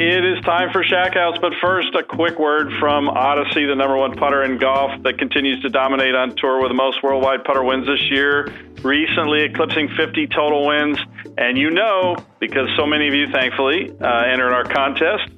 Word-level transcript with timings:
It 0.00 0.24
is 0.24 0.42
time 0.46 0.72
for 0.72 0.82
Shack 0.82 1.12
House, 1.12 1.36
but 1.42 1.52
first, 1.60 1.94
a 1.94 2.02
quick 2.02 2.38
word 2.38 2.72
from 2.80 3.06
Odyssey, 3.06 3.66
the 3.66 3.74
number 3.74 3.98
one 3.98 4.16
putter 4.16 4.42
in 4.42 4.56
golf 4.56 4.90
that 5.02 5.18
continues 5.18 5.60
to 5.60 5.68
dominate 5.68 6.14
on 6.14 6.34
tour 6.36 6.58
with 6.58 6.70
the 6.70 6.74
most 6.74 7.02
worldwide 7.02 7.44
putter 7.44 7.62
wins 7.62 7.86
this 7.86 8.10
year, 8.10 8.48
recently 8.82 9.42
eclipsing 9.42 9.90
50 9.94 10.26
total 10.28 10.66
wins. 10.66 10.96
And 11.36 11.58
you 11.58 11.68
know, 11.68 12.16
because 12.38 12.70
so 12.78 12.86
many 12.86 13.08
of 13.08 13.12
you, 13.12 13.26
thankfully, 13.30 13.90
uh, 14.00 14.24
entered 14.24 14.54
our 14.54 14.64
contest, 14.64 15.28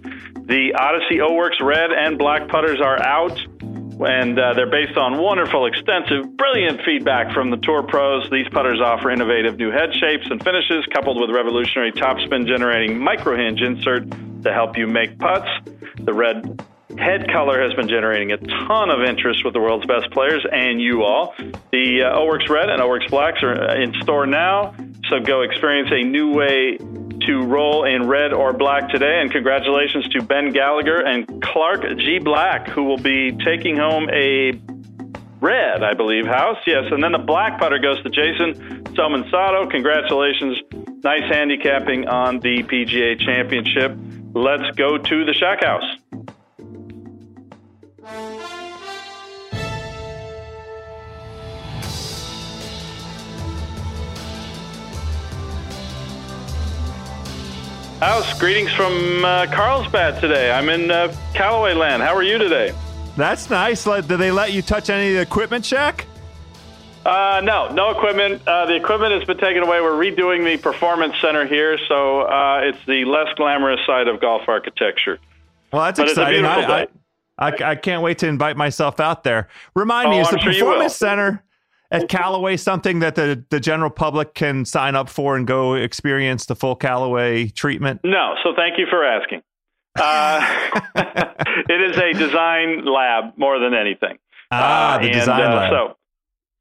the 0.47 0.75
Odyssey 0.79 1.21
O 1.21 1.33
Works 1.33 1.61
red 1.61 1.91
and 1.91 2.17
black 2.17 2.47
putters 2.47 2.81
are 2.81 3.03
out 3.03 3.37
and 4.07 4.39
uh, 4.39 4.55
they're 4.55 4.71
based 4.71 4.97
on 4.97 5.19
wonderful, 5.19 5.67
extensive, 5.67 6.37
brilliant 6.37 6.83
feedback 6.85 7.35
from 7.35 7.51
the 7.51 7.57
tour 7.57 7.83
pros. 7.83 8.31
These 8.31 8.49
putters 8.51 8.81
offer 8.81 9.11
innovative 9.11 9.59
new 9.59 9.73
head 9.73 9.91
shapes 9.93 10.27
and 10.31 10.41
finishes, 10.43 10.87
coupled 10.95 11.21
with 11.21 11.31
revolutionary 11.31 11.91
topspin 11.91 12.47
generating 12.47 12.99
micro 13.01 13.37
hinge 13.37 13.61
insert 13.61 14.07
to 14.43 14.53
help 14.53 14.77
you 14.77 14.87
make 14.87 15.19
putts. 15.19 15.49
The 16.01 16.13
red 16.13 16.63
head 16.99 17.31
color 17.33 17.63
has 17.63 17.73
been 17.75 17.89
generating 17.89 18.33
a 18.33 18.37
ton 18.37 18.91
of 18.91 19.03
interest 19.03 19.45
with 19.45 19.55
the 19.55 19.61
world's 19.61 19.87
best 19.87 20.11
players 20.11 20.45
and 20.51 20.81
you 20.81 21.03
all. 21.05 21.35
The 21.73 22.03
uh, 22.03 22.19
O-Works 22.19 22.49
Red 22.49 22.69
and 22.69 22.83
O-Works 22.83 23.07
Blacks 23.09 23.43
are 23.43 23.77
in 23.77 23.95
store 24.03 24.27
now, 24.27 24.75
so 25.09 25.21
go 25.21 25.43
experience 25.43 25.91
a 25.91 26.03
new 26.03 26.33
way 26.33 26.79
to 27.27 27.43
roll 27.43 27.85
in 27.85 28.09
red 28.09 28.33
or 28.33 28.53
black 28.53 28.89
today. 28.89 29.21
And 29.21 29.31
congratulations 29.31 30.09
to 30.09 30.23
Ben 30.23 30.53
Gallagher 30.53 31.01
and 31.01 31.43
Clark 31.43 31.83
G. 31.99 32.19
Black, 32.19 32.69
who 32.69 32.85
will 32.85 32.99
be 32.99 33.33
taking 33.45 33.77
home 33.77 34.09
a 34.11 34.53
red, 35.41 35.83
I 35.83 35.95
believe, 35.95 36.27
house. 36.27 36.59
Yes, 36.67 36.85
and 36.91 37.03
then 37.03 37.13
the 37.13 37.19
black 37.19 37.59
putter 37.59 37.79
goes 37.79 38.03
to 38.03 38.11
Jason 38.11 38.85
Somonsato. 38.95 39.71
Congratulations. 39.71 40.59
Nice 41.03 41.29
handicapping 41.29 42.07
on 42.07 42.39
the 42.41 42.63
PGA 42.63 43.19
Championship. 43.19 43.97
Let's 44.35 44.75
go 44.77 44.97
to 44.97 45.25
the 45.27 45.35
Shack 45.35 45.63
House. 45.63 45.85
House, 58.01 58.41
greetings 58.41 58.73
from 58.73 59.23
uh, 59.23 59.47
Carlsbad 59.53 60.19
today. 60.23 60.51
I'm 60.51 60.71
in 60.71 60.91
uh, 60.91 61.15
Callaway 61.35 61.75
land. 61.75 62.03
How 62.03 62.15
are 62.17 62.23
you 62.23 62.39
today? 62.39 62.73
That's 63.19 63.51
nice. 63.51 63.85
Did 63.85 64.07
they 64.07 64.33
let 64.33 64.53
you 64.53 64.63
touch 64.63 64.89
any 64.89 65.17
equipment, 65.17 65.67
Shack? 65.67 66.07
Uh, 67.05 67.41
no, 67.43 67.69
no 67.73 67.91
equipment. 67.91 68.47
Uh, 68.47 68.67
the 68.67 68.75
equipment 68.77 69.13
has 69.13 69.25
been 69.25 69.39
taken 69.39 69.63
away. 69.63 69.81
We're 69.81 69.91
redoing 69.93 70.45
the 70.45 70.57
performance 70.63 71.15
center 71.21 71.47
here, 71.47 71.79
so 71.89 72.23
uh, 72.23 72.61
it's 72.63 72.79
the 72.87 73.05
less 73.05 73.29
glamorous 73.37 73.81
side 73.87 74.09
of 74.09 74.21
golf 74.21 74.43
architecture. 74.49 75.19
Well, 75.73 75.83
that's 75.83 75.99
But 75.99 76.09
exciting. 76.11 76.45
I, 76.45 76.83
I. 76.83 76.87
I, 77.39 77.53
I 77.71 77.75
can't 77.77 78.03
wait 78.03 78.19
to 78.19 78.29
invite 78.29 78.57
myself 78.57 79.01
out 79.01 79.25
there. 79.25 79.49
Remind 79.75 80.11
me, 80.11 80.19
Oh, 80.19 80.21
is 80.21 80.29
I'm 80.29 80.35
the 80.35 80.41
sure 80.41 80.53
performance 80.53 80.95
center 80.95 81.43
at 81.91 82.09
Callaway 82.09 82.57
something 82.59 83.01
that 83.01 83.15
the, 83.17 83.43
the 83.49 83.59
general 83.59 83.91
public 83.91 84.35
can 84.35 84.65
sign 84.67 84.95
up 84.95 85.09
for 85.09 85.35
and 85.35 85.47
go 85.47 85.75
experience 85.75 86.47
the 86.47 86.55
full 86.55 86.77
Callaway 86.77 87.49
treatment? 87.49 88.01
No, 88.05 88.35
so 88.45 88.53
thank 88.55 88.79
you 88.79 88.87
for 88.89 89.03
asking. 89.03 89.43
Uh, 89.99 90.71
it 91.69 91.91
is 91.91 91.97
a 91.97 92.13
design 92.13 92.85
lab 92.85 93.37
more 93.37 93.59
than 93.59 93.75
anything. 93.75 94.19
Ah, 94.53 94.95
Uh, 94.95 94.99
the 94.99 95.05
and, 95.07 95.13
design 95.15 95.41
uh, 95.41 95.55
lab. 95.57 95.71
So, 95.71 95.97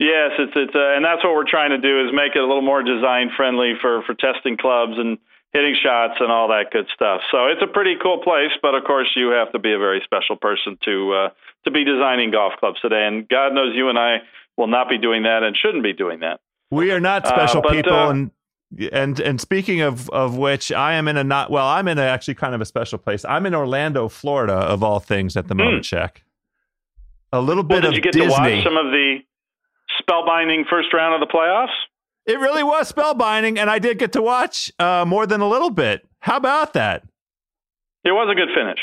yes, 0.02 0.32
it's 0.42 0.54
it's 0.56 0.74
uh, 0.76 0.96
and 0.98 1.06
that's 1.06 1.24
what 1.24 1.34
we're 1.38 1.48
trying 1.50 1.70
to 1.70 1.78
do 1.78 2.02
is 2.06 2.12
make 2.14 2.34
it 2.36 2.42
a 2.42 2.46
little 2.46 2.62
more 2.66 2.82
design 2.84 3.30
friendly 3.38 3.74
for 3.80 4.02
for 4.04 4.14
testing 4.16 4.58
clubs 4.58 4.94
and 4.98 5.18
hitting 5.54 5.76
shots 5.82 6.16
and 6.20 6.32
all 6.32 6.48
that 6.48 6.72
good 6.72 6.88
stuff. 6.96 7.22
So 7.32 7.48
it's 7.48 7.62
a 7.62 7.68
pretty 7.68 7.96
cool 8.02 8.20
place, 8.24 8.52
but 8.62 8.74
of 8.74 8.84
course 8.86 9.10
you 9.16 9.30
have 9.30 9.52
to 9.52 9.60
be 9.60 9.72
a 9.74 9.78
very 9.78 10.02
special 10.04 10.36
person 10.36 10.78
to 10.86 11.14
uh, 11.14 11.30
to 11.66 11.72
be 11.72 11.84
designing 11.84 12.32
golf 12.32 12.54
clubs 12.60 12.80
today. 12.82 13.06
And 13.06 13.28
God 13.28 13.54
knows 13.54 13.76
you 13.76 13.90
and 13.90 14.00
I 14.00 14.18
will 14.58 14.68
not 14.68 14.90
be 14.90 14.98
doing 14.98 15.24
that 15.24 15.44
and 15.44 15.56
shouldn't 15.56 15.84
be 15.84 15.94
doing 15.94 16.20
that. 16.22 16.40
We 16.72 16.92
are 16.92 17.00
not 17.00 17.26
Uh, 17.26 17.30
special 17.36 17.62
but, 17.62 17.72
people, 17.74 17.94
uh, 17.94 18.10
and 18.12 18.32
and 18.94 19.20
and 19.20 19.42
speaking 19.42 19.82
of 19.82 20.10
of 20.12 20.38
which, 20.38 20.72
I 20.72 20.94
am 20.94 21.10
in 21.10 21.18
a 21.18 21.24
not 21.24 21.52
well. 21.52 21.68
I'm 21.68 21.90
in 21.90 21.98
a, 22.00 22.04
actually 22.04 22.36
kind 22.36 22.56
of 22.56 22.62
a 22.62 22.66
special 22.66 22.98
place. 22.98 23.26
I'm 23.26 23.46
in 23.46 23.54
Orlando, 23.54 24.08
Florida, 24.08 24.54
of 24.54 24.82
all 24.82 25.00
things, 25.02 25.36
at 25.36 25.50
the 25.50 25.56
moment. 25.56 25.84
Check 25.84 26.24
a 27.34 27.42
little 27.42 27.64
Hmm. 27.64 27.70
Well, 27.70 27.82
bit 27.82 27.82
did 27.82 27.90
of 27.90 27.96
you 27.96 28.02
get 28.02 28.14
Disney. 28.14 28.28
to 28.28 28.56
watch 28.56 28.64
some 28.64 28.78
of 28.78 28.92
the 28.92 29.18
spellbinding 30.02 30.64
first 30.70 30.94
round 30.94 31.14
of 31.22 31.28
the 31.28 31.32
playoffs? 31.34 31.74
it 32.28 32.40
really 32.40 32.64
was 32.64 32.92
spellbinding, 32.92 33.58
and 33.58 33.68
I 33.70 33.80
did 33.80 33.98
get 33.98 34.12
to 34.14 34.22
watch 34.22 34.72
uh, 34.78 35.04
more 35.08 35.26
than 35.26 35.42
a 35.42 35.48
little 35.50 35.72
bit. 35.72 36.08
How 36.20 36.38
about 36.38 36.74
that? 36.74 37.04
It 38.04 38.12
was 38.12 38.30
a 38.32 38.36
good 38.36 38.50
finish, 38.56 38.80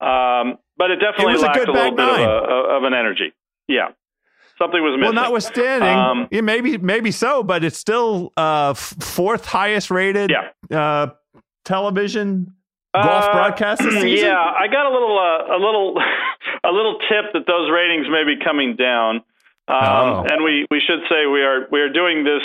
um, 0.00 0.58
but 0.76 0.90
it 0.90 0.96
definitely 0.96 1.32
It 1.32 1.36
was 1.36 1.42
a 1.42 1.46
lacked 1.46 1.58
good 1.58 1.68
a 1.68 1.72
little 1.72 1.92
bit 1.96 2.04
of, 2.08 2.20
a, 2.20 2.76
of 2.76 2.82
an 2.84 2.92
energy. 2.94 3.32
Yeah, 3.68 3.88
something 4.58 4.82
was 4.82 4.92
missing. 4.98 5.14
Well, 5.14 5.24
notwithstanding, 5.24 5.88
Um, 5.88 6.28
yeah, 6.30 6.42
maybe 6.42 6.76
maybe 6.78 7.10
so, 7.10 7.42
but 7.42 7.64
it's 7.64 7.78
still 7.78 8.32
uh, 8.36 8.74
fourth 8.74 9.46
highest 9.46 9.90
rated 9.90 10.30
Yeah. 10.30 10.76
uh, 10.78 11.06
television 11.64 12.54
golf 12.94 13.24
Uh, 13.24 13.32
broadcast 13.32 13.82
this 13.82 13.94
season. 14.02 14.26
Yeah, 14.28 14.36
I 14.36 14.66
got 14.68 14.86
a 14.86 14.90
little, 14.92 15.18
uh, 15.18 15.56
a 15.56 15.58
little, 15.58 15.98
a 16.64 16.70
little 16.72 16.98
tip 17.08 17.32
that 17.34 17.46
those 17.46 17.70
ratings 17.70 18.06
may 18.10 18.24
be 18.24 18.42
coming 18.42 18.76
down. 18.76 19.22
Um, 19.68 19.76
Oh. 19.78 20.24
And 20.30 20.42
we, 20.42 20.66
we 20.70 20.80
should 20.80 21.00
say 21.08 21.26
we 21.26 21.42
are 21.42 21.66
we 21.70 21.80
are 21.80 21.90
doing 21.90 22.24
this 22.24 22.42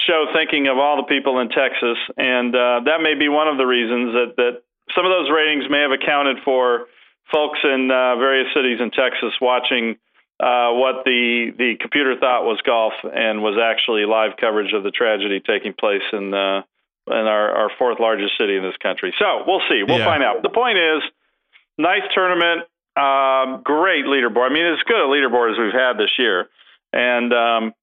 show 0.00 0.26
thinking 0.34 0.66
of 0.68 0.78
all 0.78 0.96
the 0.96 1.04
people 1.04 1.38
in 1.40 1.48
Texas, 1.50 1.98
and 2.16 2.54
uh, 2.54 2.80
that 2.86 3.00
may 3.02 3.14
be 3.14 3.28
one 3.28 3.48
of 3.48 3.56
the 3.58 3.66
reasons 3.66 4.12
that 4.14 4.34
that 4.36 4.62
some 4.94 5.04
of 5.04 5.10
those 5.10 5.30
ratings 5.30 5.64
may 5.70 5.80
have 5.80 5.92
accounted 5.92 6.38
for 6.44 6.86
folks 7.32 7.58
in 7.64 7.90
uh, 7.90 8.16
various 8.16 8.48
cities 8.54 8.80
in 8.80 8.90
Texas 8.90 9.32
watching 9.40 9.96
uh, 10.40 10.72
what 10.72 11.04
the 11.04 11.52
the 11.56 11.76
computer 11.80 12.16
thought 12.18 12.44
was 12.44 12.60
golf 12.66 12.92
and 13.14 13.42
was 13.42 13.56
actually 13.62 14.04
live 14.04 14.32
coverage 14.40 14.72
of 14.72 14.82
the 14.82 14.90
tragedy 14.90 15.40
taking 15.40 15.72
place 15.72 16.02
in 16.12 16.34
uh, 16.34 16.62
and 17.06 17.28
our, 17.28 17.50
our 17.52 17.70
fourth 17.78 18.00
largest 18.00 18.32
city 18.38 18.56
in 18.56 18.62
this 18.62 18.76
country. 18.78 19.14
So 19.18 19.44
we'll 19.46 19.60
see. 19.68 19.82
We'll 19.86 19.98
Yeah. 19.98 20.06
find 20.06 20.22
out. 20.24 20.42
The 20.42 20.48
point 20.48 20.78
is, 20.78 21.02
nice 21.76 22.02
tournament, 22.14 22.66
um, 22.96 23.62
great 23.62 24.06
leaderboard. 24.06 24.50
I 24.50 24.52
mean, 24.52 24.66
as 24.66 24.82
good 24.86 25.00
a 25.00 25.08
leaderboard 25.08 25.52
as 25.52 25.58
we've 25.58 25.72
had 25.72 25.98
this 25.98 26.10
year, 26.18 26.48
and 26.92 27.32
um, 27.32 27.74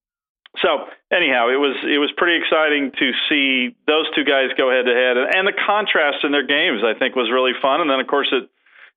so 0.60 0.88
anyhow, 1.10 1.48
it 1.48 1.56
was 1.56 1.76
it 1.84 1.98
was 1.98 2.12
pretty 2.16 2.36
exciting 2.36 2.92
to 2.98 3.12
see 3.28 3.74
those 3.86 4.06
two 4.14 4.24
guys 4.24 4.50
go 4.56 4.70
head 4.70 4.84
to 4.84 4.94
head, 4.94 5.16
and 5.16 5.48
the 5.48 5.52
contrast 5.52 6.24
in 6.24 6.32
their 6.32 6.46
games 6.46 6.82
I 6.84 6.92
think 6.98 7.16
was 7.16 7.30
really 7.30 7.52
fun. 7.60 7.80
And 7.80 7.88
then 7.88 8.00
of 8.00 8.06
course 8.06 8.28
it 8.32 8.48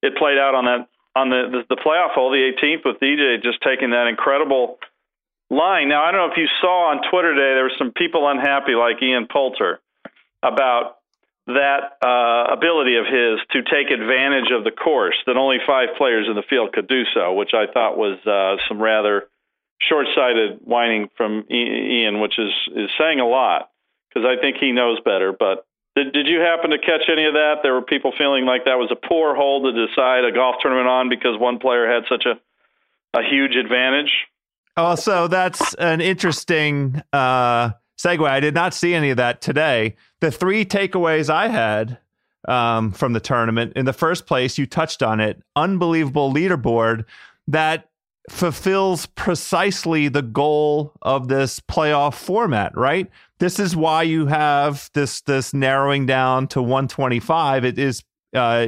it 0.01 0.17
played 0.17 0.37
out 0.37 0.55
on 0.55 0.65
that 0.65 0.87
on 1.15 1.29
the 1.29 1.63
the, 1.69 1.75
the 1.75 1.81
playoff 1.81 2.11
hole, 2.11 2.29
the 2.31 2.51
18th, 2.51 2.83
with 2.83 2.99
DJ 2.99 3.41
just 3.41 3.61
taking 3.61 3.91
that 3.91 4.07
incredible 4.07 4.79
line. 5.49 5.87
Now 5.87 6.03
I 6.03 6.11
don't 6.11 6.27
know 6.27 6.31
if 6.31 6.37
you 6.37 6.47
saw 6.59 6.91
on 6.91 6.99
Twitter 7.09 7.33
today, 7.33 7.55
there 7.55 7.63
were 7.63 7.77
some 7.77 7.91
people 7.91 8.27
unhappy 8.27 8.75
like 8.75 9.01
Ian 9.01 9.27
Poulter 9.31 9.79
about 10.43 10.97
that 11.47 11.97
uh, 12.01 12.53
ability 12.53 12.97
of 12.97 13.05
his 13.05 13.39
to 13.51 13.61
take 13.61 13.91
advantage 13.91 14.49
of 14.51 14.63
the 14.63 14.71
course 14.71 15.15
that 15.27 15.37
only 15.37 15.57
five 15.65 15.89
players 15.97 16.27
in 16.27 16.35
the 16.35 16.43
field 16.49 16.73
could 16.73 16.87
do 16.87 17.03
so, 17.13 17.33
which 17.33 17.53
I 17.53 17.71
thought 17.71 17.97
was 17.97 18.17
uh, 18.25 18.57
some 18.67 18.81
rather 18.81 19.27
short-sighted 19.79 20.59
whining 20.63 21.09
from 21.15 21.45
Ian, 21.51 22.19
which 22.19 22.39
is 22.39 22.51
is 22.75 22.89
saying 22.97 23.19
a 23.19 23.27
lot 23.27 23.69
because 24.09 24.27
I 24.27 24.41
think 24.41 24.57
he 24.59 24.71
knows 24.71 24.99
better. 25.05 25.33
But 25.37 25.67
did 25.95 26.13
did 26.13 26.27
you 26.27 26.39
happen 26.39 26.71
to 26.71 26.79
catch 26.79 27.09
any 27.11 27.25
of 27.25 27.33
that? 27.33 27.57
There 27.61 27.73
were 27.73 27.83
people 27.83 28.11
feeling 28.17 28.45
like 28.45 28.65
that 28.65 28.79
was 28.79 28.91
a 28.91 29.07
poor 29.07 29.35
hole 29.35 29.63
to 29.63 29.87
decide 29.87 30.25
a 30.25 30.31
golf 30.31 30.55
tournament 30.61 30.87
on 30.87 31.09
because 31.09 31.37
one 31.39 31.59
player 31.59 31.85
had 31.85 32.03
such 32.09 32.25
a 32.25 32.39
a 33.17 33.23
huge 33.23 33.55
advantage. 33.55 34.11
Also, 34.77 35.27
that's 35.27 35.73
an 35.75 36.01
interesting 36.01 37.01
uh, 37.13 37.69
segue. 37.97 38.27
I 38.27 38.39
did 38.39 38.53
not 38.53 38.73
see 38.73 38.93
any 38.93 39.09
of 39.09 39.17
that 39.17 39.41
today. 39.41 39.95
The 40.21 40.31
three 40.31 40.65
takeaways 40.65 41.29
I 41.29 41.47
had 41.47 41.97
um, 42.47 42.91
from 42.91 43.13
the 43.13 43.19
tournament 43.19 43.73
in 43.75 43.85
the 43.85 43.93
first 43.93 44.25
place, 44.25 44.57
you 44.57 44.65
touched 44.65 45.01
on 45.01 45.19
it 45.19 45.41
unbelievable 45.55 46.31
leaderboard 46.33 47.05
that 47.47 47.89
fulfills 48.29 49.05
precisely 49.05 50.07
the 50.07 50.21
goal 50.21 50.93
of 51.01 51.27
this 51.27 51.59
playoff 51.59 52.15
format, 52.15 52.75
right? 52.75 53.09
This 53.39 53.59
is 53.59 53.75
why 53.75 54.03
you 54.03 54.25
have 54.27 54.89
this 54.93 55.21
this 55.21 55.53
narrowing 55.53 56.05
down 56.05 56.47
to 56.49 56.61
125. 56.61 57.65
It 57.65 57.77
is 57.77 58.03
uh, 58.33 58.67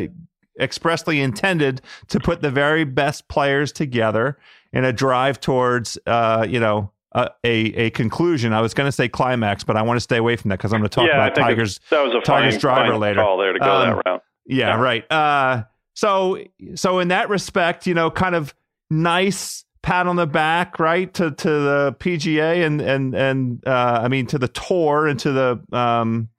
expressly 0.60 1.22
intended 1.22 1.82
to 2.10 2.20
put 2.20 2.42
the 2.42 2.52
very 2.52 2.84
best 2.84 3.28
players 3.28 3.72
together 3.72 4.38
in 4.74 4.84
a 4.84 4.94
drive 4.94 5.40
towards, 5.40 5.98
uh, 6.06 6.46
you 6.48 6.60
know, 6.60 6.92
a, 7.14 7.30
a, 7.44 7.50
a 7.86 7.90
conclusion. 7.92 8.54
I 8.54 8.62
was 8.62 8.74
going 8.74 8.88
to 8.88 8.92
say 8.92 9.08
climax, 9.10 9.64
but 9.64 9.76
I 9.78 9.82
want 9.82 9.98
to 9.98 10.02
stay 10.02 10.18
away 10.18 10.36
from 10.36 10.50
that 10.50 10.58
because 10.60 10.74
I'm 10.74 10.80
going 10.80 10.90
to 10.90 10.96
talk 10.96 11.08
yeah, 11.08 11.26
about 11.26 11.36
Tigers. 11.36 11.80
that 11.90 12.02
was 12.04 12.14
a 12.14 12.22
Tigers 12.22 12.54
fine, 12.56 12.60
driver 12.62 12.92
fine 12.92 13.00
later. 13.00 13.22
call 13.22 13.38
there 13.38 13.54
to 13.54 13.60
go 13.60 13.66
Um, 13.66 13.90
that 13.90 14.04
route. 14.06 14.24
Yeah, 14.46 14.68
Yeah. 14.76 14.82
right. 14.82 15.12
Uh, 15.12 15.64
so, 15.94 16.44
so 16.76 17.00
in 17.00 17.08
that 17.10 17.30
respect, 17.30 17.88
you 17.88 17.94
know, 17.94 18.12
kind 18.12 18.36
of 18.36 18.54
nice 18.90 19.66
pat 19.84 20.06
on 20.08 20.16
the 20.16 20.28
back, 20.28 20.80
right, 20.80 21.14
to 21.14 21.32
to 21.32 21.50
the 21.50 21.96
PGA 22.00 22.66
and 22.66 22.82
and 22.82 23.16
and 23.16 23.66
uh, 23.68 24.00
I 24.04 24.08
mean 24.10 24.26
to 24.28 24.38
the 24.38 24.48
tour 24.50 25.08
and 25.08 25.20
to 25.22 25.32
the 25.32 25.60
um, 25.78 26.30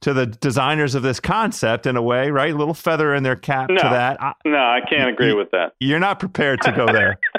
to 0.00 0.12
the 0.12 0.26
designers 0.26 0.94
of 0.94 1.02
this 1.02 1.18
concept 1.18 1.86
in 1.86 1.96
a 1.96 2.02
way, 2.02 2.30
right? 2.30 2.52
A 2.52 2.56
little 2.56 2.74
feather 2.74 3.14
in 3.14 3.22
their 3.22 3.36
cap 3.36 3.68
to 3.68 3.74
that. 3.74 4.22
I, 4.22 4.32
No, 4.44 4.56
I 4.58 4.80
can't 4.88 5.10
agree 5.10 5.28
you- 5.28 5.36
with 5.36 5.50
that. 5.52 5.72
you're 5.80 5.98
not 6.00 6.18
prepared 6.20 6.60
to 6.62 6.72
go 6.72 6.86
there. 6.86 7.18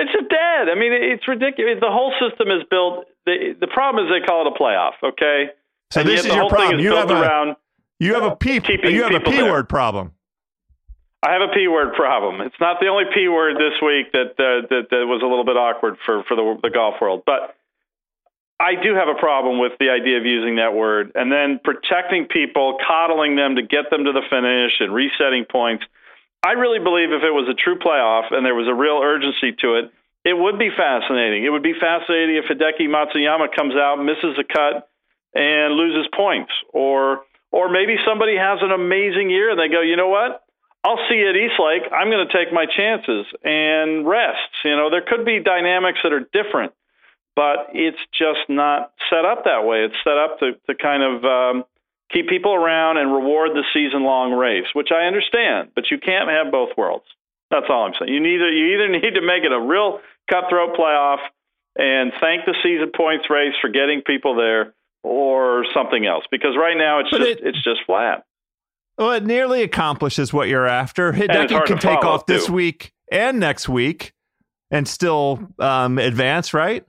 It's 0.00 0.12
just 0.12 0.28
dead. 0.30 0.68
I 0.68 0.74
mean, 0.74 0.92
it's 0.92 1.28
ridiculous. 1.28 1.76
The 1.80 1.90
whole 1.92 2.12
system 2.16 2.48
is 2.48 2.64
built. 2.70 3.04
The, 3.26 3.54
the 3.60 3.66
problem 3.66 4.06
is 4.06 4.10
they 4.10 4.24
call 4.26 4.46
it 4.46 4.52
a 4.52 4.56
playoff. 4.56 4.96
Okay. 5.02 5.50
So 5.92 6.00
And 6.00 6.08
this 6.08 6.24
is 6.24 6.32
your 6.32 6.48
problem. 6.48 6.78
is 6.80 6.84
You 6.84 6.94
have 6.96 7.10
a 7.10 7.20
around. 7.20 7.56
you 7.98 8.14
have 8.14 8.24
a 8.24 8.36
p 8.36 8.60
you 8.88 9.02
have 9.02 9.14
a 9.14 9.20
p 9.20 9.42
word 9.42 9.68
problem. 9.68 10.12
I 11.22 11.32
have 11.32 11.42
a 11.42 11.52
p 11.52 11.68
word 11.68 11.92
problem. 11.94 12.40
It's 12.40 12.58
not 12.60 12.80
the 12.80 12.86
only 12.86 13.04
p 13.12 13.28
word 13.28 13.56
this 13.56 13.76
week 13.84 14.10
that 14.12 14.30
uh, 14.40 14.66
that, 14.70 14.88
that 14.90 15.04
was 15.06 15.20
a 15.22 15.26
little 15.26 15.44
bit 15.44 15.56
awkward 15.56 15.96
for 16.06 16.24
for 16.24 16.34
the, 16.34 16.58
the 16.62 16.70
golf 16.70 16.94
world, 17.00 17.22
but. 17.26 17.56
I 18.62 18.74
do 18.74 18.94
have 18.94 19.08
a 19.08 19.18
problem 19.18 19.58
with 19.58 19.72
the 19.80 19.88
idea 19.88 20.18
of 20.18 20.26
using 20.26 20.56
that 20.56 20.74
word 20.74 21.12
and 21.14 21.32
then 21.32 21.60
protecting 21.64 22.26
people, 22.26 22.76
coddling 22.86 23.34
them 23.34 23.56
to 23.56 23.62
get 23.62 23.88
them 23.88 24.04
to 24.04 24.12
the 24.12 24.20
finish 24.28 24.72
and 24.80 24.92
resetting 24.92 25.46
points. 25.50 25.82
I 26.42 26.52
really 26.52 26.78
believe 26.78 27.12
if 27.12 27.22
it 27.22 27.34
was 27.34 27.48
a 27.50 27.54
true 27.54 27.78
playoff 27.78 28.32
and 28.32 28.44
there 28.44 28.54
was 28.54 28.68
a 28.68 28.74
real 28.74 29.00
urgency 29.02 29.52
to 29.60 29.76
it, 29.76 29.92
it 30.24 30.36
would 30.36 30.58
be 30.58 30.70
fascinating. 30.70 31.44
It 31.44 31.50
would 31.50 31.62
be 31.62 31.74
fascinating 31.78 32.36
if 32.36 32.44
Hideki 32.48 32.88
Matsuyama 32.88 33.54
comes 33.54 33.74
out, 33.74 33.96
misses 34.02 34.38
a 34.38 34.44
cut, 34.44 34.88
and 35.34 35.74
loses 35.74 36.08
points, 36.14 36.52
or 36.72 37.22
or 37.52 37.68
maybe 37.68 37.96
somebody 38.06 38.36
has 38.36 38.58
an 38.62 38.70
amazing 38.70 39.28
year 39.30 39.50
and 39.50 39.58
they 39.58 39.68
go, 39.68 39.80
you 39.80 39.96
know 39.96 40.08
what? 40.08 40.44
I'll 40.84 41.00
see 41.08 41.16
you 41.16 41.28
at 41.28 41.36
East 41.36 41.58
Lake. 41.58 41.82
I'm 41.92 42.08
going 42.10 42.26
to 42.26 42.32
take 42.32 42.52
my 42.52 42.64
chances 42.64 43.26
and 43.42 44.06
rest. 44.06 44.64
You 44.64 44.76
know, 44.76 44.88
there 44.88 45.02
could 45.02 45.24
be 45.26 45.40
dynamics 45.40 45.98
that 46.02 46.12
are 46.12 46.26
different, 46.32 46.72
but 47.36 47.68
it's 47.74 47.98
just 48.16 48.48
not 48.48 48.92
set 49.10 49.24
up 49.24 49.44
that 49.44 49.66
way. 49.66 49.84
It's 49.84 49.96
set 50.04 50.16
up 50.16 50.38
to, 50.38 50.52
to 50.68 50.74
kind 50.74 51.02
of 51.02 51.24
um, 51.24 51.64
keep 52.12 52.28
people 52.28 52.54
around 52.54 52.96
and 52.98 53.12
reward 53.12 53.50
the 53.52 53.64
season 53.72 54.02
long 54.04 54.32
race, 54.32 54.66
which 54.72 54.88
I 54.92 55.06
understand, 55.06 55.70
but 55.74 55.90
you 55.90 55.98
can't 55.98 56.28
have 56.28 56.50
both 56.52 56.70
worlds. 56.76 57.04
That's 57.50 57.66
all 57.68 57.84
I'm 57.86 57.92
saying. 57.98 58.12
You 58.12 58.20
to, 58.20 58.28
you 58.28 58.74
either 58.74 58.88
need 58.88 59.14
to 59.14 59.22
make 59.22 59.44
it 59.44 59.52
a 59.52 59.60
real 59.60 60.00
cutthroat 60.30 60.76
playoff 60.76 61.18
and 61.76 62.12
thank 62.20 62.44
the 62.46 62.54
season 62.62 62.90
points 62.96 63.28
race 63.30 63.54
for 63.60 63.68
getting 63.70 64.02
people 64.02 64.34
there, 64.36 64.74
or 65.02 65.64
something 65.72 66.04
else. 66.06 66.24
Because 66.30 66.56
right 66.56 66.76
now 66.76 67.00
it's 67.00 67.10
But 67.10 67.18
just 67.18 67.30
it- 67.30 67.40
it's 67.42 67.62
just 67.64 67.80
flat. 67.86 68.24
Well, 68.98 69.12
it 69.12 69.24
nearly 69.24 69.62
accomplishes 69.62 70.30
what 70.32 70.48
you're 70.48 70.66
after. 70.66 71.10
Hideki 71.12 71.64
can 71.64 71.78
take 71.78 72.04
off 72.04 72.26
this 72.26 72.50
week 72.50 72.92
and 73.10 73.40
next 73.40 73.66
week 73.66 74.12
and 74.70 74.86
still 74.86 75.40
um, 75.58 75.96
advance, 75.98 76.52
right? 76.52 76.84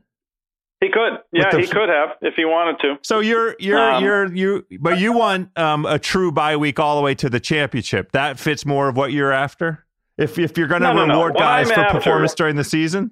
He 0.81 0.89
could, 0.89 1.19
yeah, 1.31 1.49
the 1.51 1.59
he 1.61 1.67
could 1.67 1.89
have 1.89 2.09
if 2.21 2.33
he 2.35 2.43
wanted 2.43 2.79
to. 2.81 2.97
So 3.03 3.19
you're 3.19 3.55
you're 3.59 3.79
Um, 3.79 4.03
you're 4.03 4.33
you, 4.33 4.65
but 4.79 4.97
you 4.99 5.13
want 5.13 5.55
um, 5.57 5.85
a 5.85 5.99
true 5.99 6.31
bye 6.31 6.57
week 6.57 6.79
all 6.79 6.95
the 6.97 7.03
way 7.03 7.13
to 7.15 7.29
the 7.29 7.39
championship. 7.39 8.11
That 8.13 8.39
fits 8.39 8.65
more 8.65 8.89
of 8.89 8.97
what 8.97 9.11
you're 9.13 9.31
after. 9.31 9.85
If 10.17 10.39
if 10.39 10.57
you're 10.57 10.67
going 10.67 10.81
to 10.81 10.87
No, 10.87 10.93
no, 10.93 11.05
no. 11.05 11.13
reward 11.13 11.35
guys 11.35 11.69
I'm 11.69 11.75
for 11.75 11.81
after- 11.81 11.97
performance 11.99 12.33
during 12.33 12.55
the 12.55 12.63
season, 12.63 13.11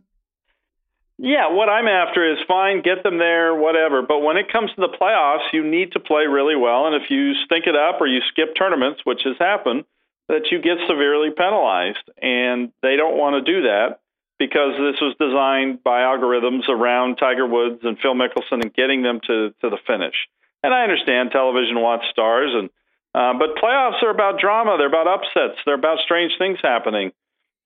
Yeah, 1.19 1.51
what 1.51 1.69
I'm 1.69 1.87
after 1.87 2.25
is 2.31 2.39
fine, 2.47 2.81
get 2.81 3.03
them 3.03 3.17
there, 3.19 3.53
whatever. 3.53 4.01
But 4.01 4.19
when 4.21 4.37
it 4.37 4.51
comes 4.51 4.71
to 4.75 4.81
the 4.81 4.89
playoffs, 4.99 5.51
you 5.53 5.63
need 5.63 5.91
to 5.91 5.99
play 5.99 6.25
really 6.27 6.55
well. 6.55 6.87
And 6.87 6.95
if 6.95 7.11
you 7.11 7.33
stink 7.45 7.67
it 7.67 7.75
up 7.75 7.99
or 8.01 8.07
you 8.07 8.21
skip 8.29 8.55
tournaments, 8.55 9.01
which 9.03 9.21
has 9.25 9.35
happened, 9.37 9.83
that 10.27 10.49
you 10.51 10.59
get 10.61 10.77
severely 10.87 11.29
penalized. 11.29 12.09
And 12.21 12.71
they 12.81 12.95
don't 12.95 13.17
want 13.17 13.33
to 13.45 13.51
do 13.51 13.63
that 13.63 13.99
because 14.39 14.71
this 14.79 14.99
was 15.01 15.13
designed 15.19 15.83
by 15.83 15.99
algorithms 15.99 16.67
around 16.69 17.17
Tiger 17.17 17.45
Woods 17.45 17.81
and 17.83 17.99
Phil 17.99 18.15
Mickelson 18.15 18.63
and 18.63 18.73
getting 18.73 19.03
them 19.03 19.19
to, 19.27 19.53
to 19.61 19.69
the 19.69 19.77
finish. 19.85 20.15
And 20.63 20.73
I 20.73 20.83
understand 20.83 21.31
television 21.31 21.79
wants 21.79 22.05
stars, 22.09 22.51
and 22.55 22.69
uh, 23.13 23.37
but 23.37 23.61
playoffs 23.61 24.01
are 24.03 24.09
about 24.09 24.39
drama. 24.39 24.75
They're 24.77 24.87
about 24.87 25.07
upsets. 25.07 25.59
They're 25.65 25.75
about 25.75 25.99
strange 26.03 26.33
things 26.37 26.59
happening, 26.61 27.11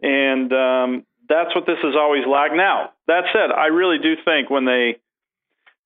and 0.02 0.52
um, 0.54 1.06
that's 1.28 1.56
what 1.56 1.66
this 1.66 1.80
has 1.82 1.96
always 1.96 2.26
lacked. 2.28 2.54
Now, 2.54 2.92
that 3.08 3.26
said, 3.34 3.52
I 3.52 3.68
really 3.68 3.98
do 3.98 4.14
think 4.24 4.50
when 4.50 4.66
they 4.66 4.98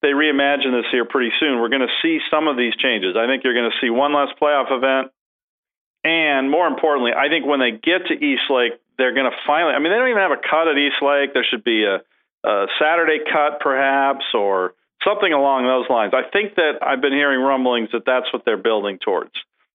they 0.01 0.10
reimagine 0.10 0.75
this 0.75 0.91
here 0.91 1.06
pretty 1.06 1.32
soon, 1.39 1.60
we're 1.60 1.70
going 1.70 1.88
to 1.88 1.96
see 2.01 2.20
some 2.29 2.48
of 2.48 2.58
these 2.58 2.75
changes. 2.75 3.15
I 3.17 3.25
think 3.25 3.44
you're 3.44 3.56
going 3.56 3.72
to 3.72 3.77
see 3.79 3.89
one 3.89 4.13
less 4.13 4.29
playoff 4.39 4.67
event, 4.70 5.12
and 6.03 6.51
more 6.51 6.67
importantly, 6.67 7.12
I 7.17 7.29
think 7.29 7.46
when 7.46 7.60
they 7.60 7.72
get 7.72 8.08
to 8.08 8.13
East 8.13 8.50
Lake, 8.50 8.74
they're 8.98 9.13
going 9.13 9.30
to 9.30 9.38
finally. 9.46 9.74
I 9.74 9.80
mean, 9.80 9.92
they 9.92 9.98
don't 9.98 10.10
even 10.10 10.22
have 10.22 10.32
a 10.32 10.42
cut 10.42 10.68
at 10.68 10.77
East 10.77 11.01
Lake. 11.01 11.34
There 11.34 11.46
should 11.50 11.63
be 11.63 11.86
a, 11.86 12.01
a 12.48 12.68
Saturday 12.80 13.20
cut, 13.32 13.60
perhaps, 13.60 14.25
or 14.34 14.74
something 15.04 15.32
along 15.32 15.66
those 15.66 15.86
lines. 15.89 16.13
I 16.16 16.27
think 16.32 16.56
that 16.56 16.80
I've 16.82 17.01
been 17.01 17.13
hearing 17.13 17.39
rumblings 17.42 17.89
that 17.94 18.04
that's 18.06 18.32
what 18.34 18.44
they're 18.46 18.58
building 18.58 18.98
towards. 19.04 19.32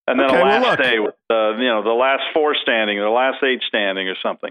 And 0.07 0.19
then 0.19 0.26
Okay, 0.31 0.41
a 0.41 0.45
last 0.45 0.67
look. 0.67 0.79
day 0.81 0.99
with 0.99 1.14
uh, 1.31 1.57
you 1.59 1.69
know 1.69 1.83
the 1.85 1.91
last 1.93 2.23
four 2.35 2.57
standing 2.61 2.99
or 2.99 3.05
the 3.05 3.11
last 3.11 3.43
eight 3.45 3.61
standing 3.69 4.09
or 4.09 4.17
something. 4.23 4.50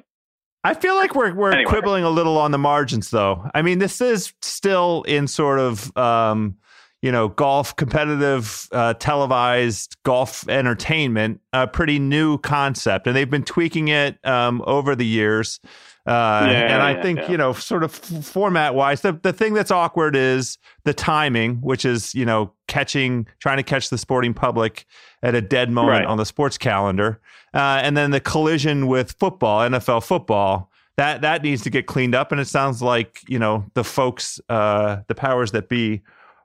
I 0.64 0.76
feel 0.76 0.96
like 0.96 1.14
we're 1.16 1.34
we're 1.34 1.52
Anyway. 1.52 1.70
quibbling 1.70 2.04
a 2.06 2.10
little 2.10 2.38
on 2.38 2.52
the 2.52 2.58
margins, 2.58 3.10
though. 3.10 3.50
I 3.54 3.62
mean, 3.62 3.80
this 3.80 4.00
is 4.00 4.32
still 4.42 5.04
in 5.04 5.28
sort 5.28 5.60
of 5.60 5.96
um, 5.98 6.56
you 7.02 7.12
know 7.12 7.28
golf 7.30 7.76
competitive 7.76 8.68
uh, 8.72 8.94
televised 8.96 9.98
golf 10.04 10.48
entertainment, 10.50 11.42
a 11.54 11.68
pretty 11.68 12.00
new 12.00 12.38
concept, 12.40 13.08
and 13.08 13.16
they've 13.16 13.30
been 13.30 13.44
tweaking 13.44 13.88
it 13.90 14.18
um, 14.26 14.62
over 14.66 14.96
the 14.96 15.06
years. 15.06 15.60
Uh, 16.08 16.48
Yeah, 16.50 16.74
and 16.74 16.82
I 16.82 16.94
yeah, 16.94 17.02
think 17.04 17.20
yeah. 17.20 17.32
you 17.32 17.38
know, 17.38 17.54
sort 17.54 17.84
of 17.84 17.92
f- 17.94 18.26
format 18.26 18.74
wise, 18.76 19.02
the 19.02 19.14
the 19.14 19.34
thing 19.34 19.54
that's 19.54 19.70
awkward 19.72 20.16
is 20.16 20.58
the 20.84 20.94
timing, 20.94 21.58
which 21.62 21.86
is 21.86 22.16
you 22.16 22.26
know 22.26 22.54
catching, 22.68 23.28
trying 23.40 23.58
to 23.58 23.64
catch 23.64 23.90
the 23.90 23.98
sporting 23.98 24.34
public 24.34 24.86
at 25.24 25.36
a 25.36 25.42
dead 25.42 25.70
moment 25.70 26.00
Right. 26.00 26.06
on 26.06 26.18
the 26.18 26.26
sports 26.26 26.58
calendar, 26.58 27.20
uh, 27.54 27.80
and 27.84 27.96
then 27.96 28.10
the 28.12 28.20
collision 28.20 28.88
with 28.88 29.12
football, 29.20 29.60
NFL 29.62 30.04
football. 30.04 30.70
That 30.98 31.22
that 31.22 31.42
needs 31.44 31.62
to 31.64 31.70
get 31.70 31.86
cleaned 31.86 32.16
up, 32.16 32.32
and 32.32 32.42
it 32.42 32.48
sounds 32.48 32.82
like 32.82 33.20
you 33.28 33.38
know 33.40 33.66
the 33.76 33.84
folks, 33.84 34.40
uh, 34.50 34.98
the 35.08 35.16
powers 35.16 35.52
that 35.52 35.70
be, 35.70 36.02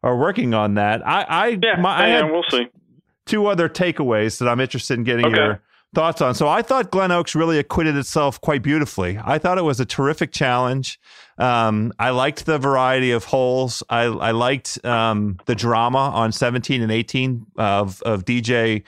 are 0.06 0.16
working 0.16 0.54
on 0.54 0.74
that. 0.74 1.06
I 1.06 1.22
I 1.22 1.46
yeah, 1.62 1.80
my, 1.80 1.96
I 1.96 2.08
yeah, 2.08 2.22
we'll 2.30 2.44
see. 2.50 2.66
two 3.26 3.46
other 3.46 3.68
takeaways 3.68 4.38
that 4.38 4.48
I'm 4.48 4.60
interested 4.60 4.94
in 4.98 5.04
getting 5.04 5.26
Okay. 5.26 5.36
your 5.36 5.60
thoughts 5.94 6.20
on. 6.20 6.34
So 6.34 6.46
I 6.48 6.62
thought 6.62 6.90
Glen 6.90 7.10
Oaks 7.10 7.34
really 7.34 7.58
acquitted 7.58 7.96
itself 7.96 8.40
quite 8.40 8.62
beautifully. 8.62 9.18
I 9.24 9.38
thought 9.38 9.56
it 9.58 9.64
was 9.64 9.80
a 9.80 9.84
terrific 9.86 10.30
challenge. 10.32 11.00
Um, 11.38 11.92
I 11.98 12.10
liked 12.10 12.44
the 12.46 12.58
variety 12.58 13.12
of 13.12 13.24
holes. 13.24 13.82
I, 13.88 14.02
I 14.04 14.30
liked 14.32 14.84
um, 14.84 15.38
the 15.46 15.54
drama 15.54 15.98
on 15.98 16.32
17 16.32 16.82
and 16.82 16.92
18 16.92 17.46
of, 17.56 18.02
of 18.02 18.24
DJ 18.24 18.82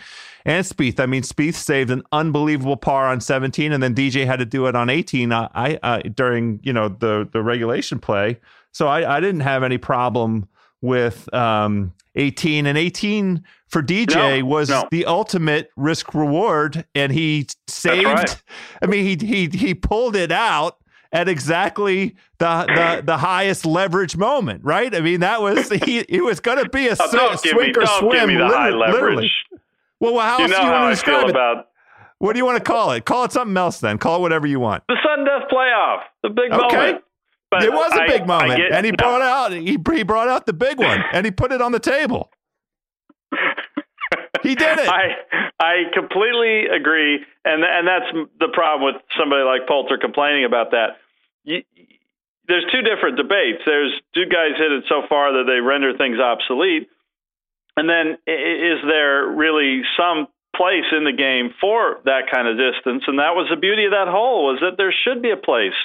and 0.45 0.65
Spieth. 0.67 1.01
I 1.01 1.07
mean, 1.07 1.23
Spieth 1.23 1.55
saved 1.55 1.91
an 1.91 2.03
unbelievable 2.13 2.77
par 2.77 3.07
on 3.09 3.21
17, 3.21 3.73
and 3.73 3.83
then 3.83 3.95
DJ 3.95 4.25
had 4.27 4.39
to 4.39 4.47
do 4.47 4.67
it 4.67 4.75
on 4.77 4.89
18. 4.91 5.33
I, 5.33 5.49
I 5.55 5.79
uh, 5.83 6.01
during 6.15 6.61
you 6.63 6.73
know 6.73 6.89
the 6.89 7.29
the 7.33 7.43
regulation 7.43 7.99
play, 8.01 8.39
so 8.73 8.87
I, 8.89 9.17
I 9.17 9.21
didn't 9.21 9.41
have 9.41 9.63
any 9.63 9.79
problem 9.79 10.49
with 10.81 11.33
um, 11.35 11.93
18 12.15 12.67
and 12.67 12.77
18 12.79 13.43
for 13.69 13.83
DJ 13.83 14.39
No, 14.41 14.45
was 14.47 14.69
no. 14.71 14.89
the 14.91 15.05
ultimate 15.07 15.71
risk 15.77 16.15
reward, 16.15 16.85
and 16.95 17.13
he 17.13 17.47
saved. 17.67 18.05
right. 18.05 18.43
I 18.83 18.87
mean, 18.87 19.05
he 19.05 19.27
he 19.27 19.47
he 19.49 19.75
pulled 19.75 20.17
it 20.17 20.33
out 20.33 20.77
at 21.13 21.29
exactly 21.29 22.15
the 22.39 22.65
the, 22.67 23.03
the 23.05 23.17
highest 23.19 23.67
leverage 23.67 24.17
moment, 24.17 24.63
right? 24.65 24.95
I 24.95 25.01
mean, 25.01 25.21
that 25.21 25.43
was 25.43 25.69
he. 25.71 25.99
It 26.09 26.23
was 26.25 26.41
going 26.41 26.63
to 26.63 26.69
be 26.71 26.89
a 26.89 26.97
Oh, 26.99 27.11
don't 27.13 27.45
me, 27.45 27.71
or 27.71 27.73
don't 27.73 27.99
swim. 27.99 28.11
give 28.13 28.29
me 28.29 28.35
the 28.37 28.45
literally- 28.45 28.55
high 28.57 28.71
leverage. 28.71 29.33
Well, 30.01 30.15
well, 30.15 30.27
how 30.27 30.39
You 30.39 30.45
else 30.45 30.51
know 30.53 30.59
do 30.61 30.65
you 30.65 30.71
want 30.73 30.85
to 30.85 30.91
describe 30.95 31.25
it? 31.25 31.31
about 31.31 31.67
What 32.19 32.33
do 32.35 32.39
you 32.39 32.45
want 32.47 32.59
to 32.59 32.65
call 32.65 32.93
it? 32.93 33.05
Call 33.05 33.25
it 33.25 33.33
something 33.33 33.57
else 33.57 33.81
then. 33.81 33.99
Call 33.99 34.17
it 34.17 34.21
whatever 34.21 34.47
you 34.47 34.61
want. 34.61 34.85
the 34.89 34.97
sudden 35.05 35.25
death 35.25 35.49
playoff, 35.51 36.03
the 36.23 36.31
big 36.31 36.53
Okay. 36.53 36.77
moment. 36.77 37.05
But 37.51 37.65
it 37.65 37.73
was 37.73 37.93
a 37.95 38.05
big 38.07 38.23
I 38.23 38.27
moment, 38.27 38.59
get- 38.59 38.73
and 38.73 38.85
he 38.85 38.93
no. 38.93 38.97
brought 38.97 39.23
out 39.23 39.53
he, 39.53 39.79
he 39.95 40.03
brought 40.03 40.29
out 40.29 40.47
the 40.47 40.53
big 40.53 40.79
one, 40.79 41.03
and 41.13 41.25
he 41.25 41.31
put 41.33 41.51
it 41.53 41.63
on 41.63 41.73
the 41.73 41.81
table. 41.81 42.31
He 44.43 44.55
did 44.55 44.79
it. 44.79 44.89
I 44.89 45.17
I 45.59 45.75
completely 45.93 46.67
agree, 46.67 47.19
and 47.45 47.65
and 47.65 47.87
that's 47.89 48.07
the 48.39 48.49
problem 48.53 48.95
with 48.95 49.03
somebody 49.19 49.43
like 49.43 49.67
Poulter 49.67 49.99
complaining 49.99 50.45
about 50.45 50.71
that. 50.71 50.99
You, 51.45 51.63
there's 52.47 52.65
two 52.73 52.83
different 52.83 53.17
debates. 53.17 53.63
There's 53.67 53.93
do 54.15 54.25
guys 54.27 54.57
hit 54.57 54.71
it 54.73 54.85
so 54.89 55.03
far 55.09 55.33
that 55.33 55.45
they 55.47 55.61
render 55.61 55.97
things 55.97 56.19
obsolete, 56.21 56.89
and 57.77 57.89
then 57.89 58.17
is 58.27 58.79
there 58.87 59.27
really 59.27 59.83
some 59.99 60.29
place 60.57 60.87
in 60.93 61.05
the 61.05 61.13
game 61.13 61.51
for 61.61 61.99
that 62.05 62.31
kind 62.33 62.49
of 62.49 62.57
distance? 62.57 63.05
And 63.07 63.19
that 63.19 63.35
was 63.35 63.49
the 63.51 63.57
beauty 63.57 63.85
of 63.85 63.93
that 63.93 64.09
hole 64.09 64.47
was 64.47 64.61
that 64.61 64.77
there 64.77 64.95
should 64.95 65.21
be 65.21 65.31
a 65.31 65.37
place. 65.37 65.77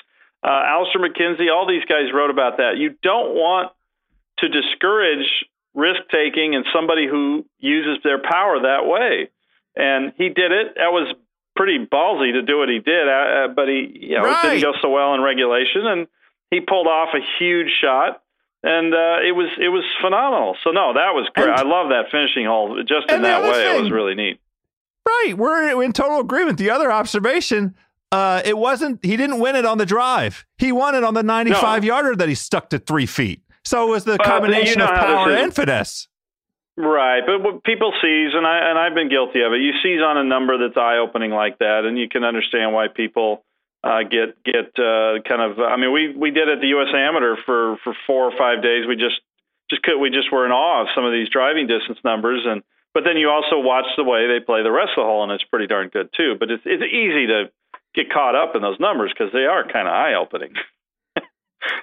Uh, 0.44 0.50
Alister 0.50 1.00
MacKenzie, 1.00 1.50
all 1.54 1.68
these 1.68 1.86
guys 1.86 2.12
wrote 2.14 2.30
about 2.30 2.58
that. 2.58 2.78
You 2.78 2.96
don't 3.02 3.34
want 3.34 3.72
to 4.40 4.50
discourage 4.50 5.26
risk 5.74 6.02
taking 6.12 6.54
and 6.56 6.66
somebody 6.74 7.08
who 7.08 7.46
uses 7.60 8.04
their 8.04 8.20
power 8.22 8.60
that 8.62 8.86
way. 8.86 9.30
And 9.76 10.14
he 10.18 10.30
did 10.30 10.52
it. 10.52 10.76
That 10.76 10.92
was 10.92 11.14
pretty 11.56 11.80
ballsy 11.86 12.34
to 12.34 12.42
do 12.42 12.58
what 12.58 12.70
he 12.70 12.80
did, 12.80 13.08
uh, 13.08 13.12
uh, 13.12 13.48
but 13.56 13.68
he 13.68 13.90
you 14.10 14.18
know 14.18 14.26
it 14.26 14.42
didn't 14.42 14.62
go 14.62 14.74
so 14.82 14.90
well 14.90 15.14
in 15.16 15.22
regulation, 15.22 15.86
and 15.88 16.08
he 16.52 16.60
pulled 16.60 16.88
off 16.88 17.10
a 17.16 17.20
huge 17.40 17.70
shot. 17.82 18.22
And 18.66 18.94
uh, 18.94 19.20
it 19.28 19.36
was 19.36 19.50
it 19.60 19.70
was 19.70 19.84
phenomenal. 20.02 20.56
So 20.64 20.72
no, 20.72 20.94
that 20.94 21.14
was 21.14 21.28
great. 21.36 21.50
And- 21.50 21.56
I 21.58 21.64
love 21.64 21.90
that 21.90 22.12
finishing 22.12 22.46
hole. 22.46 22.82
Just 22.88 23.12
in 23.12 23.22
that 23.24 23.44
way, 23.44 23.76
it 23.78 23.82
was 23.82 23.92
really 23.92 24.16
neat. 24.16 24.40
Right, 25.06 25.34
we're 25.38 25.82
in 25.84 25.92
total 25.92 26.20
agreement. 26.20 26.58
The 26.58 26.70
other 26.70 26.92
observation, 26.92 27.76
uh, 28.14 28.44
it 28.46 28.56
wasn't. 28.56 29.04
He 29.04 29.18
didn't 29.18 29.40
win 29.40 29.56
it 29.56 29.66
on 29.66 29.80
the 29.80 29.88
drive. 29.88 30.46
He 30.60 30.72
won 30.72 30.94
it 30.94 31.04
on 31.04 31.16
the 31.16 31.24
ninety-five 31.24 31.84
yarder 31.84 32.16
that 32.16 32.30
he 32.30 32.36
stuck 32.36 32.70
to 32.70 32.78
three 32.78 33.08
feet. 33.08 33.42
So 33.66 33.88
it 33.88 33.90
was 33.90 34.04
the 34.06 34.14
you 34.14 34.18
combination 34.20 34.80
know 34.80 34.86
of 34.86 34.96
power 34.96 35.32
and 35.32 35.54
finesse. 35.54 36.08
Right, 36.78 37.22
but 37.26 37.42
what 37.42 37.64
people 37.64 37.92
seize, 38.02 38.32
and 38.34 38.46
I 38.46 38.70
and 38.70 38.78
I've 38.78 38.94
been 38.94 39.10
guilty 39.10 39.42
of 39.42 39.54
it. 39.54 39.62
You 39.62 39.74
seize 39.82 40.02
on 40.02 40.18
a 40.18 40.24
number 40.24 40.60
that's 40.60 40.78
eye 40.78 40.98
opening 40.98 41.32
like 41.32 41.58
that, 41.58 41.86
and 41.86 41.98
you 41.98 42.08
can 42.08 42.24
understand 42.24 42.72
why 42.72 42.88
people 42.88 43.44
uh, 43.84 44.04
get 44.04 44.38
get 44.44 44.78
uh, 44.78 45.22
kind 45.28 45.42
of. 45.42 45.60
I 45.60 45.78
mean, 45.78 45.92
we 45.92 46.14
we 46.16 46.30
did 46.30 46.50
at 46.50 46.62
the 46.62 46.68
U.S. 46.78 46.94
Amateur 46.94 47.36
for 47.46 47.78
for 47.84 47.96
four 48.06 48.26
or 48.26 48.38
five 48.38 48.62
days. 48.62 48.86
We 48.88 48.96
just 48.96 49.22
just 49.72 49.82
could 49.82 49.98
we 50.00 50.12
just 50.12 50.32
were 50.32 50.46
in 50.46 50.52
awe 50.52 50.82
of 50.82 50.88
some 50.94 51.04
of 51.04 51.12
these 51.12 51.30
driving 51.30 51.66
distance 51.66 51.98
numbers, 52.04 52.46
and 52.46 52.62
but 52.94 53.04
then 53.06 53.18
you 53.18 53.30
also 53.30 53.58
watch 53.58 53.86
the 53.98 54.04
way 54.04 54.28
they 54.28 54.44
play 54.44 54.62
the 54.62 54.72
rest 54.72 54.92
of 54.98 55.02
the 55.02 55.10
hole, 55.10 55.24
and 55.24 55.32
it's 55.32 55.44
pretty 55.46 55.66
darn 55.66 55.90
good 55.90 56.10
too. 56.16 56.36
But 56.40 56.52
it's 56.52 56.64
it's 56.66 56.84
easy 56.84 57.28
to 57.28 57.50
get 57.96 58.10
caught 58.12 58.36
up 58.36 58.56
in 58.56 58.62
those 58.62 58.80
numbers 58.80 59.12
because 59.18 59.32
they 59.34 59.46
are 59.46 59.64
kind 59.64 59.88
of 59.88 59.94
eye 59.94 60.14
opening. 60.16 60.54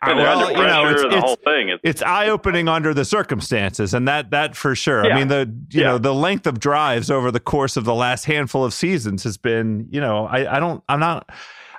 And 0.02 0.18
well, 0.18 0.50
you 0.50 0.56
know, 0.58 0.86
it's- 0.90 1.00
the 1.02 1.06
it's- 1.08 1.22
whole 1.22 1.36
thing. 1.36 1.68
It's, 1.70 1.80
It's 1.84 2.02
eye 2.02 2.28
opening 2.28 2.68
under 2.68 2.92
the 2.92 3.04
circumstances, 3.04 3.94
and 3.94 4.06
that 4.08 4.30
that 4.30 4.54
for 4.56 4.74
sure. 4.74 5.10
I 5.10 5.14
mean, 5.14 5.28
the 5.28 5.50
you 5.70 5.80
Yeah. 5.82 5.86
know 5.88 5.98
the 5.98 6.14
length 6.14 6.46
of 6.46 6.60
drives 6.60 7.10
over 7.10 7.30
the 7.30 7.40
course 7.40 7.76
of 7.76 7.84
the 7.84 7.94
last 7.94 8.24
handful 8.26 8.64
of 8.64 8.74
seasons 8.74 9.24
has 9.24 9.36
been, 9.38 9.86
you 9.90 10.00
know, 10.00 10.26
I, 10.26 10.56
I 10.56 10.60
don't, 10.60 10.82
I'm 10.88 11.00
not, 11.00 11.30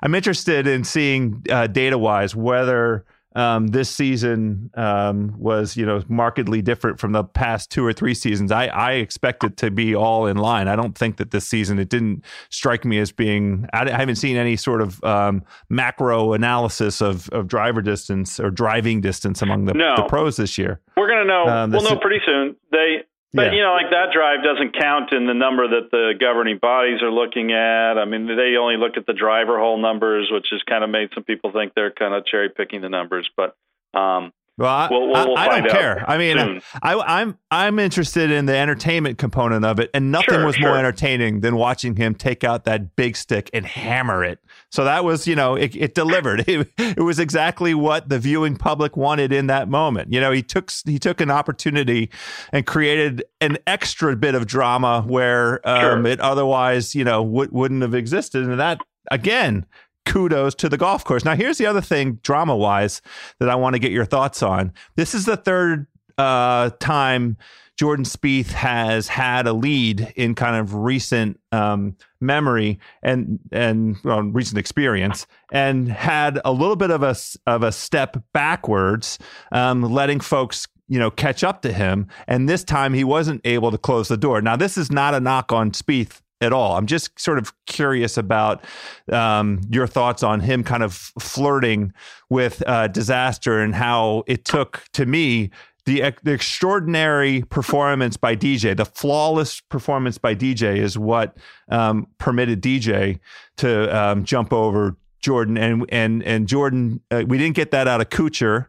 I'm 0.01 0.15
interested 0.15 0.65
in 0.65 0.83
seeing 0.83 1.43
uh, 1.49 1.67
data 1.67 1.97
wise 1.97 2.35
whether 2.35 3.05
um, 3.35 3.67
this 3.67 3.89
season 3.89 4.69
um, 4.75 5.33
was, 5.37 5.77
you 5.77 5.85
know, 5.85 6.03
markedly 6.09 6.61
different 6.61 6.99
from 6.99 7.11
the 7.13 7.23
past 7.23 7.71
two 7.71 7.85
or 7.85 7.93
three 7.93 8.13
seasons. 8.13 8.51
I 8.51 8.67
I 8.67 8.91
expect 8.93 9.43
it 9.43 9.57
to 9.57 9.71
be 9.71 9.95
all 9.95 10.25
in 10.27 10.37
line. 10.37 10.67
I 10.67 10.75
don't 10.75 10.97
think 10.97 11.17
that 11.17 11.31
this 11.31 11.47
season 11.47 11.79
it 11.79 11.89
didn't 11.89 12.23
strike 12.49 12.83
me 12.85 12.99
as 12.99 13.11
being. 13.11 13.67
I, 13.73 13.83
I 13.89 13.97
haven't 13.97 14.15
seen 14.17 14.35
any 14.37 14.55
sort 14.57 14.81
of 14.81 15.03
um, 15.03 15.43
macro 15.69 16.33
analysis 16.33 17.01
of 17.01 17.29
of 17.29 17.47
driver 17.47 17.81
distance 17.81 18.39
or 18.39 18.51
driving 18.51 19.01
distance 19.01 19.41
among 19.41 19.65
the, 19.65 19.73
No. 19.73 19.95
the 19.95 20.03
pros 20.03 20.37
this 20.37 20.57
year. 20.57 20.81
We're 20.97 21.07
going 21.07 21.25
to 21.25 21.27
know. 21.27 21.45
Um, 21.47 21.71
we'll 21.71 21.83
know 21.83 21.97
pretty 21.99 22.21
soon. 22.25 22.55
They, 22.71 23.03
but 23.33 23.47
Yeah. 23.47 23.51
you 23.53 23.63
know, 23.63 23.73
like 23.73 23.91
that 23.91 24.11
drive 24.11 24.43
doesn't 24.43 24.73
count 24.73 25.13
in 25.13 25.25
the 25.25 25.33
number 25.33 25.67
that 25.67 25.91
the 25.91 26.13
governing 26.19 26.57
bodies 26.57 27.01
are 27.01 27.11
looking 27.11 27.51
at. 27.53 27.97
I 27.97 28.05
mean, 28.05 28.27
they 28.27 28.57
only 28.57 28.77
look 28.77 28.97
at 28.97 29.05
the 29.05 29.13
driver 29.13 29.57
hole 29.59 29.77
numbers, 29.77 30.29
which 30.31 30.47
has 30.51 30.61
kind 30.63 30.83
of 30.83 30.89
made 30.89 31.09
some 31.13 31.23
people 31.23 31.51
think 31.51 31.73
they're 31.73 31.91
kind 31.91 32.13
of 32.13 32.25
cherry 32.25 32.49
picking 32.49 32.81
the 32.81 32.89
numbers. 32.89 33.29
But 33.35 33.55
um, 33.97 34.33
Well, 34.57 34.69
I, 34.69 34.87
We'll- 34.91 35.07
we'll- 35.07 35.15
I- 35.15 35.25
we'll 35.25 35.37
I 35.37 35.59
don't 35.61 35.71
care. 35.71 36.05
I 36.07 36.17
mean, 36.17 36.37
soon. 36.37 36.61
I, 36.83 36.93
I'm 37.21 37.37
I'm 37.49 37.79
interested 37.79 38.29
in 38.31 38.45
the 38.45 38.55
entertainment 38.55 39.17
component 39.17 39.65
of 39.65 39.79
it, 39.79 39.89
and 39.93 40.11
nothing 40.11 40.35
Sure, 40.35 40.45
was 40.45 40.59
more 40.59 40.77
entertaining 40.77 41.39
than 41.39 41.55
watching 41.55 41.95
him 41.95 42.13
take 42.15 42.43
out 42.43 42.65
that 42.65 42.95
big 42.95 43.15
stick 43.15 43.49
and 43.53 43.65
hammer 43.65 44.23
it. 44.23 44.39
So 44.69 44.83
that 44.83 45.03
was, 45.03 45.27
you 45.27 45.35
know, 45.35 45.55
it, 45.55 45.75
it 45.75 45.95
delivered. 45.95 46.45
It, 46.47 46.67
it 46.77 46.99
was 47.01 47.17
exactly 47.17 47.73
what 47.73 48.09
the 48.09 48.19
viewing 48.19 48.55
public 48.57 48.95
wanted 48.97 49.31
in 49.33 49.47
that 49.47 49.67
moment. 49.69 50.11
You 50.13 50.19
know, 50.19 50.31
he 50.31 50.43
took 50.43 50.69
he 50.85 50.99
took 50.99 51.21
an 51.21 51.31
opportunity 51.31 52.09
and 52.51 52.65
created 52.67 53.23
an 53.39 53.57
extra 53.67 54.15
bit 54.15 54.35
of 54.35 54.45
drama 54.47 55.03
where 55.07 55.65
um, 55.67 55.79
Sure. 56.03 56.07
it 56.07 56.19
otherwise, 56.19 56.93
you 56.93 57.03
know, 57.05 57.23
would, 57.23 57.51
wouldn't 57.51 57.81
have 57.81 57.95
existed, 57.95 58.43
and 58.45 58.59
that 58.59 58.79
again 59.09 59.65
kudos 60.11 60.53
to 60.55 60.67
the 60.67 60.77
golf 60.77 61.05
course. 61.05 61.23
Now, 61.23 61.35
here's 61.35 61.57
the 61.57 61.65
other 61.65 61.81
thing, 61.81 62.19
drama 62.21 62.55
wise, 62.55 63.01
that 63.39 63.49
I 63.49 63.55
want 63.55 63.75
to 63.75 63.79
get 63.79 63.91
your 63.91 64.05
thoughts 64.05 64.43
on. 64.43 64.73
This 64.95 65.15
is 65.15 65.25
the 65.25 65.37
third 65.37 65.87
uh, 66.17 66.71
time 66.79 67.37
Jordan 67.77 68.03
Spieth 68.05 68.51
has 68.51 69.07
had 69.07 69.47
a 69.47 69.53
lead 69.53 70.13
in 70.15 70.35
kind 70.35 70.57
of 70.57 70.75
recent 70.75 71.39
um, 71.51 71.95
memory 72.19 72.77
and 73.01 73.39
and 73.51 73.95
well, 74.03 74.21
recent 74.21 74.57
experience, 74.59 75.25
and 75.51 75.87
had 75.87 76.39
a 76.43 76.51
little 76.51 76.75
bit 76.75 76.91
of 76.91 77.01
a 77.01 77.15
of 77.47 77.63
a 77.63 77.71
step 77.71 78.21
backwards, 78.33 79.17
um, 79.51 79.81
letting 79.81 80.19
folks 80.19 80.67
you 80.89 80.99
know 80.99 81.09
catch 81.09 81.43
up 81.43 81.61
to 81.61 81.71
him. 81.71 82.07
And 82.27 82.49
this 82.49 82.63
time 82.63 82.93
he 82.93 83.05
wasn't 83.05 83.41
able 83.45 83.71
to 83.71 83.77
close 83.77 84.09
the 84.09 84.17
door. 84.17 84.41
Now, 84.41 84.57
this 84.57 84.77
is 84.77 84.91
not 84.91 85.15
a 85.15 85.19
knock 85.21 85.51
on 85.53 85.71
Spieth 85.71 86.21
at 86.41 86.51
all. 86.51 86.77
I'm 86.77 86.87
just 86.87 87.17
sort 87.19 87.37
of 87.37 87.53
curious 87.65 88.17
about 88.17 88.63
um, 89.11 89.61
your 89.69 89.87
thoughts 89.87 90.23
on 90.23 90.39
him 90.39 90.63
kind 90.63 90.83
of 90.83 90.93
flirting 91.19 91.93
with 92.29 92.63
uh, 92.67 92.87
disaster 92.87 93.59
and 93.59 93.75
how 93.75 94.23
it 94.27 94.43
took 94.45 94.83
to 94.93 95.05
me 95.05 95.51
the, 95.85 96.13
the 96.23 96.31
extraordinary 96.31 97.43
performance 97.49 98.15
by 98.15 98.35
DJ, 98.35 98.77
the 98.77 98.85
flawless 98.85 99.61
performance 99.61 100.17
by 100.17 100.35
DJ 100.35 100.77
is 100.77 100.97
what 100.97 101.37
um, 101.69 102.07
permitted 102.19 102.61
DJ 102.61 103.19
to 103.57 103.95
um, 103.97 104.23
jump 104.23 104.53
over 104.53 104.95
Jordan 105.21 105.57
and 105.57 105.85
and 105.89 106.23
and 106.23 106.47
Jordan. 106.47 107.01
Uh, 107.11 107.23
we 107.27 107.37
didn't 107.37 107.55
get 107.55 107.71
that 107.71 107.87
out 107.87 108.01
of 108.01 108.09
Kuchar 108.09 108.67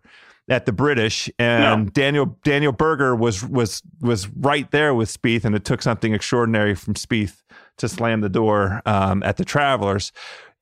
at 0.48 0.66
the 0.66 0.72
British, 0.72 1.30
and 1.38 1.84
No. 1.84 1.90
Daniel 1.90 2.38
Daniel 2.44 2.72
Berger 2.72 3.14
was 3.16 3.44
was 3.44 3.82
was 4.00 4.28
right 4.28 4.70
there 4.70 4.94
with 4.94 5.10
Spieth, 5.10 5.44
and 5.44 5.54
it 5.54 5.64
took 5.64 5.82
something 5.82 6.14
extraordinary 6.14 6.74
from 6.74 6.94
Spieth 6.94 7.42
to 7.78 7.88
slam 7.88 8.20
the 8.20 8.28
door 8.28 8.82
um, 8.86 9.22
at 9.22 9.36
the 9.36 9.44
Travelers. 9.44 10.12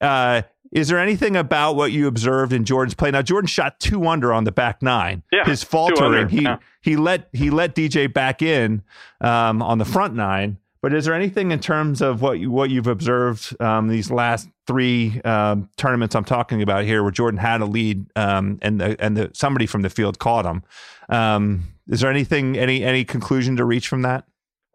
Uh, 0.01 0.43
is 0.73 0.89
there 0.89 0.99
anything 0.99 1.37
about 1.37 1.75
what 1.75 1.91
you 1.91 2.07
observed 2.07 2.53
in 2.53 2.65
Jordan's 2.65 2.95
play? 2.95 3.11
Now, 3.11 3.23
Jordan 3.23 3.49
shot 3.49 3.81
two 3.81 4.07
under 4.07 4.33
on 4.33 4.45
the 4.45 4.53
back 4.53 4.83
nine. 4.83 5.23
Yeah, 5.33 5.45
His 5.45 5.65
two 5.65 5.77
under, 5.77 5.97
faltering, 5.97 6.29
he 6.29 6.43
yeah. 6.43 6.59
he 6.81 6.97
let 6.97 7.29
he 7.33 7.51
let 7.51 7.75
DJ 7.75 8.13
back 8.13 8.41
in 8.41 8.83
um, 9.21 9.63
on 9.63 9.79
the 9.79 9.85
front 9.85 10.15
nine. 10.15 10.59
But 10.83 10.95
is 10.95 11.05
there 11.05 11.15
anything 11.15 11.51
in 11.51 11.61
terms 11.61 12.01
of 12.01 12.23
what 12.23 12.39
you 12.39 12.51
what 12.51 12.71
you've 12.71 12.87
observed 12.87 13.61
um, 13.61 13.89
these 13.89 14.11
last 14.11 14.49
three 14.67 15.21
um, 15.23 15.69
tournaments 15.77 16.15
I'm 16.15 16.25
talking 16.25 16.63
about 16.63 16.85
here, 16.85 17.03
where 17.03 17.13
Jordan 17.13 17.39
had 17.39 17.61
a 17.61 17.67
lead 17.67 18.07
um, 18.17 18.59
and 18.63 18.81
the, 18.81 18.97
and 18.99 19.17
the, 19.17 19.31
somebody 19.35 19.67
from 19.67 19.83
the 19.83 19.91
field 19.91 20.19
caught 20.19 20.47
him? 20.47 20.63
Um, 21.09 21.65
Is 21.89 22.01
there 22.01 22.11
anything, 22.11 22.57
any 22.57 22.85
any 22.85 23.05
conclusion 23.05 23.57
to 23.57 23.65
reach 23.65 23.89
from 23.89 24.03
that? 24.03 24.25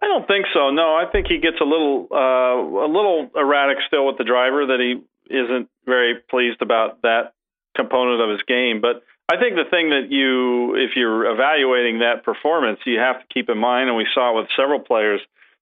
I 0.06 0.08
don't 0.08 0.28
think 0.28 0.46
so. 0.54 0.70
No, 0.70 0.94
I 0.94 1.06
think 1.12 1.26
he 1.28 1.40
gets 1.40 1.58
a 1.60 1.66
little 1.66 2.08
uh, 2.12 2.86
a 2.86 2.90
little 2.90 3.32
erratic 3.36 3.78
still 3.88 4.06
with 4.06 4.20
the 4.20 4.24
driver 4.24 4.68
that 4.68 4.78
he 4.78 5.02
isn't 5.34 5.68
very 5.88 6.22
pleased 6.30 6.62
about 6.62 7.02
that 7.02 7.34
component 7.76 8.22
of 8.22 8.30
his 8.30 8.44
game. 8.44 8.82
But 8.82 9.02
I 9.28 9.42
think 9.42 9.56
the 9.56 9.66
thing 9.66 9.90
that 9.90 10.12
you, 10.12 10.76
if 10.76 10.92
you're 10.96 11.26
evaluating 11.34 12.00
that 12.00 12.24
performance, 12.24 12.80
you 12.86 13.00
have 13.00 13.20
to 13.20 13.26
keep 13.34 13.50
in 13.50 13.58
mind, 13.58 13.90
and 13.90 13.98
we 13.98 14.06
saw 14.14 14.30
it 14.38 14.42
with 14.42 14.50
several 14.56 14.80
players, 14.80 15.22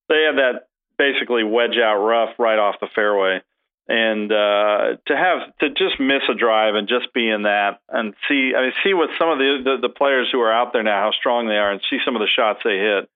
they 0.09 0.27
had 0.27 0.35
that 0.35 0.67
basically 0.97 1.45
wedge 1.45 1.77
out 1.81 2.03
rough 2.03 2.35
right 2.37 2.59
off 2.59 2.75
the 2.81 2.87
fairway. 2.93 3.39
And 3.87 4.29
uh, 4.29 4.99
to 5.07 5.15
have 5.15 5.55
to 5.59 5.69
just 5.69 5.99
miss 5.99 6.23
a 6.29 6.35
drive 6.35 6.75
and 6.75 6.87
just 6.87 7.13
be 7.13 7.29
in 7.29 7.43
that 7.43 7.79
and 7.87 8.13
see, 8.27 8.51
I 8.55 8.61
mean, 8.63 8.73
see 8.83 8.93
what 8.93 9.09
some 9.17 9.29
of 9.29 9.37
the, 9.37 9.61
the 9.63 9.87
the 9.87 9.93
players 9.93 10.27
who 10.31 10.41
are 10.41 10.51
out 10.51 10.73
there 10.73 10.83
now, 10.83 10.99
how 10.99 11.11
strong 11.11 11.47
they 11.47 11.55
are, 11.55 11.71
and 11.71 11.79
see 11.89 11.99
some 12.03 12.15
of 12.15 12.21
the 12.21 12.27
shots 12.27 12.59
they 12.65 12.77
hit. 12.77 13.09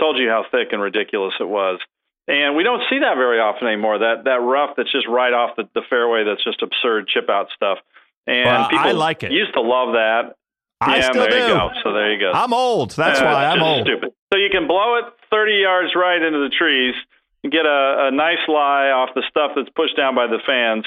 Told 0.00 0.18
you 0.18 0.28
how 0.28 0.44
thick 0.50 0.68
and 0.72 0.80
ridiculous 0.82 1.34
it 1.40 1.48
was. 1.48 1.80
And 2.28 2.56
we 2.56 2.64
don't 2.64 2.82
see 2.90 2.98
that 2.98 3.14
very 3.16 3.38
often 3.40 3.68
anymore. 3.68 3.98
That 3.98 4.24
that 4.24 4.40
rough 4.42 4.76
that's 4.76 4.90
just 4.92 5.06
right 5.08 5.32
off 5.32 5.56
the, 5.56 5.68
the 5.74 5.82
fairway. 5.88 6.24
That's 6.24 6.42
just 6.44 6.60
absurd 6.62 7.08
chip 7.08 7.30
out 7.30 7.48
stuff. 7.54 7.78
And 8.26 8.46
Well, 8.46 8.68
people 8.68 8.88
I 8.88 8.92
like 8.92 9.22
it. 9.22 9.30
used 9.32 9.54
to 9.54 9.60
love 9.60 9.92
that. 9.94 10.34
I 10.80 10.96
yeah, 10.96 11.02
still 11.10 11.22
there 11.22 11.30
do. 11.30 11.36
you 11.38 11.46
go. 11.54 11.70
So 11.84 11.92
there 11.92 12.12
you 12.12 12.20
go. 12.20 12.32
I'm 12.34 12.52
old. 12.52 12.90
That's 12.90 13.20
Uh, 13.20 13.24
why 13.24 13.46
I'm 13.46 13.62
old. 13.62 13.86
Stupid. 13.86 14.12
So 14.32 14.38
you 14.38 14.50
can 14.50 14.66
blow 14.66 14.96
it 14.96 15.04
30 15.30 15.52
yards 15.54 15.94
right 15.94 16.20
into 16.20 16.40
the 16.40 16.50
trees, 16.50 16.94
and 17.42 17.52
get 17.52 17.64
a, 17.64 18.08
a 18.08 18.10
nice 18.10 18.42
lie 18.48 18.90
off 18.90 19.10
the 19.14 19.22
stuff 19.30 19.52
that's 19.56 19.70
pushed 19.70 19.96
down 19.96 20.14
by 20.14 20.26
the 20.26 20.38
fans, 20.44 20.84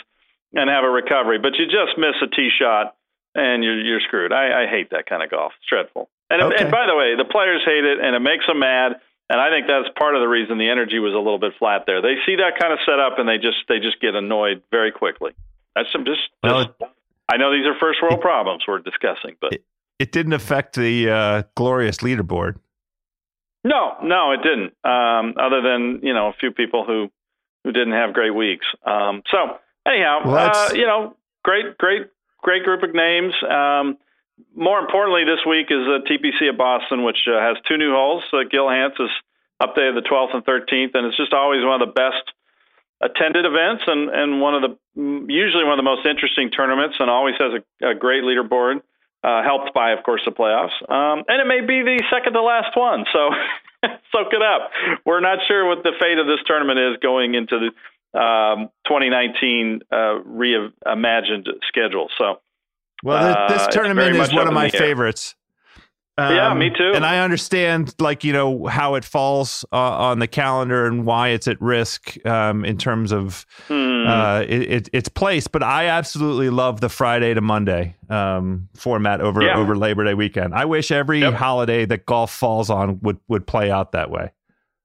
and 0.53 0.69
have 0.69 0.83
a 0.83 0.89
recovery. 0.89 1.39
But 1.39 1.55
you 1.57 1.65
just 1.65 1.97
miss 1.97 2.15
a 2.21 2.27
tee 2.27 2.49
shot, 2.59 2.95
and 3.33 3.63
you're 3.63 3.79
you're 3.81 4.01
screwed. 4.01 4.31
I, 4.33 4.65
I 4.65 4.67
hate 4.67 4.91
that 4.91 5.05
kind 5.07 5.23
of 5.23 5.31
golf. 5.31 5.53
It's 5.57 5.67
dreadful. 5.69 6.09
And, 6.29 6.41
Okay. 6.43 6.55
and 6.61 6.71
by 6.71 6.85
the 6.85 6.95
way, 6.95 7.15
the 7.15 7.25
players 7.25 7.61
hate 7.65 7.83
it, 7.85 7.99
and 7.99 8.15
it 8.15 8.19
makes 8.19 8.45
them 8.45 8.59
mad. 8.59 9.01
And 9.29 9.39
I 9.39 9.49
think 9.49 9.67
that's 9.67 9.89
part 9.97 10.15
of 10.15 10.21
the 10.21 10.27
reason 10.27 10.57
the 10.57 10.69
energy 10.69 10.97
was 10.99 11.13
a 11.13 11.17
little 11.17 11.37
bit 11.39 11.53
flat 11.59 11.83
there. 11.85 12.01
They 12.01 12.15
see 12.25 12.35
that 12.37 12.57
kind 12.59 12.73
of 12.73 12.79
setup, 12.85 13.19
and 13.19 13.29
they 13.29 13.37
just 13.37 13.57
they 13.67 13.79
just 13.79 13.99
get 14.01 14.15
annoyed 14.15 14.63
very 14.71 14.91
quickly. 14.91 15.33
That's 15.75 15.91
some 15.91 16.05
just. 16.05 16.21
Well, 16.41 16.65
just 16.65 16.77
I 17.31 17.37
know 17.37 17.51
these 17.51 17.65
are 17.67 17.75
first 17.79 18.01
world 18.01 18.21
problems 18.21 18.63
we're 18.67 18.79
discussing, 18.79 19.35
but 19.39 19.53
It 19.99 20.11
didn't 20.11 20.33
affect 20.33 20.75
the 20.75 21.09
uh, 21.11 21.43
glorious 21.55 21.97
leaderboard. 21.97 22.55
No, 23.63 23.97
no, 24.01 24.31
it 24.31 24.41
didn't. 24.41 24.73
Um, 24.83 25.35
other 25.39 25.61
than 25.61 25.99
you 26.01 26.13
know 26.13 26.27
a 26.29 26.33
few 26.39 26.51
people 26.51 26.85
who 26.85 27.11
who 27.63 27.71
didn't 27.71 27.93
have 27.93 28.13
great 28.13 28.33
weeks. 28.33 28.65
Um, 28.85 29.21
so 29.29 29.57
anyhow, 29.85 30.21
Well, 30.25 30.37
uh, 30.37 30.73
you 30.73 30.85
know, 30.87 31.17
great, 31.43 31.77
great, 31.77 32.07
great 32.41 32.63
group 32.63 32.83
of 32.83 32.95
names. 32.95 33.33
Um, 33.47 33.97
more 34.55 34.79
importantly, 34.79 35.23
this 35.25 35.45
week 35.47 35.67
is 35.69 35.85
a 35.87 35.99
TPC 36.05 36.49
at 36.49 36.57
Boston, 36.57 37.03
which 37.03 37.27
uh, 37.27 37.39
has 37.39 37.57
two 37.67 37.77
new 37.77 37.91
holes. 37.91 38.23
Uh, 38.31 38.43
Gil 38.49 38.67
Hanse 38.67 38.99
is 38.99 39.09
up 39.59 39.75
there 39.75 39.93
the 39.93 40.01
12th 40.01 40.33
and 40.35 40.45
13th, 40.45 40.95
and 40.95 41.05
it's 41.07 41.17
just 41.17 41.33
always 41.33 41.63
one 41.63 41.81
of 41.81 41.87
the 41.87 41.93
best 41.93 42.31
attended 43.01 43.45
events 43.45 43.83
and, 43.87 44.09
and 44.09 44.41
one 44.41 44.55
of 44.55 44.61
the 44.61 44.75
usually 45.31 45.63
one 45.63 45.73
of 45.73 45.77
the 45.79 45.87
most 45.87 46.05
interesting 46.05 46.51
tournaments, 46.51 46.97
and 46.99 47.09
always 47.09 47.35
has 47.39 47.61
a, 47.81 47.91
a 47.91 47.95
great 47.95 48.23
leaderboard 48.23 48.81
uh, 49.23 49.43
helped 49.43 49.73
by, 49.73 49.91
of 49.91 50.03
course, 50.03 50.21
the 50.25 50.31
playoffs. 50.31 50.75
Um, 50.91 51.23
and 51.27 51.41
it 51.41 51.47
may 51.47 51.61
be 51.61 51.81
the 51.83 52.03
second 52.11 52.33
to 52.33 52.41
last 52.41 52.75
one. 52.75 53.05
So 53.13 53.31
soak 54.11 54.33
it 54.33 54.41
up. 54.41 54.71
We're 55.05 55.21
not 55.21 55.39
sure 55.47 55.67
what 55.67 55.83
the 55.83 55.91
fate 55.99 56.17
of 56.17 56.27
this 56.27 56.39
tournament 56.45 56.79
is 56.79 56.97
going 57.01 57.35
into 57.35 57.59
the 57.59 58.19
um, 58.19 58.69
2019 58.87 59.81
uh, 59.91 59.95
reimagined 59.95 61.47
schedule. 61.67 62.09
So 62.17 62.41
Well, 63.03 63.23
th- 63.23 63.37
Uh, 63.37 63.47
this 63.53 63.65
it's 63.67 63.75
tournament 63.75 64.15
is 64.15 64.33
one 64.33 64.47
of 64.47 64.53
my 64.53 64.69
favorites. 64.69 65.35
Yeah, 66.17 66.53
me 66.53 66.69
too. 66.69 66.91
And 66.93 67.05
I 67.05 67.19
understand, 67.19 67.95
like 67.97 68.25
you 68.25 68.33
know, 68.33 68.65
how 68.65 68.95
it 68.95 69.05
falls 69.05 69.63
uh, 69.71 69.77
on 69.77 70.19
the 70.19 70.27
calendar 70.27 70.85
and 70.85 71.05
why 71.05 71.29
it's 71.29 71.47
at 71.47 71.61
risk 71.61 72.17
um, 72.27 72.65
in 72.65 72.77
terms 72.77 73.13
of 73.13 73.45
hmm, 73.69 74.05
uh, 74.05 74.41
it, 74.41 74.61
it, 74.69 74.89
its 74.91 75.07
place. 75.07 75.47
But 75.47 75.63
I 75.63 75.85
absolutely 75.85 76.49
love 76.49 76.81
the 76.81 76.89
Friday 76.89 77.33
to 77.33 77.39
Monday 77.39 77.95
um, 78.09 78.67
format 78.75 79.21
over 79.21 79.41
Yeah. 79.41 79.55
over 79.57 79.77
Labor 79.77 80.03
Day 80.03 80.13
weekend. 80.13 80.53
I 80.53 80.65
wish 80.65 80.91
every 80.91 81.21
Yep. 81.21 81.35
holiday 81.35 81.85
that 81.85 82.05
golf 82.05 82.33
falls 82.33 82.69
on 82.69 82.99
would 82.99 83.19
would 83.29 83.47
play 83.47 83.71
out 83.71 83.93
that 83.93 84.11
way. 84.11 84.33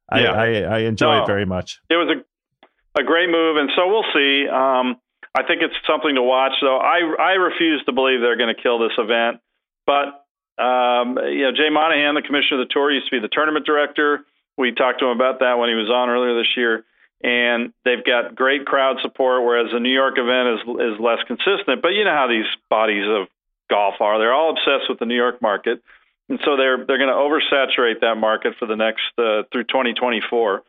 I, 0.09 0.21
Yeah. 0.23 0.33
I, 0.35 0.47
I 0.61 0.79
enjoy 0.83 1.17
No. 1.17 1.23
it 1.25 1.27
very 1.27 1.47
much. 1.47 1.81
it 1.91 1.97
was 1.97 2.11
a 2.17 3.01
a 3.01 3.03
great 3.03 3.29
move, 3.29 3.57
and 3.57 3.71
so 3.75 3.89
we'll 3.89 4.05
see. 4.15 4.47
Um, 4.49 5.01
I 5.35 5.43
think 5.43 5.63
it's 5.63 5.75
something 5.87 6.15
to 6.15 6.23
watch, 6.23 6.53
though. 6.61 6.79
I 6.79 7.01
I 7.19 7.33
refuse 7.33 7.83
to 7.87 7.93
believe 7.93 8.21
they're 8.21 8.37
going 8.37 8.55
to 8.55 8.61
kill 8.61 8.79
this 8.79 8.95
event, 8.99 9.41
but 9.87 10.25
um, 10.63 11.19
you 11.19 11.43
know, 11.43 11.53
Jay 11.53 11.71
Monahan, 11.71 12.15
the 12.15 12.23
commissioner 12.23 12.63
of 12.63 12.69
the 12.69 12.73
tour, 12.73 12.91
used 12.93 13.11
to 13.11 13.17
be 13.17 13.21
the 13.21 13.33
tournament 13.33 13.67
director. 13.67 14.25
We 14.57 14.71
talked 14.73 15.01
to 15.01 15.07
him 15.07 15.11
about 15.11 15.41
that 15.41 15.59
when 15.59 15.69
he 15.69 15.75
was 15.75 15.91
on 15.91 16.09
earlier 16.09 16.39
this 16.39 16.57
year, 16.57 16.85
and 17.23 17.73
they've 17.85 18.05
got 18.05 18.37
great 18.37 18.65
crowd 18.65 18.99
support. 19.03 19.43
Whereas 19.43 19.73
the 19.73 19.81
New 19.81 19.93
York 19.93 20.15
event 20.19 20.55
is 20.55 20.95
is 20.95 21.01
less 21.01 21.19
consistent. 21.27 21.83
But 21.83 21.99
you 21.99 22.05
know 22.05 22.15
how 22.15 22.29
these 22.29 22.47
bodies 22.71 23.05
of 23.09 23.27
golf 23.69 23.99
are; 23.99 24.19
they're 24.19 24.33
all 24.33 24.51
obsessed 24.51 24.89
with 24.89 25.01
the 25.01 25.07
New 25.07 25.17
York 25.17 25.43
market, 25.43 25.83
and 26.29 26.39
so 26.45 26.57
they're 26.57 26.87
they're 26.87 27.03
going 27.03 27.11
to 27.11 27.19
oversaturate 27.19 28.01
that 28.03 28.15
market 28.15 28.55
for 28.61 28.67
the 28.67 28.77
next 28.77 29.03
uh, 29.19 29.43
through 29.51 29.65
2024. 29.65 30.63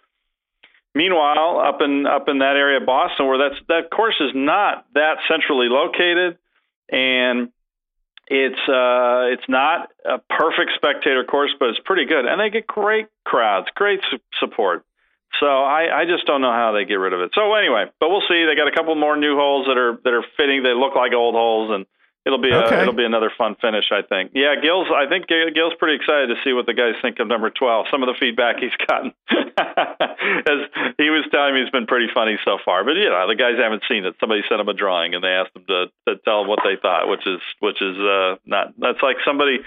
Meanwhile, 0.96 1.60
up 1.60 1.82
in 1.82 2.08
up 2.08 2.30
in 2.30 2.40
that 2.40 2.56
area 2.56 2.80
of 2.80 2.86
Boston, 2.86 3.28
where 3.28 3.38
that's 3.38 3.62
that 3.68 3.92
course 3.92 4.16
is 4.22 4.32
not 4.34 4.86
that 4.94 5.18
centrally 5.28 5.68
located, 5.68 6.38
and 6.90 7.52
it's 8.28 8.60
uh, 8.68 9.28
it's 9.28 9.48
not 9.50 9.92
a 10.06 10.20
perfect 10.20 10.72
spectator 10.76 11.26
course, 11.26 11.52
but 11.60 11.70
it's 11.70 11.80
pretty 11.84 12.06
good, 12.06 12.26
and 12.26 12.40
they 12.40 12.50
get 12.50 12.66
great 12.66 13.08
crowds, 13.26 13.68
great 13.76 14.00
su- 14.10 14.20
support. 14.40 14.86
So 15.42 15.48
I, 15.48 16.02
I 16.02 16.06
just 16.06 16.26
don't 16.26 16.40
know 16.40 16.54
how 16.54 16.72
they 16.72 16.86
get 16.86 16.96
rid 16.96 17.12
of 17.12 17.20
it. 17.20 17.32
So 17.36 17.54
anyway, 17.56 17.92
but 18.00 18.10
we'll 18.10 18.24
see. 18.30 18.46
They 18.46 18.56
got 18.56 18.70
a 18.70 18.76
couple 18.76 18.96
more 18.96 19.18
new 19.18 19.36
holes 19.36 19.68
that 19.68 19.78
are 19.78 20.00
that 20.04 20.14
are 20.14 20.24
fitting. 20.38 20.64
They 20.64 20.74
look 20.74 20.96
like 20.96 21.12
old 21.12 21.36
holes, 21.36 21.72
and 21.72 21.86
it'll 22.26 22.42
be 22.42 22.52
Okay. 22.52 22.76
a, 22.76 22.82
it'll 22.82 22.94
be 22.94 23.06
another 23.06 23.32
fun 23.38 23.56
finish. 23.62 23.86
I 23.92 24.02
think. 24.02 24.32
Yeah, 24.34 24.56
Gil's. 24.62 24.88
I 24.94 25.08
think 25.08 25.28
Gil- 25.28 25.52
Gil's 25.54 25.74
pretty 25.80 25.96
excited 25.96 26.28
to 26.28 26.36
see 26.44 26.54
what 26.54 26.66
the 26.66 26.74
guys 26.74 26.96
think 27.02 27.20
of 27.20 27.28
number 27.28 27.50
twelve. 27.50 27.88
Some 27.92 28.04
of 28.04 28.08
the 28.08 28.16
feedback 28.20 28.58
he's 28.60 28.76
gotten, 28.88 29.14
as 29.58 30.60
he 30.98 31.10
was 31.10 31.26
telling 31.32 31.54
me, 31.56 31.62
it's 31.62 31.72
been 31.72 31.88
pretty 31.88 32.08
funny 32.14 32.38
so 32.44 32.58
far. 32.64 32.84
But 32.84 32.96
you 32.96 33.10
know, 33.10 33.28
the 33.28 33.36
guys 33.36 33.58
haven't 33.58 33.84
seen 33.88 34.06
it. 34.06 34.16
Somebody 34.20 34.42
sent 34.50 34.60
him 34.62 34.68
a 34.70 34.74
drawing, 34.74 35.14
and 35.16 35.24
they 35.24 35.30
asked 35.30 35.56
him 35.56 35.66
to 35.68 35.86
to 36.08 36.16
tell 36.26 36.42
them 36.42 36.48
what 36.50 36.60
they 36.64 36.76
thought, 36.82 37.08
which 37.10 37.26
is 37.28 37.40
which 37.60 37.82
is 37.82 37.98
uh, 37.98 38.36
not. 38.46 38.74
That's 38.78 39.02
like 39.02 39.18
somebody 39.26 39.60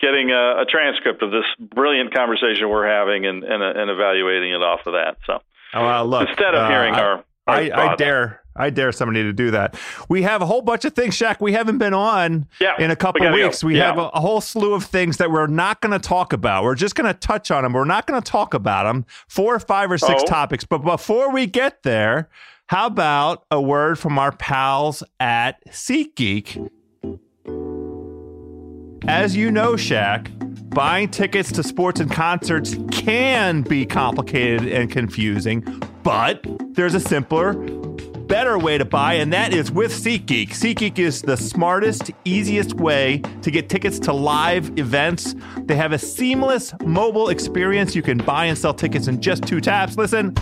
getting 0.00 0.30
a, 0.30 0.62
a 0.62 0.64
transcript 0.68 1.22
of 1.22 1.30
this 1.32 1.44
brilliant 1.58 2.14
conversation 2.14 2.68
we're 2.68 2.86
having 2.86 3.26
and, 3.26 3.42
and, 3.42 3.60
and 3.62 3.90
evaluating 3.90 4.52
it 4.52 4.62
off 4.62 4.80
of 4.86 4.92
that. 4.92 5.16
So 5.26 5.40
Oh, 5.74 5.82
well, 5.84 6.06
look, 6.06 6.28
instead 6.28 6.54
of 6.54 6.62
uh, 6.64 6.68
hearing 6.68 6.94
I- 6.94 7.00
our, 7.00 7.24
I, 7.48 7.70
I 7.92 7.96
dare 7.96 8.40
I 8.60 8.70
dare 8.70 8.90
somebody 8.90 9.22
to 9.22 9.32
do 9.32 9.52
that. 9.52 9.78
We 10.08 10.22
have 10.22 10.42
a 10.42 10.46
whole 10.46 10.62
bunch 10.62 10.84
of 10.84 10.92
things, 10.92 11.14
Shack. 11.14 11.40
We 11.40 11.52
haven't 11.52 11.78
been 11.78 11.94
on 11.94 12.48
Yeah, 12.60 12.74
in 12.80 12.90
a 12.90 12.96
couple 12.96 13.20
gotta 13.20 13.36
go. 13.36 13.44
weeks. 13.46 13.62
We 13.62 13.76
Yeah. 13.76 13.86
have 13.86 13.98
a, 13.98 14.08
a 14.08 14.20
whole 14.20 14.40
slew 14.40 14.74
of 14.74 14.82
things 14.84 15.18
that 15.18 15.30
we're 15.30 15.46
not 15.46 15.80
going 15.80 15.92
to 15.92 16.00
talk 16.00 16.32
about. 16.32 16.64
We're 16.64 16.74
just 16.74 16.96
going 16.96 17.06
to 17.06 17.16
touch 17.18 17.52
on 17.52 17.62
them. 17.62 17.72
We're 17.72 17.84
not 17.84 18.06
going 18.08 18.20
to 18.20 18.28
talk 18.30 18.54
about 18.54 18.82
them. 18.82 19.06
Four 19.28 19.54
or 19.54 19.60
five 19.60 19.92
or 19.92 19.98
six 19.98 20.22
Oh. 20.24 20.26
topics. 20.26 20.64
But 20.64 20.78
before 20.78 21.30
we 21.32 21.46
get 21.46 21.84
there, 21.84 22.28
how 22.66 22.86
about 22.88 23.44
a 23.52 23.60
word 23.60 23.96
from 23.98 24.18
our 24.18 24.32
pals 24.32 25.04
at 25.20 25.64
SeatGeek? 25.68 26.68
As 29.06 29.36
you 29.36 29.50
know, 29.50 29.76
Shack, 29.76 30.30
buying 30.68 31.08
tickets 31.08 31.52
to 31.52 31.62
sports 31.62 32.00
and 32.00 32.10
concerts 32.10 32.76
can 32.90 33.62
be 33.62 33.86
complicated 33.86 34.68
and 34.68 34.90
confusing, 34.90 35.60
but 36.02 36.44
there's 36.70 36.94
a 36.94 37.00
simpler, 37.00 37.54
better 37.54 38.58
way 38.58 38.76
to 38.76 38.84
buy, 38.84 39.14
and 39.14 39.32
that 39.32 39.54
is 39.54 39.70
with 39.70 39.92
SeatGeek. 39.92 40.50
SeatGeek 40.50 40.98
is 40.98 41.22
the 41.22 41.36
smartest, 41.36 42.10
easiest 42.24 42.74
way 42.74 43.22
to 43.42 43.50
get 43.50 43.68
tickets 43.68 43.98
to 44.00 44.12
live 44.12 44.78
events. 44.78 45.34
They 45.64 45.76
have 45.76 45.92
a 45.92 45.98
seamless 45.98 46.74
mobile 46.84 47.30
experience. 47.30 47.94
You 47.94 48.02
can 48.02 48.18
buy 48.18 48.46
and 48.46 48.58
sell 48.58 48.74
tickets 48.74 49.08
in 49.08 49.22
just 49.22 49.44
two 49.44 49.60
taps. 49.60 49.96
Listen. 49.96 50.34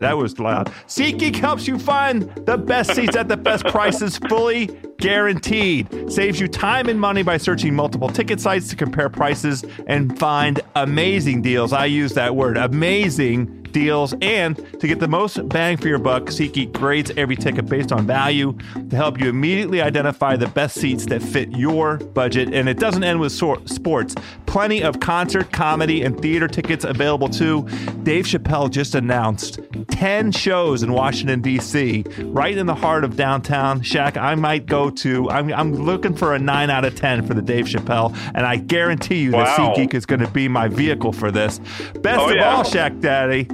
That 0.00 0.16
was 0.16 0.38
loud. 0.38 0.66
SeatGeek 0.86 1.36
helps 1.36 1.66
you 1.66 1.78
find 1.78 2.22
the 2.46 2.56
best 2.56 2.94
seats 2.94 3.16
at 3.16 3.28
the 3.28 3.36
best 3.36 3.64
prices, 3.66 4.18
fully 4.18 4.66
guaranteed. 4.98 6.10
Saves 6.12 6.40
you 6.40 6.48
time 6.48 6.88
and 6.88 7.00
money 7.00 7.22
by 7.22 7.36
searching 7.36 7.74
multiple 7.74 8.08
ticket 8.08 8.40
sites 8.40 8.68
to 8.68 8.76
compare 8.76 9.08
prices 9.08 9.64
and 9.86 10.18
find 10.18 10.60
amazing 10.76 11.42
deals. 11.42 11.72
I 11.72 11.86
use 11.86 12.14
that 12.14 12.34
word, 12.34 12.56
amazing 12.56 13.63
deals. 13.74 14.14
And 14.22 14.56
to 14.80 14.86
get 14.86 15.00
the 15.00 15.08
most 15.08 15.46
bang 15.50 15.76
for 15.76 15.88
your 15.88 15.98
buck, 15.98 16.24
SeatGeek 16.24 16.72
grades 16.72 17.10
every 17.18 17.36
ticket 17.36 17.66
based 17.66 17.92
on 17.92 18.06
value 18.06 18.56
to 18.88 18.96
help 18.96 19.20
you 19.20 19.28
immediately 19.28 19.82
identify 19.82 20.36
the 20.36 20.48
best 20.48 20.76
seats 20.76 21.04
that 21.06 21.22
fit 21.22 21.50
your 21.50 21.98
budget. 21.98 22.54
And 22.54 22.68
it 22.70 22.78
doesn't 22.78 23.04
end 23.04 23.20
with 23.20 23.32
sports. 23.32 24.14
Plenty 24.46 24.82
of 24.82 25.00
concert, 25.00 25.52
comedy, 25.52 26.02
and 26.02 26.18
theater 26.18 26.48
tickets 26.48 26.84
available 26.84 27.28
too. 27.28 27.62
Dave 28.04 28.24
Chappelle 28.24 28.70
just 28.70 28.94
announced 28.94 29.58
10 29.88 30.32
shows 30.32 30.82
in 30.82 30.92
Washington, 30.92 31.40
D.C., 31.40 32.04
right 32.20 32.56
in 32.56 32.66
the 32.66 32.74
heart 32.74 33.04
of 33.04 33.16
downtown. 33.16 33.82
Shack, 33.82 34.16
I 34.16 34.34
might 34.36 34.66
go 34.66 34.90
to, 34.90 35.28
I'm, 35.30 35.52
I'm 35.52 35.74
looking 35.74 36.14
for 36.14 36.34
a 36.34 36.38
9 36.38 36.70
out 36.70 36.84
of 36.84 36.94
10 36.94 37.26
for 37.26 37.34
the 37.34 37.42
Dave 37.42 37.66
Chappelle, 37.66 38.16
and 38.34 38.46
I 38.46 38.56
guarantee 38.56 39.22
you 39.22 39.32
wow. 39.32 39.44
that 39.44 39.58
SeatGeek 39.58 39.94
is 39.94 40.06
going 40.06 40.20
to 40.20 40.30
be 40.30 40.46
my 40.46 40.68
vehicle 40.68 41.12
for 41.12 41.30
this. 41.32 41.58
Best 42.00 42.20
oh, 42.20 42.30
of 42.30 42.36
yeah. 42.36 42.54
all, 42.54 42.64
Shack 42.64 42.98
Daddy, 43.00 43.48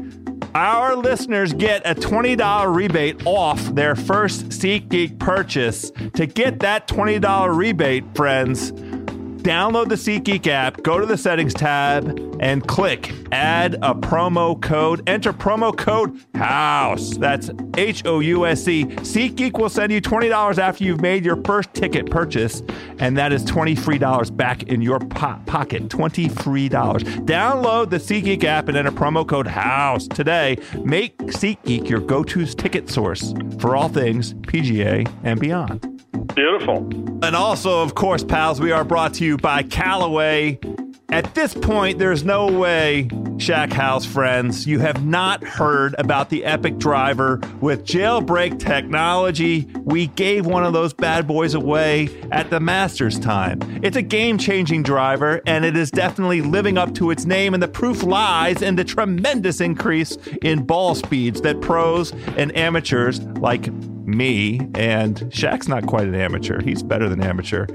our 0.54 0.96
listeners 0.96 1.52
get 1.52 1.82
a 1.84 1.94
$20 1.94 2.74
rebate 2.74 3.26
off 3.26 3.62
their 3.74 3.94
first 3.94 4.48
SeatGeek 4.48 5.18
purchase. 5.18 5.90
To 6.14 6.26
get 6.26 6.60
that 6.60 6.88
$20 6.88 7.56
rebate, 7.56 8.04
friends, 8.14 8.72
download 9.42 9.88
the 9.88 9.94
SeatGeek 9.94 10.46
app, 10.46 10.82
go 10.82 10.98
to 10.98 11.06
the 11.06 11.16
settings 11.16 11.54
tab, 11.54 12.18
and 12.40 12.66
click 12.66 13.12
add 13.32 13.74
a 13.74 13.94
promo 13.94 14.60
code. 14.60 15.08
Enter 15.08 15.32
promo 15.32 15.76
code 15.76 16.18
HOUSE. 16.34 17.18
That's 17.18 17.50
H 17.76 18.04
O 18.06 18.20
U 18.20 18.46
S 18.46 18.66
E. 18.68 18.84
SeatGeek 18.84 19.58
will 19.58 19.68
send 19.68 19.92
you 19.92 20.00
$20 20.00 20.58
after 20.58 20.84
you've 20.84 21.00
made 21.00 21.24
your 21.24 21.42
first 21.44 21.72
ticket 21.74 22.10
purchase, 22.10 22.62
and 22.98 23.16
that 23.16 23.32
is 23.32 23.44
$23 23.44 24.36
back 24.36 24.64
in 24.64 24.82
your 24.82 24.98
po- 25.00 25.40
pocket. 25.46 25.88
$23. 25.88 26.68
Download 27.26 27.90
the 27.90 27.98
SeatGeek 27.98 28.44
app 28.44 28.68
and 28.68 28.76
enter 28.76 28.90
promo 28.90 29.26
code 29.26 29.46
HOUSE 29.46 30.08
today. 30.08 30.56
Make 30.84 31.16
SeatGeek 31.18 31.88
your 31.88 32.00
go 32.00 32.24
to 32.24 32.46
ticket 32.46 32.88
source 32.90 33.34
for 33.58 33.76
all 33.76 33.88
things 33.88 34.34
PGA 34.34 35.10
and 35.24 35.38
beyond. 35.40 35.99
Beautiful. 36.34 36.78
And 37.22 37.36
also, 37.36 37.82
of 37.82 37.94
course, 37.94 38.24
pals, 38.24 38.60
we 38.60 38.72
are 38.72 38.84
brought 38.84 39.14
to 39.14 39.24
you 39.24 39.36
by 39.36 39.62
Callaway. 39.62 40.58
At 41.10 41.34
this 41.34 41.54
point, 41.54 41.98
there's 41.98 42.22
no 42.22 42.46
way, 42.46 43.08
Shack 43.38 43.72
House 43.72 44.06
friends, 44.06 44.64
you 44.64 44.78
have 44.78 45.04
not 45.04 45.42
heard 45.42 45.96
about 45.98 46.30
the 46.30 46.44
Epic 46.44 46.78
driver 46.78 47.40
with 47.60 47.84
jailbreak 47.84 48.60
technology. 48.60 49.68
We 49.82 50.06
gave 50.06 50.46
one 50.46 50.64
of 50.64 50.72
those 50.72 50.92
bad 50.92 51.26
boys 51.26 51.54
away 51.54 52.08
at 52.30 52.50
the 52.50 52.60
Masters 52.60 53.18
time. 53.18 53.58
It's 53.82 53.96
a 53.96 54.02
game 54.02 54.38
changing 54.38 54.84
driver, 54.84 55.42
and 55.46 55.64
it 55.64 55.76
is 55.76 55.90
definitely 55.90 56.42
living 56.42 56.78
up 56.78 56.94
to 56.94 57.10
its 57.10 57.24
name, 57.24 57.54
and 57.54 57.62
the 57.62 57.68
proof 57.68 58.04
lies 58.04 58.62
in 58.62 58.76
the 58.76 58.84
tremendous 58.84 59.60
increase 59.60 60.16
in 60.42 60.64
ball 60.64 60.94
speeds 60.94 61.40
that 61.40 61.60
pros 61.60 62.12
and 62.36 62.56
amateurs 62.56 63.20
like 63.20 63.68
me, 64.10 64.60
and 64.74 65.28
Shack's 65.32 65.68
not 65.68 65.86
quite 65.86 66.06
an 66.06 66.14
amateur. 66.14 66.60
He's 66.62 66.82
better 66.82 67.08
than 67.08 67.22
amateur. 67.22 67.66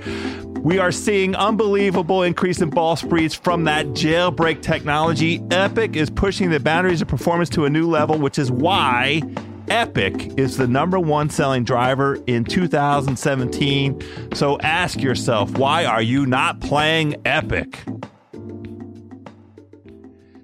We 0.59 0.79
are 0.79 0.91
seeing 0.91 1.35
unbelievable 1.35 2.23
increase 2.23 2.61
in 2.61 2.69
ball 2.69 2.95
speeds 2.95 3.35
from 3.35 3.65
that 3.65 3.85
jailbreak 3.87 4.61
technology. 4.61 5.41
Epic 5.51 5.95
is 5.95 6.09
pushing 6.09 6.49
the 6.49 6.59
boundaries 6.59 7.01
of 7.01 7.07
performance 7.07 7.49
to 7.49 7.65
a 7.65 7.69
new 7.69 7.87
level, 7.87 8.17
which 8.17 8.39
is 8.39 8.51
why 8.51 9.21
Epic 9.67 10.37
is 10.37 10.57
the 10.57 10.67
number 10.67 10.99
one 10.99 11.29
selling 11.29 11.63
driver 11.63 12.17
in 12.27 12.43
2017. 12.43 14.01
So 14.33 14.59
ask 14.59 14.99
yourself, 14.99 15.57
why 15.57 15.85
are 15.85 16.01
you 16.01 16.25
not 16.25 16.61
playing 16.61 17.15
Epic? 17.25 17.83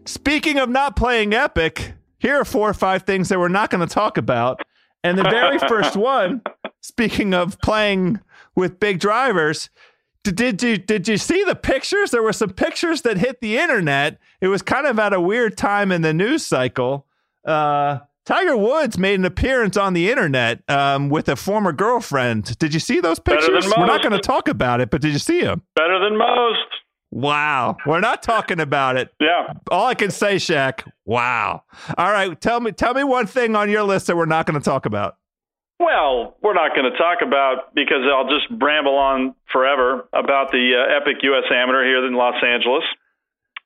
Speaking 0.06 0.58
of 0.58 0.70
not 0.70 0.96
playing 0.96 1.34
Epic, 1.34 1.94
here 2.20 2.36
are 2.36 2.46
four 2.46 2.70
or 2.70 2.74
five 2.74 3.04
things 3.04 3.30
that 3.30 3.40
we're 3.40 3.48
not 3.48 3.70
going 3.70 3.88
to 3.88 3.92
talk 3.92 4.18
about. 4.18 4.62
And 5.04 5.18
the 5.18 5.24
very 5.24 5.58
first 5.60 5.96
one, 5.96 6.42
speaking 6.82 7.34
of 7.34 7.60
playing 7.62 8.20
with 8.56 8.80
big 8.80 9.00
drivers, 9.00 9.70
did, 10.24 10.36
did 10.36 10.62
you 10.62 10.78
did 10.78 11.08
you 11.08 11.18
see 11.18 11.44
the 11.44 11.56
pictures? 11.56 12.12
There 12.12 12.22
were 12.22 12.34
some 12.34 12.52
pictures 12.52 13.02
that 13.02 13.18
hit 13.18 13.42
the 13.42 13.58
internet. 13.58 14.20
It 14.40 14.50
was 14.50 14.62
kind 14.62 14.86
of 14.86 15.00
at 15.00 15.14
a 15.14 15.22
weird 15.22 15.58
time 15.58 15.92
in 15.92 16.04
the 16.04 16.14
news 16.14 16.46
cycle. 16.46 17.08
Uh, 17.44 18.00
Tiger 18.26 18.56
Woods 18.56 19.00
made 19.00 19.20
an 19.20 19.26
appearance 19.26 19.78
on 19.78 19.94
the 19.94 20.12
internet 20.12 20.62
um, 20.70 21.10
with 21.10 21.28
a 21.28 21.36
former 21.36 21.72
girlfriend. 21.72 22.58
Did 22.60 22.72
you 22.72 22.80
see 22.80 23.00
those 23.00 23.18
pictures? 23.18 23.66
We're 23.76 23.88
not 23.88 24.04
going 24.04 24.14
to 24.14 24.20
talk 24.20 24.48
about 24.48 24.80
it, 24.80 24.92
but 24.92 25.02
did 25.02 25.12
you 25.12 25.20
see 25.20 25.42
them? 25.42 25.64
Better 25.76 26.00
than 26.00 26.18
most. 26.18 26.68
Wow. 27.12 27.76
We're 27.86 28.00
not 28.00 28.24
talking 28.24 28.60
about 28.60 28.96
it. 28.98 29.14
Yeah. 29.20 29.54
All 29.70 29.86
I 29.86 29.96
can 29.96 30.12
say, 30.12 30.40
Shack, 30.40 30.86
wow. 31.06 31.64
All 31.98 32.12
right, 32.12 32.40
tell 32.40 32.60
me 32.60 32.72
tell 32.72 32.94
me 32.94 33.04
one 33.04 33.28
thing 33.28 33.56
on 33.56 33.70
your 33.70 33.84
list 33.84 34.08
that 34.08 34.16
we're 34.16 34.26
not 34.26 34.46
going 34.46 34.60
to 34.60 34.64
talk 34.64 34.86
about. 34.86 35.18
Well, 35.80 36.38
we're 36.42 36.54
not 36.54 36.76
going 36.76 36.90
to 36.90 36.98
talk 36.98 37.20
about 37.26 37.74
because 37.74 38.06
I'll 38.06 38.30
just 38.30 38.48
bramble 38.58 38.96
on 38.96 39.36
forever 39.52 40.08
about 40.14 40.52
the 40.52 40.78
uh, 40.78 40.98
Epic 41.02 41.18
US 41.24 41.44
Amateur 41.52 41.84
here 41.84 42.06
in 42.06 42.14
Los 42.14 42.36
Angeles 42.46 42.84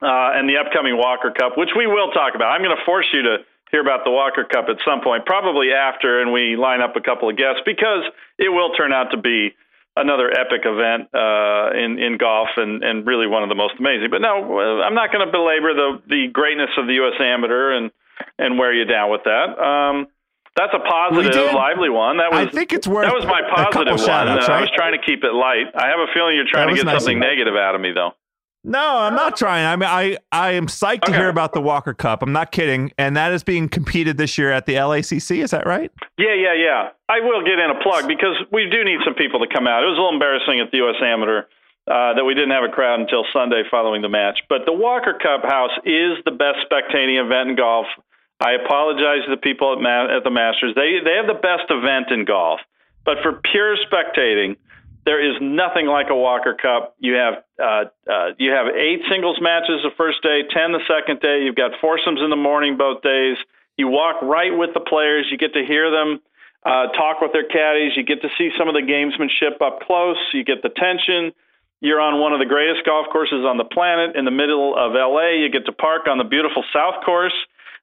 uh, 0.02 0.32
and 0.34 0.50
the 0.50 0.58
upcoming 0.58 0.98
Walker 0.98 1.32
Cup, 1.38 1.58
which 1.58 1.76
we 1.78 1.88
will 1.88 2.12
talk 2.12 2.34
about. 2.34 2.56
I'm 2.56 2.64
going 2.64 2.76
to 2.76 2.86
force 2.86 3.06
you 3.14 3.22
to 3.24 3.38
hear 3.70 3.82
about 3.82 4.06
the 4.06 4.12
Walker 4.12 4.46
Cup 4.46 4.66
at 4.70 4.78
some 4.88 5.02
point, 5.02 5.26
probably 5.26 5.72
after, 5.76 6.22
and 6.22 6.32
we 6.32 6.56
line 6.56 6.82
up 6.82 6.96
a 6.96 7.02
couple 7.02 7.30
of 7.30 7.36
guests 7.36 7.62
because 7.66 8.08
it 8.40 8.50
will 8.50 8.74
turn 8.74 8.94
out 8.94 9.12
to 9.12 9.18
be 9.18 9.52
another 9.96 10.30
epic 10.30 10.62
event 10.66 11.10
uh, 11.14 11.72
in 11.72 12.00
in 12.00 12.18
golf 12.18 12.50
and 12.58 12.84
and 12.84 13.06
really 13.08 13.28
one 13.28 13.44
of 13.44 13.50
the 13.50 13.56
most 13.56 13.76
amazing. 13.80 14.10
But 14.12 14.22
no, 14.22 14.60
I'm 14.82 14.94
not 14.96 15.12
going 15.12 15.26
to 15.26 15.32
belabor 15.32 15.74
the 15.74 16.02
the 16.08 16.28
greatness 16.32 16.70
of 16.78 16.88
the 16.88 16.94
U.S. 16.94 17.20
Amateur 17.20 17.72
and 17.74 17.92
and 18.38 18.58
wear 18.60 18.74
you 18.74 18.86
down 18.86 19.12
with 19.12 19.22
that. 19.26 19.60
Um, 19.60 20.08
that's 20.56 20.74
a 20.74 20.80
positive, 20.80 21.52
lively 21.54 21.90
one. 21.90 22.18
That 22.18 22.32
was 22.32 22.48
I 22.48 22.50
think 22.50 22.72
it's 22.72 22.88
worth 22.88 23.06
that 23.06 23.14
was 23.14 23.26
my 23.26 23.42
positive 23.54 24.00
one. 24.00 24.28
Outs, 24.30 24.48
right? 24.48 24.58
I 24.58 24.62
was 24.62 24.72
trying 24.74 24.98
to 24.98 25.04
keep 25.06 25.24
it 25.24 25.34
light. 25.34 25.68
I 25.76 25.88
have 25.88 26.00
a 26.00 26.08
feeling 26.14 26.36
you're 26.36 26.48
trying 26.48 26.70
to 26.70 26.76
get 26.76 26.86
nice 26.86 27.04
something 27.04 27.20
negative 27.20 27.56
out 27.56 27.76
of 27.76 27.82
me, 27.82 27.92
though. 27.92 28.12
No, 28.66 28.82
I'm 28.82 29.14
not 29.14 29.38
trying. 29.38 29.64
I 29.64 29.76
mean, 29.76 29.88
I, 29.88 30.18
I 30.32 30.52
am 30.54 30.66
psyched 30.66 31.06
okay. 31.06 31.14
to 31.14 31.18
hear 31.18 31.30
about 31.30 31.54
the 31.54 31.62
Walker 31.62 31.94
Cup. 31.94 32.24
I'm 32.24 32.34
not 32.34 32.52
kidding. 32.52 32.92
And 32.98 33.16
that 33.16 33.32
is 33.32 33.44
being 33.44 33.70
competed 33.70 34.18
this 34.18 34.40
year 34.40 34.52
at 34.52 34.66
the 34.66 34.74
LACC. 34.74 35.44
Is 35.44 35.52
that 35.52 35.68
right? 35.68 35.92
Yeah, 36.18 36.34
yeah, 36.34 36.58
yeah. 36.58 36.90
I 37.08 37.20
will 37.22 37.46
get 37.46 37.60
in 37.60 37.70
a 37.70 37.80
plug 37.84 38.08
because 38.08 38.34
we 38.52 38.66
do 38.66 38.84
need 38.84 39.00
some 39.06 39.14
people 39.14 39.40
to 39.46 39.48
come 39.48 39.68
out. 39.68 39.84
It 39.84 39.86
was 39.86 39.98
a 39.98 40.02
little 40.02 40.18
embarrassing 40.18 40.60
at 40.60 40.72
the 40.72 40.78
U.S. 40.82 40.98
Amateur 40.98 41.46
uh, 41.86 42.18
that 42.18 42.26
we 42.26 42.34
didn't 42.34 42.58
have 42.58 42.66
a 42.66 42.74
crowd 42.74 43.00
until 43.00 43.24
Sunday 43.32 43.62
following 43.70 44.02
the 44.02 44.10
match. 44.10 44.42
But 44.50 44.66
the 44.66 44.74
Walker 44.74 45.14
Cup 45.14 45.46
House 45.46 45.78
is 45.86 46.18
the 46.26 46.34
best 46.34 46.66
spectating 46.66 47.22
event 47.22 47.54
in 47.54 47.56
golf. 47.56 47.86
I 48.42 48.58
apologize 48.58 49.30
to 49.30 49.32
the 49.32 49.42
people 49.42 49.78
at, 49.78 49.80
Ma- 49.80 50.10
at 50.10 50.26
the 50.26 50.34
Masters. 50.34 50.74
They 50.74 51.00
they 51.06 51.22
have 51.22 51.30
the 51.30 51.40
best 51.40 51.70
event 51.70 52.10
in 52.10 52.26
golf. 52.26 52.60
But 53.06 53.22
for 53.22 53.40
pure 53.46 53.78
spectating, 53.86 54.58
there 55.06 55.22
is 55.22 55.38
nothing 55.40 55.86
like 55.86 56.10
a 56.10 56.16
Walker 56.16 56.56
Cup. 56.60 56.96
You 57.00 57.14
have 57.14 57.44
uh, 57.62 57.86
uh, 58.12 58.30
you 58.38 58.52
have 58.52 58.68
eight 58.76 59.02
singles 59.10 59.38
matches 59.40 59.82
the 59.84 59.94
first 59.96 60.22
day, 60.24 60.42
ten 60.50 60.72
the 60.72 60.82
second 60.90 61.22
day. 61.22 61.44
You've 61.44 61.56
got 61.56 61.72
foursomes 61.80 62.22
in 62.22 62.30
the 62.30 62.36
morning 62.36 62.76
both 62.78 63.02
days. 63.02 63.38
You 63.78 63.88
walk 63.88 64.22
right 64.22 64.56
with 64.56 64.74
the 64.74 64.80
players. 64.80 65.28
You 65.30 65.38
get 65.38 65.54
to 65.54 65.64
hear 65.64 65.92
them 65.92 66.20
uh, 66.66 66.88
talk 66.98 67.22
with 67.22 67.32
their 67.34 67.46
caddies. 67.46 67.96
You 67.96 68.04
get 68.04 68.22
to 68.24 68.30
see 68.38 68.50
some 68.58 68.68
of 68.68 68.74
the 68.74 68.82
gamesmanship 68.82 69.62
up 69.62 69.82
close. 69.82 70.18
You 70.34 70.44
get 70.44 70.64
the 70.64 70.70
tension. 70.70 71.32
You're 71.82 72.02
on 72.02 72.20
one 72.20 72.34
of 72.34 72.40
the 72.40 72.46
greatest 72.46 72.86
golf 72.86 73.08
courses 73.12 73.46
on 73.46 73.58
the 73.58 73.66
planet 73.66 74.16
in 74.16 74.26
the 74.26 74.32
middle 74.32 74.76
of 74.76 74.94
LA. 74.94 75.38
You 75.38 75.50
get 75.50 75.68
to 75.68 75.72
park 75.72 76.08
on 76.08 76.18
the 76.18 76.24
beautiful 76.24 76.64
South 76.74 77.04
Course. 77.06 77.36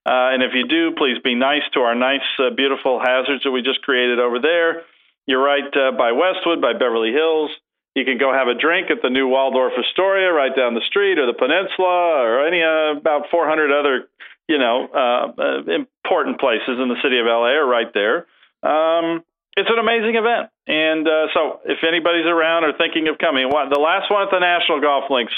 Uh, 0.05 0.35
and 0.35 0.43
if 0.43 0.51
you 0.55 0.67
do, 0.67 0.91
please 0.97 1.19
be 1.23 1.37
nice 1.37 1.63
to 1.75 1.81
our 1.81 1.95
nice, 1.95 2.27
uh, 2.41 2.51
beautiful 2.51 2.99
hazards 2.99 3.45
that 3.45 3.53
we 3.53 3.63
just 3.63 3.83
created 3.83 4.19
over 4.19 4.41
there. 4.41 4.83
You're 5.27 5.43
right 5.43 5.65
uh, 5.65 5.93
by 5.97 6.13
Westwood, 6.13 6.61
by 6.61 6.73
Beverly 6.73 7.13
Hills. 7.13 7.51
You 7.95 8.05
can 8.05 8.17
go 8.17 8.33
have 8.33 8.49
a 8.49 8.55
drink 8.59 8.91
at 8.91 9.03
the 9.03 9.11
new 9.11 9.29
Waldorf 9.29 9.73
Astoria 9.79 10.33
right 10.33 10.55
down 10.57 10.75
the 10.75 10.85
street, 10.89 11.19
or 11.19 11.27
the 11.27 11.37
Peninsula, 11.37 12.25
or 12.25 12.47
any 12.47 12.63
uh, 12.63 12.99
about 12.99 13.29
400 13.31 13.71
other, 13.71 14.09
you 14.49 14.59
know, 14.59 14.89
uh, 14.89 15.33
uh, 15.37 15.77
important 15.77 16.41
places 16.41 16.81
in 16.81 16.89
the 16.89 16.97
city 17.05 17.19
of 17.21 17.27
LA 17.27 17.53
are 17.61 17.67
right 17.67 17.93
there. 17.93 18.27
Um, 18.65 19.23
it's 19.55 19.69
an 19.69 19.79
amazing 19.79 20.17
event, 20.17 20.49
and 20.67 21.07
uh, 21.07 21.29
so 21.35 21.61
if 21.67 21.85
anybody's 21.85 22.25
around 22.25 22.65
or 22.65 22.73
thinking 22.73 23.09
of 23.09 23.19
coming, 23.19 23.45
the 23.51 23.81
last 23.81 24.11
one 24.11 24.23
at 24.23 24.31
the 24.33 24.41
National 24.41 24.81
Golf 24.81 25.11
Links 25.11 25.35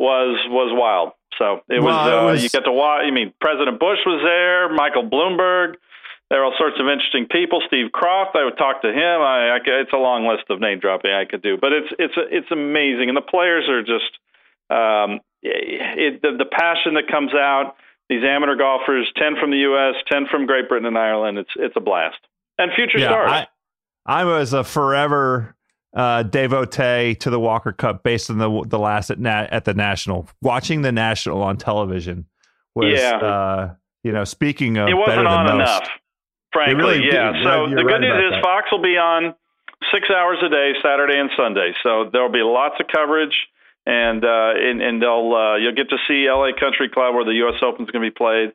was 0.00 0.34
was 0.50 0.74
wild. 0.74 1.12
So 1.38 1.62
it 1.70 1.80
was, 1.80 1.94
well, 1.94 2.28
it 2.28 2.32
was 2.32 2.42
you 2.42 2.50
get 2.50 2.64
to 2.64 2.72
watch. 2.72 3.06
I 3.06 3.12
mean, 3.12 3.32
President 3.40 3.78
Bush 3.78 4.02
was 4.04 4.20
there, 4.26 4.68
Michael 4.74 5.08
Bloomberg. 5.08 5.78
There 6.32 6.40
are 6.40 6.46
all 6.46 6.54
sorts 6.56 6.80
of 6.80 6.88
interesting 6.88 7.26
people. 7.30 7.60
Steve 7.66 7.92
Kroft, 7.94 8.34
I 8.34 8.44
would 8.46 8.56
talk 8.56 8.80
to 8.80 8.88
him. 8.88 9.20
I, 9.20 9.50
I 9.50 9.58
it's 9.66 9.92
a 9.92 9.98
long 9.98 10.26
list 10.26 10.44
of 10.48 10.60
name 10.60 10.78
dropping 10.78 11.10
I 11.10 11.26
could 11.26 11.42
do, 11.42 11.58
but 11.60 11.74
it's 11.74 11.88
it's 11.98 12.14
it's 12.16 12.50
amazing, 12.50 13.10
and 13.10 13.16
the 13.18 13.20
players 13.20 13.68
are 13.68 13.82
just 13.82 14.16
um, 14.70 15.20
it, 15.42 16.22
the, 16.22 16.30
the 16.38 16.46
passion 16.46 16.94
that 16.94 17.08
comes 17.10 17.34
out. 17.34 17.74
These 18.08 18.24
amateur 18.24 18.56
golfers, 18.56 19.12
ten 19.14 19.36
from 19.38 19.50
the 19.50 19.58
U.S., 19.58 19.96
ten 20.10 20.24
from 20.26 20.46
Great 20.46 20.70
Britain 20.70 20.86
and 20.86 20.96
Ireland. 20.96 21.36
It's 21.36 21.50
it's 21.54 21.76
a 21.76 21.80
blast, 21.80 22.16
and 22.56 22.72
future 22.72 22.98
yeah, 22.98 23.08
stars. 23.08 23.30
I, 23.30 23.46
I 24.06 24.24
was 24.24 24.54
a 24.54 24.64
forever 24.64 25.54
uh, 25.94 26.22
devotee 26.22 27.14
to 27.16 27.28
the 27.28 27.38
Walker 27.38 27.72
Cup 27.72 28.02
based 28.02 28.30
on 28.30 28.38
the 28.38 28.64
the 28.66 28.78
last 28.78 29.10
at, 29.10 29.20
at 29.20 29.66
the 29.66 29.74
national. 29.74 30.30
Watching 30.40 30.80
the 30.80 30.92
national 30.92 31.42
on 31.42 31.58
television 31.58 32.24
was 32.74 32.98
yeah. 32.98 33.16
uh, 33.18 33.74
You 34.02 34.12
know, 34.12 34.24
speaking 34.24 34.78
of 34.78 34.88
it 34.88 34.94
wasn't 34.94 35.26
on 35.26 35.44
most, 35.44 35.54
enough. 35.54 35.88
Frankly, 36.52 37.00
really, 37.00 37.06
yeah. 37.06 37.32
So 37.42 37.70
the 37.70 37.84
right 37.84 38.00
good 38.00 38.00
news 38.02 38.32
is 38.32 38.32
that. 38.36 38.42
Fox 38.42 38.68
will 38.70 38.82
be 38.82 38.98
on 39.00 39.34
six 39.90 40.08
hours 40.10 40.38
a 40.44 40.48
day, 40.48 40.72
Saturday 40.82 41.18
and 41.18 41.30
Sunday. 41.36 41.72
So 41.82 42.10
there'll 42.12 42.32
be 42.32 42.44
lots 42.44 42.76
of 42.78 42.86
coverage, 42.92 43.34
and 43.86 44.24
uh, 44.24 44.52
and, 44.56 44.82
and 44.82 45.02
they'll 45.02 45.32
uh, 45.32 45.56
you'll 45.56 45.74
get 45.74 45.88
to 45.90 45.98
see 46.06 46.28
LA 46.28 46.52
Country 46.58 46.88
Club 46.88 47.14
where 47.14 47.24
the 47.24 47.34
U.S. 47.48 47.62
Open 47.62 47.84
is 47.84 47.90
going 47.90 48.04
to 48.04 48.10
be 48.10 48.14
played. 48.14 48.52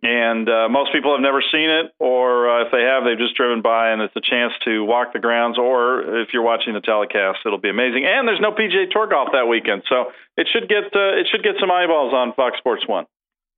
And 0.00 0.48
uh, 0.48 0.68
most 0.68 0.92
people 0.92 1.10
have 1.10 1.20
never 1.20 1.42
seen 1.42 1.70
it, 1.70 1.90
or 1.98 2.48
uh, 2.48 2.66
if 2.66 2.70
they 2.70 2.82
have, 2.82 3.02
they've 3.02 3.18
just 3.18 3.34
driven 3.34 3.62
by, 3.62 3.90
and 3.90 4.00
it's 4.00 4.14
a 4.14 4.20
chance 4.20 4.52
to 4.64 4.84
walk 4.84 5.12
the 5.12 5.18
grounds. 5.18 5.58
Or 5.58 6.20
if 6.20 6.28
you're 6.32 6.44
watching 6.44 6.74
the 6.74 6.80
telecast, 6.80 7.40
it'll 7.44 7.58
be 7.58 7.68
amazing. 7.68 8.06
And 8.06 8.28
there's 8.28 8.38
no 8.38 8.52
PGA 8.52 8.88
Tour 8.92 9.08
golf 9.08 9.30
that 9.32 9.48
weekend, 9.48 9.82
so 9.88 10.12
it 10.36 10.46
should 10.52 10.68
get 10.68 10.94
uh, 10.94 11.18
it 11.18 11.26
should 11.30 11.42
get 11.42 11.54
some 11.58 11.70
eyeballs 11.72 12.14
on 12.14 12.32
Fox 12.34 12.58
Sports 12.58 12.86
One. 12.86 13.06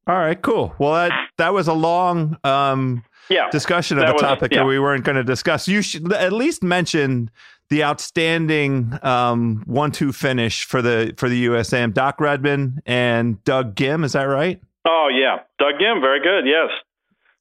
All 0.07 0.17
right, 0.17 0.41
cool. 0.41 0.75
Well, 0.79 0.95
that 0.95 1.13
that 1.37 1.53
was 1.53 1.69
a 1.69 1.75
long 1.75 2.39
um, 2.43 3.05
yeah 3.31 3.49
discussion 3.51 3.99
of 3.99 4.09
a 4.09 4.13
was, 4.13 4.21
topic 4.21 4.53
yeah. 4.53 4.59
that 4.59 4.67
we 4.67 4.79
weren't 4.79 5.05
going 5.05 5.17
to 5.17 5.25
discuss. 5.25 5.67
You 5.67 5.81
should 5.83 6.13
at 6.13 6.33
least 6.33 6.63
mention 6.63 7.31
the 7.71 7.85
outstanding 7.85 8.99
um, 9.03 9.63
one-two 9.67 10.13
finish 10.13 10.65
for 10.65 10.83
the 10.83 11.15
for 11.17 11.29
the 11.29 11.47
USAM. 11.47 11.95
Doc 11.95 12.21
Redman 12.21 12.83
and 12.85 13.43
Doug 13.45 13.77
Ghim. 13.77 14.05
Is 14.05 14.13
that 14.13 14.25
right? 14.25 14.61
Oh 14.85 15.09
yeah, 15.13 15.39
Doug 15.59 15.75
Ghim, 15.81 16.01
very 16.01 16.21
good. 16.21 16.47
Yes, 16.47 16.71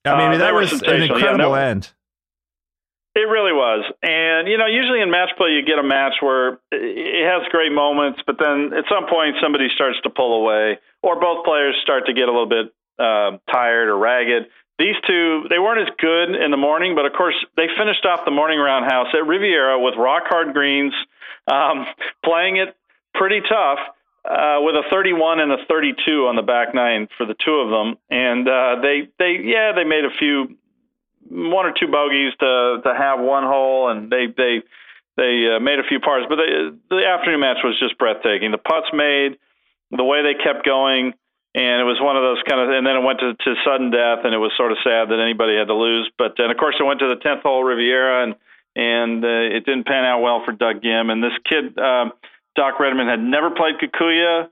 I 0.05 0.17
mean 0.17 0.35
Uh, 0.35 0.37
that 0.37 0.53
were 0.53 0.61
was 0.61 0.71
an. 0.73 0.79
Yeah, 0.83 1.03
incredible 1.05 1.37
no- 1.37 1.53
end. 1.55 1.91
it 3.15 3.27
really 3.27 3.53
was. 3.53 3.83
And 4.03 4.47
you 4.47 4.57
know, 4.57 4.67
usually 4.67 5.01
in 5.01 5.09
match 5.09 5.29
play, 5.37 5.49
you 5.49 5.65
get 5.65 5.79
a 5.79 5.83
match 5.83 6.13
where 6.21 6.59
it 6.71 7.25
has 7.25 7.47
great 7.49 7.71
moments, 7.71 8.19
but 8.25 8.37
then 8.39 8.71
at 8.77 8.85
some 8.87 9.07
point 9.09 9.35
somebody 9.41 9.67
starts 9.73 9.97
to 10.03 10.09
pull 10.09 10.41
away, 10.41 10.77
or 11.01 11.19
both 11.19 11.43
players 11.43 11.75
start 11.81 12.05
to 12.05 12.13
get 12.13 12.29
a 12.29 12.31
little 12.31 12.47
bit 12.49 12.67
uh, 12.99 13.37
tired 13.51 13.89
or 13.89 13.97
ragged. 13.97 14.43
These 14.79 14.95
two, 15.05 15.43
they 15.49 15.59
weren't 15.59 15.81
as 15.81 15.93
good 15.99 16.33
in 16.33 16.51
the 16.51 16.57
morning, 16.57 16.95
but 16.95 17.05
of 17.05 17.11
course 17.11 17.35
they 17.57 17.67
finished 17.77 18.05
off 18.05 18.23
the 18.23 18.31
morning 18.31 18.59
roundhouse 18.59 19.07
at 19.13 19.27
Riviera 19.27 19.77
with 19.77 19.95
rock 19.97 20.23
hard 20.27 20.53
greens, 20.53 20.93
um, 21.51 21.85
playing 22.23 22.55
it 22.57 22.77
pretty 23.13 23.41
tough 23.41 23.79
uh, 24.23 24.59
with 24.61 24.75
a 24.75 24.83
31 24.89 25.41
and 25.41 25.51
a 25.51 25.57
32 25.67 26.27
on 26.27 26.37
the 26.37 26.41
back 26.41 26.73
nine 26.73 27.09
for 27.17 27.25
the 27.25 27.35
two 27.43 27.55
of 27.55 27.69
them, 27.69 27.97
and 28.09 28.47
uh, 28.47 28.77
they 28.81 29.09
they 29.19 29.43
yeah 29.43 29.73
they 29.75 29.83
made 29.83 30.05
a 30.05 30.15
few 30.17 30.55
one 31.27 31.65
or 31.65 31.73
two 31.77 31.87
bogeys 31.87 32.31
to 32.39 32.79
to 32.81 32.93
have 32.95 33.19
one 33.19 33.43
hole, 33.43 33.89
and 33.89 34.09
they 34.09 34.27
they 34.27 34.63
they 35.17 35.55
uh, 35.55 35.59
made 35.59 35.79
a 35.79 35.83
few 35.83 35.99
pars, 35.99 36.23
but 36.29 36.37
they, 36.37 36.71
the 36.89 37.03
afternoon 37.05 37.41
match 37.41 37.57
was 37.65 37.77
just 37.79 37.97
breathtaking. 37.97 38.51
The 38.51 38.57
putts 38.57 38.87
made, 38.93 39.37
the 39.91 40.05
way 40.05 40.23
they 40.23 40.41
kept 40.41 40.65
going, 40.65 41.13
and 41.55 41.81
it 41.81 41.83
was 41.83 41.97
one 41.99 42.15
of 42.15 42.21
those 42.21 42.41
kind 42.47 42.61
of. 42.61 42.69
And 42.69 42.85
then 42.85 42.95
it 42.95 43.03
went 43.03 43.19
to, 43.19 43.33
to 43.33 43.55
sudden 43.65 43.89
death, 43.89 44.21
and 44.23 44.33
it 44.33 44.37
was 44.37 44.51
sort 44.55 44.71
of 44.71 44.77
sad 44.83 45.09
that 45.09 45.19
anybody 45.19 45.57
had 45.57 45.67
to 45.67 45.73
lose. 45.73 46.09
But 46.17 46.35
then, 46.37 46.51
of 46.51 46.57
course, 46.57 46.75
it 46.79 46.83
went 46.83 46.99
to 46.99 47.09
the 47.09 47.17
tenth 47.17 47.41
hole 47.41 47.63
Riviera, 47.63 48.23
and 48.23 48.35
and 48.75 49.25
uh, 49.25 49.57
it 49.57 49.65
didn't 49.65 49.85
pan 49.85 50.05
out 50.05 50.21
well 50.21 50.43
for 50.45 50.51
Doug 50.51 50.81
Ghim. 50.81 51.11
And 51.11 51.23
this 51.23 51.33
kid, 51.49 51.77
um, 51.77 52.13
Doc 52.55 52.79
Redman, 52.79 53.07
had 53.07 53.19
never 53.19 53.49
played 53.49 53.75
Kikuyu. 53.81 54.47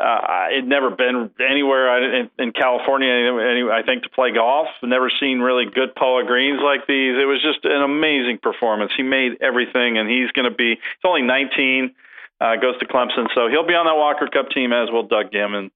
Uh, 0.00 0.46
it 0.48 0.66
never 0.66 0.88
been 0.88 1.30
anywhere 1.46 2.22
in, 2.22 2.30
in 2.38 2.52
California, 2.52 3.12
any, 3.12 3.68
I 3.68 3.82
think, 3.84 4.04
to 4.04 4.08
play 4.08 4.32
golf. 4.32 4.68
Never 4.82 5.10
seen 5.20 5.40
really 5.40 5.66
good 5.66 5.94
Poa 5.94 6.24
greens 6.24 6.60
like 6.64 6.86
these. 6.86 7.20
It 7.20 7.28
was 7.28 7.42
just 7.42 7.64
an 7.64 7.82
amazing 7.82 8.38
performance. 8.42 8.92
He 8.96 9.02
made 9.02 9.36
everything, 9.42 9.98
and 9.98 10.08
he's 10.08 10.30
going 10.32 10.48
to 10.50 10.56
be. 10.56 10.80
He's 10.80 11.04
only 11.04 11.20
19, 11.20 11.94
uh, 12.40 12.56
goes 12.56 12.78
to 12.78 12.86
Clemson, 12.86 13.28
so 13.34 13.48
he'll 13.48 13.66
be 13.66 13.74
on 13.74 13.84
that 13.84 13.96
Walker 13.96 14.26
Cup 14.26 14.48
team 14.48 14.72
as 14.72 14.90
will 14.90 15.06
Doug 15.06 15.32
Ghim. 15.32 15.54
And 15.54 15.70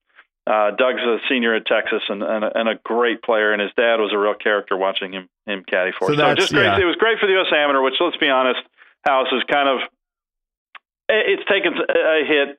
uh, 0.46 0.70
Doug's 0.76 1.00
a 1.00 1.18
senior 1.28 1.54
at 1.54 1.66
Texas 1.66 2.02
and, 2.08 2.22
and, 2.22 2.44
a, 2.44 2.58
and 2.58 2.68
a 2.68 2.74
great 2.84 3.22
player, 3.22 3.52
and 3.52 3.62
his 3.62 3.70
dad 3.76 3.96
was 3.96 4.12
a 4.12 4.18
real 4.18 4.34
character 4.34 4.76
watching 4.76 5.12
him 5.12 5.28
him 5.46 5.64
caddy 5.68 5.92
for. 5.98 6.08
So 6.08 6.16
So, 6.16 6.34
just 6.34 6.52
great. 6.52 6.64
yeah. 6.64 6.78
It 6.78 6.84
was 6.84 6.96
great 6.96 7.18
for 7.18 7.26
the 7.26 7.32
U.S. 7.34 7.52
Amateur, 7.54 7.80
which 7.82 7.94
let's 8.00 8.16
be 8.16 8.28
honest, 8.28 8.60
House 9.06 9.28
is 9.32 9.42
kind 9.50 9.68
of 9.68 9.78
it's 11.08 11.44
taken 11.48 11.72
a 11.74 12.24
hit 12.26 12.58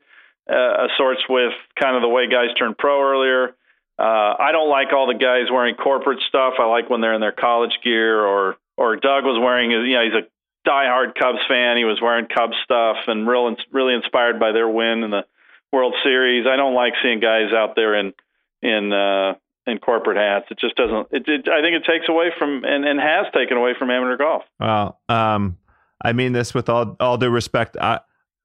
uh, 0.50 0.86
of 0.86 0.90
sorts 0.98 1.22
with 1.30 1.54
kind 1.80 1.96
of 1.96 2.02
the 2.02 2.08
way 2.10 2.28
guys 2.28 2.54
turned 2.58 2.78
pro 2.78 3.02
earlier. 3.02 3.56
Uh, 3.98 4.36
I 4.38 4.52
don't 4.52 4.70
like 4.70 4.92
all 4.94 5.08
the 5.08 5.18
guys 5.18 5.50
wearing 5.52 5.76
corporate 5.76 6.20
stuff. 6.28 6.56
I 6.60 6.66
like 6.66 6.90
when 6.90 7.02
they're 7.02 7.14
in 7.14 7.22
their 7.22 7.32
college 7.32 7.80
gear, 7.84 8.24
or 8.24 8.58
or 8.78 8.96
Doug 8.98 9.24
was 9.24 9.40
wearing. 9.42 9.72
You 9.72 9.96
know, 9.96 10.04
he's 10.04 10.14
a 10.14 10.70
diehard 10.70 11.16
Cubs 11.16 11.40
fan. 11.48 11.78
He 11.78 11.86
was 11.86 12.00
wearing 12.02 12.28
Cubs 12.28 12.56
stuff 12.64 12.98
and 13.08 13.28
real 13.28 13.56
really 13.72 13.94
inspired 13.94 14.40
by 14.40 14.52
their 14.52 14.68
win 14.68 15.04
in 15.04 15.12
the 15.12 15.26
World 15.72 15.96
Series. 16.04 16.46
I 16.48 16.56
don't 16.56 16.74
like 16.74 16.94
seeing 17.04 17.20
guys 17.20 17.54
out 17.54 17.76
there 17.76 17.96
in 17.96 18.14
in 18.62 18.94
uh, 18.94 19.34
in 19.68 19.80
corporate 19.80 20.18
hats. 20.18 20.46
It 20.52 20.60
just 20.60 20.76
doesn't. 20.76 21.08
It, 21.12 21.28
it 21.28 21.50
I 21.50 21.62
think 21.62 21.76
it 21.76 21.84
takes 21.86 22.08
away 22.08 22.32
from 22.38 22.64
and, 22.64 22.86
and 22.86 23.00
has 23.00 23.26
taken 23.34 23.58
away 23.58 23.74
from 23.78 23.90
amateur 23.90 24.18
golf. 24.18 24.44
Well, 24.60 25.00
um, 25.10 25.58
I 26.02 26.14
mean 26.14 26.34
this 26.34 26.54
with 26.54 26.70
all 26.70 26.96
all 27.00 27.18
due 27.18 27.30
respect. 27.30 27.78
I 27.78 28.00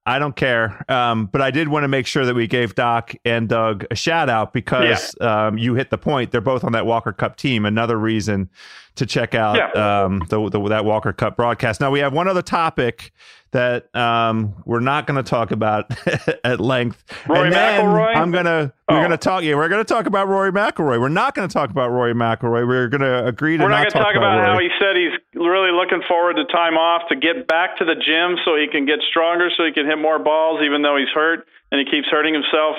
I 0.06 0.18
don't 0.18 0.34
care, 0.34 0.84
um, 0.90 1.26
but 1.26 1.42
I 1.42 1.50
did 1.50 1.68
want 1.68 1.84
to 1.84 1.88
make 1.88 2.06
sure 2.06 2.24
that 2.24 2.34
we 2.34 2.46
gave 2.46 2.74
Doc 2.74 3.14
and 3.24 3.48
Doug 3.48 3.84
a 3.90 3.94
shout 3.94 4.30
out 4.30 4.52
because 4.52 5.14
um, 5.20 5.58
you 5.58 5.74
hit 5.74 5.90
the 5.90 5.98
point. 5.98 6.30
They're 6.30 6.40
both 6.40 6.64
on 6.64 6.72
that 6.72 6.86
Walker 6.86 7.12
Cup 7.12 7.36
team. 7.36 7.66
Another 7.66 7.98
reason 7.98 8.48
to 8.96 9.06
check 9.06 9.34
out 9.34 9.56
Yeah. 9.56 10.02
um, 10.04 10.22
the, 10.28 10.48
the, 10.50 10.68
that 10.68 10.84
Walker 10.84 11.12
Cup 11.12 11.36
broadcast. 11.36 11.80
Now 11.80 11.90
we 11.90 12.00
have 12.00 12.12
one 12.12 12.28
other 12.28 12.42
topic 12.42 13.12
that 13.52 13.94
um, 13.96 14.54
we're 14.64 14.78
not 14.80 15.06
going 15.06 15.16
to 15.22 15.28
talk 15.28 15.50
about 15.50 15.90
at 16.44 16.60
length. 16.60 17.02
Rory 17.28 17.46
and 17.46 17.52
then 17.52 17.80
McIlroy? 17.84 18.14
I'm 18.16 18.30
gonna 18.30 18.72
we're 18.88 18.98
Oh. 18.98 19.02
gonna 19.02 19.16
talk. 19.16 19.42
Yeah, 19.42 19.54
we're 19.56 19.68
gonna 19.68 19.82
talk 19.84 20.06
about 20.06 20.28
Rory 20.28 20.52
McIlroy. 20.52 21.00
We're 21.00 21.08
not 21.08 21.34
going 21.34 21.48
to 21.48 21.52
talk 21.52 21.70
about 21.70 21.90
Rory 21.90 22.14
McIlroy. 22.14 22.66
We're 22.66 22.88
going 22.88 23.00
to 23.00 23.26
agree 23.26 23.56
to 23.56 23.62
We're 23.64 23.70
not 23.70 23.84
not 23.84 23.92
going 23.92 24.04
to 24.04 24.08
talk 24.12 24.16
about, 24.16 24.34
about 24.38 24.46
how 24.46 24.52
Rory. 24.52 24.68
he 24.68 24.70
said 24.78 24.96
he's 24.96 25.18
really 25.34 25.72
looking 25.72 26.02
forward 26.06 26.34
to 26.36 26.44
time 26.46 26.74
off 26.74 27.08
to 27.08 27.16
get 27.16 27.46
back 27.48 27.76
to 27.78 27.84
the 27.84 27.94
gym 27.96 28.36
so 28.44 28.54
he 28.56 28.68
can 28.70 28.86
get 28.86 29.00
stronger, 29.08 29.48
so 29.56 29.64
he 29.64 29.72
can 29.72 29.86
hit 29.86 29.98
more 29.98 30.18
balls, 30.20 30.60
even 30.64 30.82
though 30.82 30.96
he's 30.96 31.08
hurt 31.14 31.46
and 31.72 31.78
he 31.80 31.90
keeps 31.90 32.06
hurting 32.08 32.34
himself. 32.34 32.76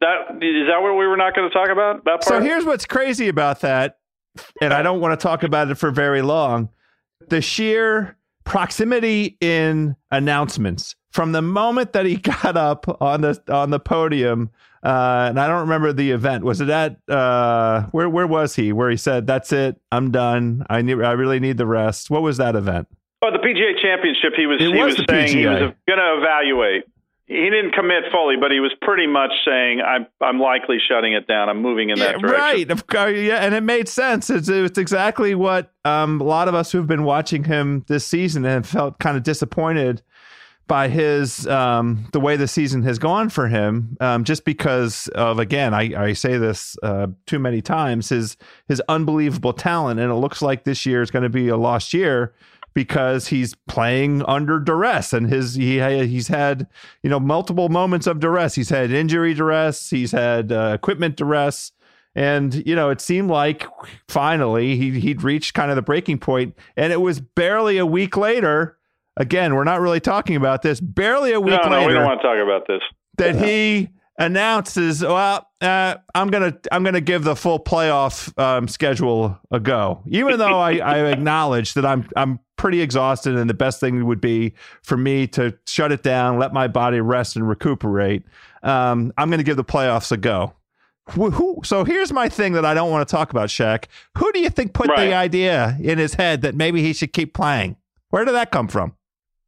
That 0.00 0.42
is 0.42 0.66
that 0.68 0.82
what 0.82 0.94
we 0.98 1.06
were 1.06 1.16
not 1.16 1.34
going 1.36 1.48
to 1.48 1.54
talk 1.54 1.68
about? 1.70 2.04
That 2.04 2.22
part? 2.22 2.24
So 2.24 2.40
here's 2.40 2.64
what's 2.64 2.86
crazy 2.86 3.28
about 3.28 3.60
that, 3.60 3.98
and 4.60 4.72
I 4.72 4.82
don't 4.82 5.00
want 5.00 5.18
to 5.18 5.22
talk 5.22 5.42
about 5.42 5.70
it 5.70 5.76
for 5.76 5.90
very 5.90 6.22
long. 6.22 6.68
The 7.28 7.40
sheer 7.40 8.16
proximity 8.44 9.36
in 9.40 9.96
announcements 10.10 10.96
from 11.10 11.32
the 11.32 11.42
moment 11.42 11.92
that 11.92 12.06
he 12.06 12.16
got 12.42 12.56
up 12.56 13.00
on 13.00 13.20
the 13.20 13.40
on 13.48 13.70
the 13.70 13.80
podium, 13.80 14.50
uh, 14.82 15.26
and 15.28 15.38
I 15.38 15.46
don't 15.46 15.60
remember 15.60 15.92
the 15.92 16.10
event. 16.10 16.44
Was 16.44 16.60
it 16.60 16.68
at 16.68 16.96
uh, 17.08 17.82
where 17.92 18.08
where 18.08 18.26
was 18.26 18.56
he? 18.56 18.72
Where 18.72 18.90
he 18.90 18.96
said, 18.96 19.26
"That's 19.26 19.52
it, 19.52 19.80
I'm 19.90 20.10
done. 20.10 20.66
I 20.68 20.82
need, 20.82 21.02
I 21.02 21.12
really 21.12 21.40
need 21.40 21.58
the 21.58 21.66
rest." 21.66 22.10
What 22.10 22.22
was 22.22 22.38
that 22.38 22.56
event? 22.56 22.88
oh, 23.22 23.30
the 23.30 23.38
PGA 23.38 23.80
Championship. 23.80 24.32
He 24.36 24.46
was 24.46 24.60
It 24.60 24.74
he 24.74 24.82
was 24.82 24.96
was, 24.98 25.06
saying 25.08 25.36
he 25.36 25.46
was 25.46 25.72
going 25.86 25.98
to 25.98 26.18
evaluate. 26.18 26.84
He 27.32 27.48
didn't 27.48 27.72
commit 27.72 28.04
fully, 28.12 28.36
but 28.36 28.50
he 28.50 28.60
was 28.60 28.72
pretty 28.82 29.06
much 29.06 29.30
saying, 29.46 29.80
"I'm 29.80 30.06
I'm 30.20 30.38
likely 30.38 30.76
shutting 30.86 31.14
it 31.14 31.26
down. 31.26 31.48
I'm 31.48 31.62
moving 31.62 31.88
in 31.90 31.98
that 31.98 32.16
Yeah, 32.16 32.18
direction." 32.18 32.40
right. 32.40 32.70
Of 32.70 32.86
course, 32.86 33.16
yeah, 33.16 33.38
and 33.38 33.54
it 33.54 33.62
made 33.62 33.88
sense. 33.88 34.28
It's, 34.28 34.48
it's 34.48 34.78
exactly 34.78 35.34
what 35.34 35.72
um, 35.86 36.20
a 36.20 36.24
lot 36.24 36.48
of 36.48 36.54
us 36.54 36.72
who've 36.72 36.86
been 36.86 37.04
watching 37.04 37.44
him 37.44 37.84
this 37.88 38.06
season 38.06 38.44
and 38.44 38.52
have 38.52 38.66
felt 38.66 38.98
kind 38.98 39.16
of 39.16 39.22
disappointed 39.22 40.02
by 40.68 40.88
his 40.88 41.46
um, 41.48 42.06
the 42.12 42.20
way 42.20 42.36
the 42.36 42.48
season 42.48 42.82
has 42.82 42.98
gone 42.98 43.28
for 43.28 43.48
him. 43.48 43.96
Um, 44.00 44.24
just 44.24 44.44
because 44.44 45.08
of 45.14 45.38
again, 45.38 45.72
I, 45.74 46.08
I 46.08 46.12
say 46.12 46.36
this 46.38 46.76
uh, 46.82 47.06
too 47.26 47.38
many 47.38 47.62
times 47.62 48.10
his 48.10 48.36
his 48.68 48.82
unbelievable 48.88 49.54
talent, 49.54 50.00
and 50.00 50.10
it 50.10 50.16
looks 50.16 50.42
like 50.42 50.64
this 50.64 50.84
year 50.84 51.00
is 51.02 51.10
going 51.10 51.24
to 51.24 51.30
be 51.30 51.48
a 51.48 51.56
lost 51.56 51.94
year 51.94 52.34
because 52.74 53.28
he's 53.28 53.54
playing 53.68 54.22
under 54.26 54.58
duress 54.58 55.12
and 55.12 55.28
his 55.28 55.54
he 55.54 55.78
he's 56.06 56.28
had 56.28 56.66
you 57.02 57.10
know 57.10 57.20
multiple 57.20 57.68
moments 57.68 58.06
of 58.06 58.20
duress 58.20 58.54
he's 58.54 58.70
had 58.70 58.90
injury 58.90 59.34
duress 59.34 59.90
he's 59.90 60.12
had 60.12 60.50
uh, 60.52 60.72
equipment 60.74 61.16
duress 61.16 61.72
and 62.14 62.66
you 62.66 62.74
know 62.74 62.90
it 62.90 63.00
seemed 63.00 63.30
like 63.30 63.66
finally 64.08 64.76
he 64.76 64.98
he'd 65.00 65.22
reached 65.22 65.54
kind 65.54 65.70
of 65.70 65.76
the 65.76 65.82
breaking 65.82 66.18
point 66.18 66.56
and 66.76 66.92
it 66.92 67.00
was 67.00 67.20
barely 67.20 67.78
a 67.78 67.86
week 67.86 68.16
later 68.16 68.76
again 69.16 69.54
we're 69.54 69.64
not 69.64 69.80
really 69.80 70.00
talking 70.00 70.36
about 70.36 70.62
this 70.62 70.80
barely 70.80 71.32
a 71.32 71.40
week 71.40 71.58
No, 71.62 71.68
no, 71.68 71.76
later 71.78 71.88
we 71.88 71.94
don't 71.94 72.04
want 72.04 72.20
to 72.20 72.26
talk 72.26 72.38
about 72.42 72.66
this. 72.66 72.82
that 73.18 73.34
he 73.36 73.88
announces, 74.18 75.02
"Well, 75.02 75.46
uh, 75.60 75.96
I'm 76.14 76.28
gonna 76.28 76.56
I'm 76.70 76.82
gonna 76.84 77.00
give 77.00 77.24
the 77.24 77.36
full 77.36 77.58
playoff 77.60 78.36
um, 78.40 78.68
schedule 78.68 79.38
a 79.50 79.60
go," 79.60 80.02
even 80.06 80.38
though 80.38 80.58
I, 80.58 80.76
I 80.78 80.98
acknowledge 81.10 81.74
that 81.74 81.84
I'm 81.86 82.08
I'm 82.16 82.38
pretty 82.56 82.80
exhausted, 82.80 83.36
and 83.36 83.48
the 83.50 83.54
best 83.54 83.80
thing 83.80 84.04
would 84.06 84.20
be 84.20 84.54
for 84.82 84.96
me 84.96 85.26
to 85.28 85.56
shut 85.66 85.92
it 85.92 86.02
down, 86.02 86.38
let 86.38 86.52
my 86.52 86.68
body 86.68 87.00
rest 87.00 87.36
and 87.36 87.48
recuperate. 87.48 88.22
Um, 88.62 89.12
I'm 89.18 89.30
gonna 89.30 89.42
give 89.42 89.56
the 89.56 89.64
playoffs 89.64 90.12
a 90.12 90.16
go. 90.16 90.54
Who, 91.10 91.30
who, 91.30 91.60
so 91.64 91.82
here's 91.82 92.12
my 92.12 92.28
thing 92.28 92.52
that 92.52 92.64
I 92.64 92.74
don't 92.74 92.88
want 92.92 93.06
to 93.06 93.10
talk 93.10 93.32
about, 93.32 93.50
Shack. 93.50 93.88
Who 94.18 94.30
do 94.30 94.38
you 94.38 94.48
think 94.48 94.72
put 94.72 94.88
Right. 94.88 95.06
the 95.08 95.14
idea 95.14 95.76
in 95.80 95.98
his 95.98 96.14
head 96.14 96.42
that 96.42 96.54
maybe 96.54 96.80
he 96.80 96.92
should 96.92 97.12
keep 97.12 97.34
playing? 97.34 97.76
Where 98.10 98.24
did 98.24 98.34
that 98.36 98.52
come 98.52 98.68
from? 98.68 98.94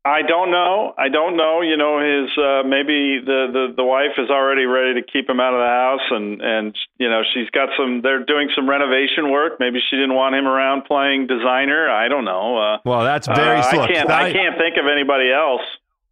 I 0.07 0.21
don't 0.21 0.51
know. 0.51 0.93
I 0.99 1.09
don't 1.09 1.35
know. 1.35 1.63
You 1.63 1.79
know, 1.79 1.99
his 1.99 2.31
uh, 2.37 2.63
maybe 2.69 3.25
the, 3.25 3.49
the 3.51 3.75
the 3.77 3.85
wife 3.85 4.13
is 4.19 4.29
already 4.29 4.67
ready 4.67 5.01
to 5.01 5.03
keep 5.03 5.29
him 5.29 5.41
out 5.41 5.55
of 5.55 5.61
the 5.61 5.67
house, 5.67 6.07
and 6.11 6.43
and 6.43 6.77
you 6.99 7.09
know 7.09 7.23
she's 7.33 7.49
got 7.51 7.71
some. 7.79 8.03
They're 8.03 8.23
doing 8.23 8.51
some 8.55 8.69
renovation 8.69 9.31
work. 9.31 9.55
Maybe 9.59 9.81
she 9.89 9.97
didn't 9.97 10.15
want 10.15 10.35
him 10.35 10.47
around 10.47 10.85
playing 10.85 11.27
designer. 11.27 11.89
I 11.89 12.09
don't 12.09 12.27
know. 12.27 12.59
Uh, 12.59 12.79
well, 12.85 13.03
that's 13.03 13.27
very. 13.27 13.59
Uh, 13.59 13.67
I 13.67 13.87
can't. 13.87 14.11
I, 14.11 14.29
I 14.29 14.33
can't 14.33 14.59
think 14.59 14.77
of 14.77 14.85
anybody 14.93 15.33
else. 15.33 15.63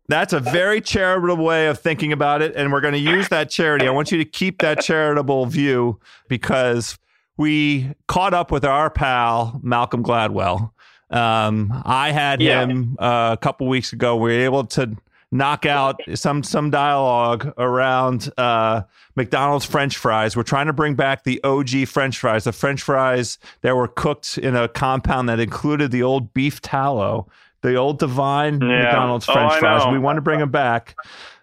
That's 0.09 0.33
a 0.33 0.41
very 0.41 0.81
charitable 0.81 1.45
way 1.45 1.69
of 1.69 1.79
thinking 1.79 2.13
about 2.13 2.41
it, 2.41 2.57
and 2.57 2.73
we're 2.73 2.81
going 2.81 2.95
to 2.95 3.01
use 3.01 3.29
that 3.29 3.51
charity. 3.51 3.87
I 3.87 3.91
want 3.91 4.11
you 4.11 4.19
to 4.19 4.25
keep 4.25 4.59
that 4.63 4.81
charitable 4.81 5.47
view 5.47 6.01
because 6.29 6.99
we 7.37 7.93
caught 8.09 8.33
up 8.35 8.51
with 8.51 8.65
our 8.65 8.89
pal 8.89 9.61
Malcolm 9.63 10.03
Gladwell 10.03 10.73
um, 11.13 11.83
I 11.85 12.11
had 12.11 12.41
yeah. 12.41 12.65
him 12.65 12.97
uh, 12.99 13.31
a 13.33 13.37
couple 13.37 13.67
weeks 13.69 13.93
ago. 13.93 14.17
We 14.17 14.33
were 14.33 14.45
able 14.45 14.65
to 14.65 14.97
knock 15.31 15.65
out 15.65 16.01
some 16.15 16.43
some 16.43 16.71
dialogue 16.71 17.53
around 17.59 18.31
uh, 18.39 18.83
McDonald's 19.17 19.65
French 19.65 19.97
fries. 19.97 20.37
We're 20.37 20.43
trying 20.43 20.67
to 20.67 20.73
bring 20.73 20.95
back 20.95 21.25
the 21.25 21.43
OG 21.43 21.87
French 21.89 22.19
fries, 22.19 22.45
the 22.45 22.53
French 22.53 22.83
fries 22.83 23.39
that 23.63 23.75
were 23.75 23.89
cooked 23.89 24.39
in 24.39 24.55
a 24.55 24.69
compound 24.69 25.29
that 25.29 25.41
included 25.41 25.91
the 25.91 26.03
old 26.03 26.33
beef 26.35 26.61
tallow, 26.61 27.27
the 27.63 27.75
old 27.75 27.99
divine 27.99 28.61
yeah. 28.61 28.85
McDonald's 28.85 29.29
oh, 29.29 29.33
French 29.33 29.53
oh, 29.55 29.59
fries. 29.61 29.93
We 29.93 29.99
want 29.99 30.19
to 30.19 30.23
bring 30.23 30.41
them 30.41 30.51
back, 30.51 30.97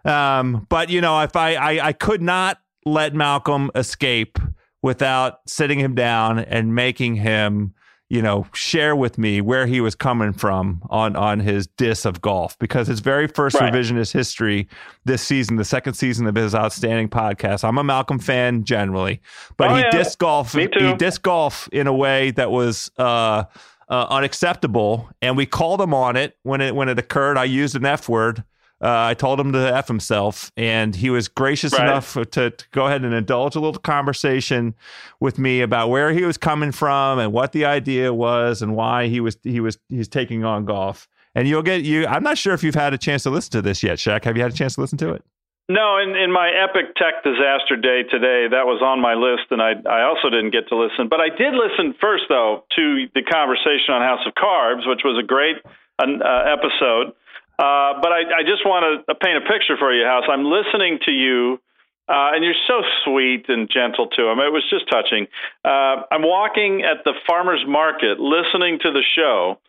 um, 0.06 0.66
but 0.70 0.90
you 0.90 1.02
know, 1.02 1.20
if 1.22 1.36
I, 1.36 1.56
I 1.56 1.88
I 1.88 1.94
could 1.94 2.22
not 2.22 2.60
let 2.86 3.14
Malcolm 3.14 3.72
escape 3.76 4.40
without 4.82 5.40
sitting 5.46 5.80
him 5.80 5.94
down 5.94 6.40
and 6.40 6.74
making 6.74 7.16
him 7.16 7.74
you 8.10 8.24
know, 8.24 8.48
share 8.54 8.96
with 8.96 9.20
me 9.20 9.40
where 9.40 9.68
he 9.68 9.82
was 9.82 9.94
coming 9.94 10.34
from 10.34 10.82
on 10.90 11.16
on 11.16 11.40
his 11.40 11.68
diss 11.68 12.06
of 12.06 12.22
golf 12.22 12.58
because 12.58 12.88
his 12.88 13.00
very 13.02 13.28
first 13.28 13.60
right. 13.60 13.72
revisionist 13.72 14.12
history 14.12 14.68
this 15.06 15.22
season, 15.22 15.58
the 15.58 15.66
second 15.66 15.94
season 15.94 16.26
of 16.26 16.34
his 16.34 16.56
outstanding 16.56 17.08
podcast. 17.08 17.64
I'm 17.64 17.78
a 17.78 17.84
Malcolm 17.84 18.18
fan 18.18 18.64
generally, 18.64 19.22
but 19.58 19.72
oh, 19.72 19.76
he 19.76 19.82
yeah. 19.82 19.92
dissed 19.92 20.18
golf. 20.18 20.54
He 20.54 20.68
dissed 20.68 21.22
golf 21.22 21.70
in 21.72 21.86
a 21.86 21.94
way 21.94 22.32
that 22.32 22.50
was 22.50 22.90
uh, 22.98 23.44
uh, 23.90 24.08
unacceptable, 24.10 25.08
and 25.22 25.38
we 25.38 25.46
called 25.46 25.80
him 25.80 25.94
on 25.94 26.16
it 26.16 26.36
when 26.42 26.62
it 26.62 26.76
when 26.76 26.90
it 26.90 26.98
occurred. 26.98 27.38
I 27.38 27.44
used 27.44 27.76
an 27.76 27.86
F 27.86 28.10
word. 28.10 28.44
Uh, 28.82 29.08
I 29.12 29.14
told 29.14 29.40
him 29.40 29.52
to 29.52 29.76
F 29.76 29.88
himself, 29.90 30.52
and 30.56 30.96
he 30.96 31.10
was 31.10 31.28
gracious 31.28 31.74
right. 31.74 31.84
enough 31.84 32.14
to, 32.14 32.26
to 32.26 32.66
go 32.72 32.88
ahead 32.88 33.04
and 33.04 33.14
indulge 33.14 33.56
a 33.56 33.60
little 33.60 33.80
conversation 33.80 34.74
with 35.20 35.38
me 35.38 35.60
about 35.62 35.90
where 35.90 36.14
he 36.14 36.24
was 36.24 36.38
coming 36.38 36.72
from 36.72 37.20
and 37.20 37.34
what 37.34 37.52
the 37.52 37.66
idea 37.66 38.14
was 38.14 38.62
and 38.62 38.76
why 38.76 39.08
he 39.08 39.20
was 39.20 39.38
he 39.44 39.60
was 39.60 39.78
he's 39.90 40.08
taking 40.08 40.46
on 40.46 40.64
golf. 40.64 41.10
And 41.36 41.48
you'll 41.48 41.62
get 41.62 41.84
you. 41.84 42.08
I'm 42.08 42.24
not 42.24 42.38
sure 42.38 42.54
if 42.54 42.64
you've 42.64 42.76
had 42.76 42.94
a 42.94 42.98
chance 42.98 43.24
to 43.24 43.30
listen 43.30 43.52
to 43.52 43.62
this 43.62 43.84
yet, 43.84 44.00
Shack. 44.00 44.24
Have 44.24 44.38
you 44.38 44.44
had 44.44 44.52
a 44.52 44.56
chance 44.56 44.76
to 44.76 44.82
listen 44.82 44.98
to 45.00 45.14
it? 45.14 45.24
No, 45.70 46.00
in, 46.00 46.16
in 46.16 46.32
my 46.32 46.50
epic 46.50 46.96
tech 46.96 47.22
disaster 47.24 47.76
day 47.76 48.02
today, 48.02 48.50
that 48.50 48.66
was 48.66 48.82
on 48.82 49.00
my 49.00 49.14
list, 49.14 49.52
and 49.52 49.62
I 49.62 49.78
I 49.88 50.02
also 50.02 50.30
didn't 50.32 50.50
get 50.50 50.68
to 50.70 50.76
listen. 50.76 51.10
But 51.10 51.20
I 51.20 51.30
did 51.30 51.54
listen 51.54 51.94
first, 52.02 52.24
though, 52.30 52.64
to 52.76 53.06
the 53.14 53.22
conversation 53.22 53.94
on 53.94 54.02
House 54.02 54.26
of 54.26 54.34
Carbs, 54.34 54.88
which 54.88 55.02
was 55.04 55.22
a 55.22 55.26
great 55.26 55.58
uh, 56.00 56.08
episode. 56.48 57.14
Uh, 57.60 58.00
but 58.00 58.16
I, 58.16 58.40
I 58.40 58.44
just 58.48 58.64
want 58.64 58.88
to 58.88 59.16
paint 59.16 59.36
a 59.36 59.42
picture 59.44 59.76
for 59.76 59.92
you, 59.92 60.06
House. 60.06 60.24
I'm 60.32 60.46
listening 60.46 61.00
to 61.04 61.12
you, 61.12 61.60
uh, 62.08 62.32
and 62.32 62.42
you're 62.42 62.56
so 62.66 62.84
sweet 63.04 63.50
and 63.50 63.70
gentle 63.70 64.08
to 64.16 64.32
him. 64.32 64.40
It 64.40 64.54
was 64.56 64.64
just 64.70 64.88
touching. 64.90 65.28
Uh, 65.66 66.08
I'm 66.08 66.24
walking 66.24 66.84
at 66.88 67.04
the 67.04 67.12
farmer's 67.28 67.66
market, 67.68 68.18
listening 68.18 68.80
to 68.84 68.92
the 68.96 69.04
show, 69.04 69.60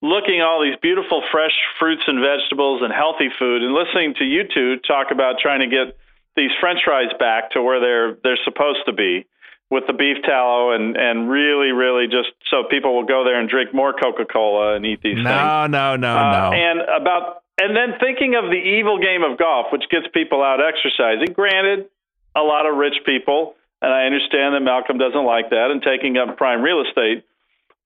looking 0.00 0.40
all 0.40 0.62
these 0.62 0.78
beautiful 0.80 1.24
fresh 1.32 1.58
fruits 1.80 2.02
and 2.06 2.22
vegetables 2.22 2.82
and 2.82 2.94
healthy 2.94 3.34
food, 3.36 3.66
and 3.66 3.74
listening 3.74 4.14
to 4.22 4.24
you 4.24 4.44
two 4.46 4.76
talk 4.86 5.10
about 5.10 5.42
trying 5.42 5.58
to 5.58 5.66
get 5.66 5.98
these 6.36 6.52
French 6.60 6.78
fries 6.84 7.10
back 7.18 7.50
to 7.50 7.62
where 7.62 7.80
they're 7.80 8.16
they're 8.22 8.44
supposed 8.44 8.86
to 8.86 8.92
be 8.92 9.26
with 9.70 9.84
the 9.86 9.92
beef 9.92 10.18
tallow 10.24 10.72
and 10.72 10.96
and 10.96 11.30
really 11.30 11.70
really 11.70 12.06
just 12.06 12.34
so 12.50 12.64
people 12.68 12.94
will 12.94 13.06
go 13.06 13.24
there 13.24 13.38
and 13.38 13.48
drink 13.48 13.72
more 13.72 13.92
Coca-Cola 13.92 14.74
and 14.74 14.84
eat 14.84 15.00
these 15.02 15.16
no, 15.16 15.30
things. 15.30 15.30
No, 15.30 15.66
no, 15.66 15.96
no, 15.96 16.16
uh, 16.16 16.50
no. 16.50 16.52
And 16.52 16.80
about 16.80 17.42
and 17.60 17.76
then 17.76 17.98
thinking 18.00 18.34
of 18.34 18.50
the 18.50 18.58
evil 18.58 18.98
game 18.98 19.22
of 19.22 19.38
golf, 19.38 19.66
which 19.70 19.84
gets 19.90 20.06
people 20.12 20.42
out 20.42 20.58
exercising. 20.60 21.32
Granted, 21.32 21.86
a 22.34 22.40
lot 22.40 22.66
of 22.66 22.76
rich 22.76 22.98
people, 23.06 23.54
and 23.80 23.92
I 23.92 24.04
understand 24.04 24.54
that 24.54 24.60
Malcolm 24.60 24.98
doesn't 24.98 25.24
like 25.24 25.50
that 25.50 25.70
and 25.70 25.82
taking 25.82 26.16
up 26.18 26.36
prime 26.36 26.62
real 26.62 26.82
estate, 26.82 27.24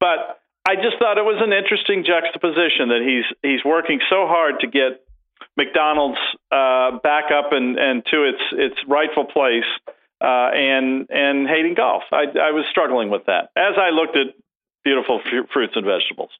but 0.01 0.41
I 0.67 0.77
just 0.77 0.97
thought 0.99 1.19
it 1.19 1.27
was 1.29 1.43
an 1.45 1.53
interesting 1.53 2.05
juxtaposition 2.09 2.89
that 2.89 3.05
he's 3.05 3.29
he's 3.43 3.65
working 3.65 4.01
so 4.09 4.27
hard 4.27 4.61
to 4.61 4.67
get 4.67 5.05
McDonald's 5.57 6.23
uh, 6.51 6.99
back 7.05 7.29
up 7.31 7.53
and, 7.53 7.79
and 7.79 8.03
to 8.07 8.25
its 8.25 8.43
its 8.53 8.77
rightful 8.89 9.27
place 9.27 9.69
uh, 10.25 10.51
and 10.55 11.07
and 11.11 11.47
hating 11.47 11.75
golf. 11.75 12.05
I, 12.11 12.25
I 12.41 12.51
was 12.53 12.65
struggling 12.71 13.11
with 13.11 13.27
that 13.27 13.51
as 13.57 13.75
I 13.77 13.91
looked 13.91 14.17
at 14.17 14.35
beautiful 14.83 15.21
f- 15.25 15.49
fruits 15.53 15.75
and 15.77 15.85
vegetables. 15.85 16.31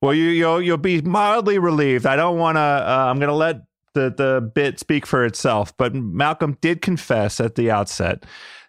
Well, 0.00 0.14
you 0.14 0.30
you'll 0.30 0.62
you'll 0.62 0.78
be 0.78 1.02
mildly 1.02 1.58
relieved. 1.58 2.06
I 2.06 2.16
don't 2.16 2.38
want 2.38 2.56
to. 2.56 2.60
Uh, 2.60 3.06
I'm 3.10 3.18
going 3.18 3.28
to 3.28 3.34
let 3.34 3.62
the 3.92 4.10
the 4.16 4.50
bit 4.54 4.78
speak 4.78 5.06
for 5.06 5.24
itself. 5.24 5.76
But 5.76 5.94
Malcolm 5.94 6.56
did 6.60 6.80
confess 6.80 7.40
at 7.40 7.54
the 7.54 7.70
outset 7.70 8.24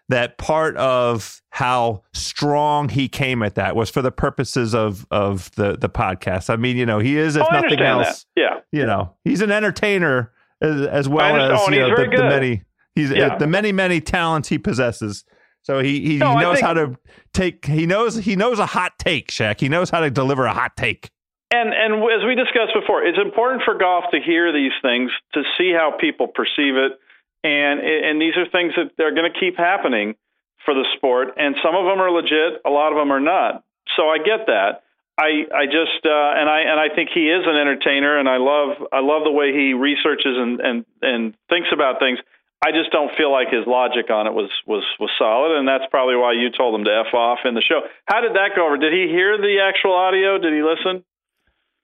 that 0.08 0.38
part 0.38 0.76
of 0.76 1.42
how 1.50 2.02
strong 2.12 2.88
he 2.88 3.08
came 3.08 3.42
at 3.42 3.56
that 3.56 3.74
was 3.74 3.90
for 3.90 4.02
the 4.02 4.12
purposes 4.12 4.74
of 4.74 5.06
of 5.10 5.50
the 5.52 5.76
the 5.76 5.88
podcast. 5.88 6.50
I 6.50 6.56
mean, 6.56 6.76
you 6.76 6.86
know, 6.86 6.98
he 6.98 7.16
is 7.16 7.36
if 7.36 7.46
oh, 7.50 7.60
nothing 7.60 7.80
else, 7.80 8.26
that. 8.36 8.40
yeah, 8.40 8.60
you 8.72 8.84
know, 8.84 9.14
he's 9.24 9.40
an 9.40 9.50
entertainer 9.50 10.32
as, 10.60 10.82
as 10.82 11.08
well 11.08 11.36
as 11.36 11.60
oh, 11.60 11.70
you 11.70 11.80
know 11.80 11.96
the, 11.96 12.16
the, 12.16 12.22
many 12.22 12.62
He's 12.96 13.12
uh, 13.12 13.14
yeah. 13.14 13.36
the 13.36 13.46
many 13.46 13.70
many 13.70 14.00
talents 14.00 14.48
he 14.48 14.58
possesses. 14.58 15.24
So 15.62 15.80
he 15.80 16.00
he, 16.00 16.16
no, 16.16 16.30
he 16.30 16.40
knows 16.40 16.56
think, 16.56 16.66
how 16.66 16.74
to 16.74 16.96
take. 17.32 17.66
He 17.66 17.86
knows 17.86 18.16
he 18.16 18.34
knows 18.34 18.58
a 18.58 18.66
hot 18.66 18.98
take, 18.98 19.30
Shack. 19.30 19.60
He 19.60 19.68
knows 19.68 19.90
how 19.90 20.00
to 20.00 20.10
deliver 20.10 20.46
a 20.46 20.54
hot 20.54 20.76
take. 20.76 21.10
And 21.50 21.72
and 21.74 22.02
as 22.02 22.26
we 22.26 22.34
discussed 22.34 22.72
before, 22.74 23.04
it's 23.04 23.18
important 23.18 23.62
for 23.64 23.78
golf 23.78 24.04
to 24.12 24.18
hear 24.20 24.52
these 24.52 24.72
things 24.82 25.12
to 25.34 25.42
see 25.56 25.72
how 25.72 25.92
people 26.00 26.26
perceive 26.26 26.74
it, 26.74 26.98
and 27.44 27.80
and 27.80 28.20
these 28.20 28.36
are 28.36 28.48
things 28.48 28.72
that 28.76 28.92
they're 28.96 29.14
going 29.14 29.30
to 29.30 29.38
keep 29.38 29.56
happening 29.56 30.16
for 30.64 30.74
the 30.74 30.86
sport. 30.96 31.34
And 31.36 31.54
some 31.62 31.76
of 31.76 31.84
them 31.84 32.00
are 32.00 32.10
legit, 32.10 32.60
a 32.64 32.70
lot 32.70 32.90
of 32.92 32.98
them 32.98 33.12
are 33.12 33.20
not. 33.20 33.62
So 33.96 34.08
I 34.08 34.18
get 34.18 34.46
that. 34.46 34.82
I 35.18 35.46
I 35.54 35.66
just 35.66 36.04
uh, 36.04 36.32
and 36.36 36.48
I 36.48 36.60
and 36.60 36.78
I 36.80 36.94
think 36.94 37.10
he 37.14 37.30
is 37.30 37.44
an 37.46 37.56
entertainer, 37.56 38.18
and 38.18 38.28
I 38.28 38.36
love 38.36 38.76
I 38.92 39.00
love 39.00 39.24
the 39.24 39.32
way 39.32 39.52
he 39.52 39.72
researches 39.72 40.36
and 40.36 40.60
and 40.60 40.84
and 41.02 41.34
thinks 41.48 41.68
about 41.72 41.98
things. 41.98 42.18
I 42.66 42.72
just 42.72 42.90
don't 42.90 43.12
feel 43.16 43.30
like 43.30 43.46
his 43.48 43.64
logic 43.64 44.10
on 44.10 44.26
it 44.26 44.34
was 44.34 44.50
was 44.66 44.82
was 44.98 45.10
solid, 45.16 45.56
and 45.56 45.68
that's 45.68 45.84
probably 45.88 46.16
why 46.16 46.32
you 46.32 46.50
told 46.50 46.74
him 46.74 46.84
to 46.84 47.04
f 47.06 47.14
off 47.14 47.38
in 47.44 47.54
the 47.54 47.62
show. 47.62 47.82
How 48.06 48.20
did 48.20 48.32
that 48.32 48.56
go 48.56 48.66
over? 48.66 48.76
Did 48.76 48.92
he 48.92 49.06
hear 49.06 49.38
the 49.38 49.58
actual 49.62 49.94
audio? 49.94 50.36
Did 50.36 50.52
he 50.52 50.62
listen? 50.62 51.04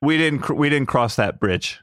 We 0.01 0.19
didn't. 0.19 0.51
We 0.51 0.69
didn't 0.69 0.89
cross 0.89 1.15
that 1.15 1.39
bridge. 1.39 1.79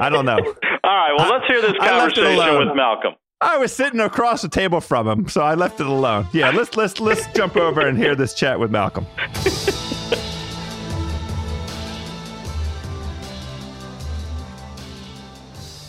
I 0.00 0.08
don't 0.08 0.24
know. 0.24 0.38
All 0.84 0.96
right. 0.96 1.12
Well, 1.18 1.30
let's 1.30 1.46
hear 1.46 1.60
this 1.60 1.76
conversation 1.78 2.66
with 2.66 2.74
Malcolm. 2.74 3.12
I 3.42 3.58
was 3.58 3.70
sitting 3.70 4.00
across 4.00 4.40
the 4.40 4.48
table 4.48 4.80
from 4.80 5.06
him, 5.06 5.28
so 5.28 5.42
I 5.42 5.56
left 5.56 5.78
it 5.78 5.86
alone. 5.86 6.26
Yeah, 6.32 6.52
let's 6.52 6.74
let's 6.74 7.00
let's 7.00 7.26
jump 7.34 7.56
over 7.56 7.86
and 7.86 7.98
hear 7.98 8.14
this 8.14 8.32
chat 8.32 8.58
with 8.58 8.70
Malcolm. 8.70 9.04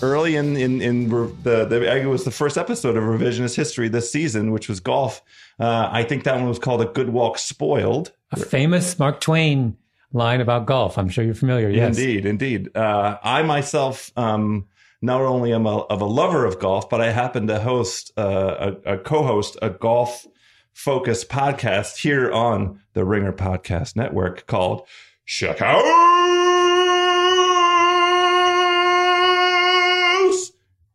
early 0.02 0.36
in 0.36 0.58
in, 0.58 0.82
in 0.82 1.10
the, 1.10 1.66
the 1.66 1.98
it 1.98 2.06
was 2.06 2.24
the 2.24 2.32
first 2.32 2.58
episode 2.58 2.98
of 2.98 3.04
revisionist 3.04 3.56
history 3.56 3.88
this 3.88 4.12
season, 4.12 4.52
which 4.52 4.68
was 4.68 4.80
golf. 4.80 5.22
Uh, 5.60 5.90
I 5.92 6.04
think 6.04 6.24
that 6.24 6.36
one 6.36 6.48
was 6.48 6.60
called 6.60 6.82
"A 6.82 6.86
Good 6.86 7.10
Walk 7.10 7.38
Spoiled." 7.38 8.12
A 8.32 8.38
famous 8.38 8.98
Mark 8.98 9.20
Twain 9.20 9.78
line 10.14 10.42
about 10.42 10.66
golf. 10.66 10.98
I'm 10.98 11.10
sure 11.10 11.24
you're 11.24 11.34
familiar. 11.34 11.70
Yes, 11.70 11.98
indeed, 11.98 12.26
indeed. 12.26 12.76
Uh, 12.76 13.18
I 13.24 13.44
myself. 13.44 14.12
Um, 14.16 14.68
not 15.02 15.22
only 15.22 15.52
am 15.52 15.66
a, 15.66 15.80
of 15.80 16.00
a 16.02 16.06
lover 16.06 16.46
of 16.46 16.60
golf, 16.60 16.88
but 16.88 17.02
I 17.02 17.12
happen 17.12 17.48
to 17.48 17.60
host 17.60 18.12
uh, 18.18 18.74
a, 18.86 18.94
a 18.94 18.98
co-host 19.00 19.58
a 19.62 19.72
golf 19.72 20.28
focused 20.74 21.30
podcast 21.30 21.98
here 21.98 22.32
on 22.32 22.82
the 22.94 23.04
Ringer 23.04 23.34
Podcast 23.34 23.96
Network 23.96 24.46
called 24.46 24.88
Check 25.26 25.60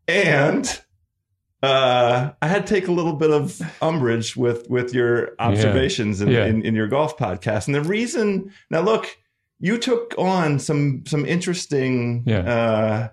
and 0.09 0.83
uh, 1.62 2.33
I 2.40 2.47
had 2.47 2.66
to 2.66 2.75
take 2.75 2.87
a 2.87 2.92
little 2.92 3.14
bit 3.14 3.31
of 3.31 3.61
umbrage 3.83 4.37
with 4.37 4.69
with 4.69 4.95
your 4.95 5.33
observations 5.38 6.21
yeah. 6.21 6.27
In, 6.27 6.33
yeah. 6.33 6.47
in, 6.47 6.64
in 6.64 6.75
your 6.75 6.87
golf 6.87 7.16
podcast. 7.16 7.66
And 7.66 7.75
the 7.75 7.83
reason 7.83 8.53
now, 8.71 8.81
look, 8.81 9.16
you 9.59 9.79
took 9.79 10.14
on 10.19 10.59
some 10.59 11.05
some 11.07 11.25
interesting 11.25 12.23
yeah. 12.27 13.11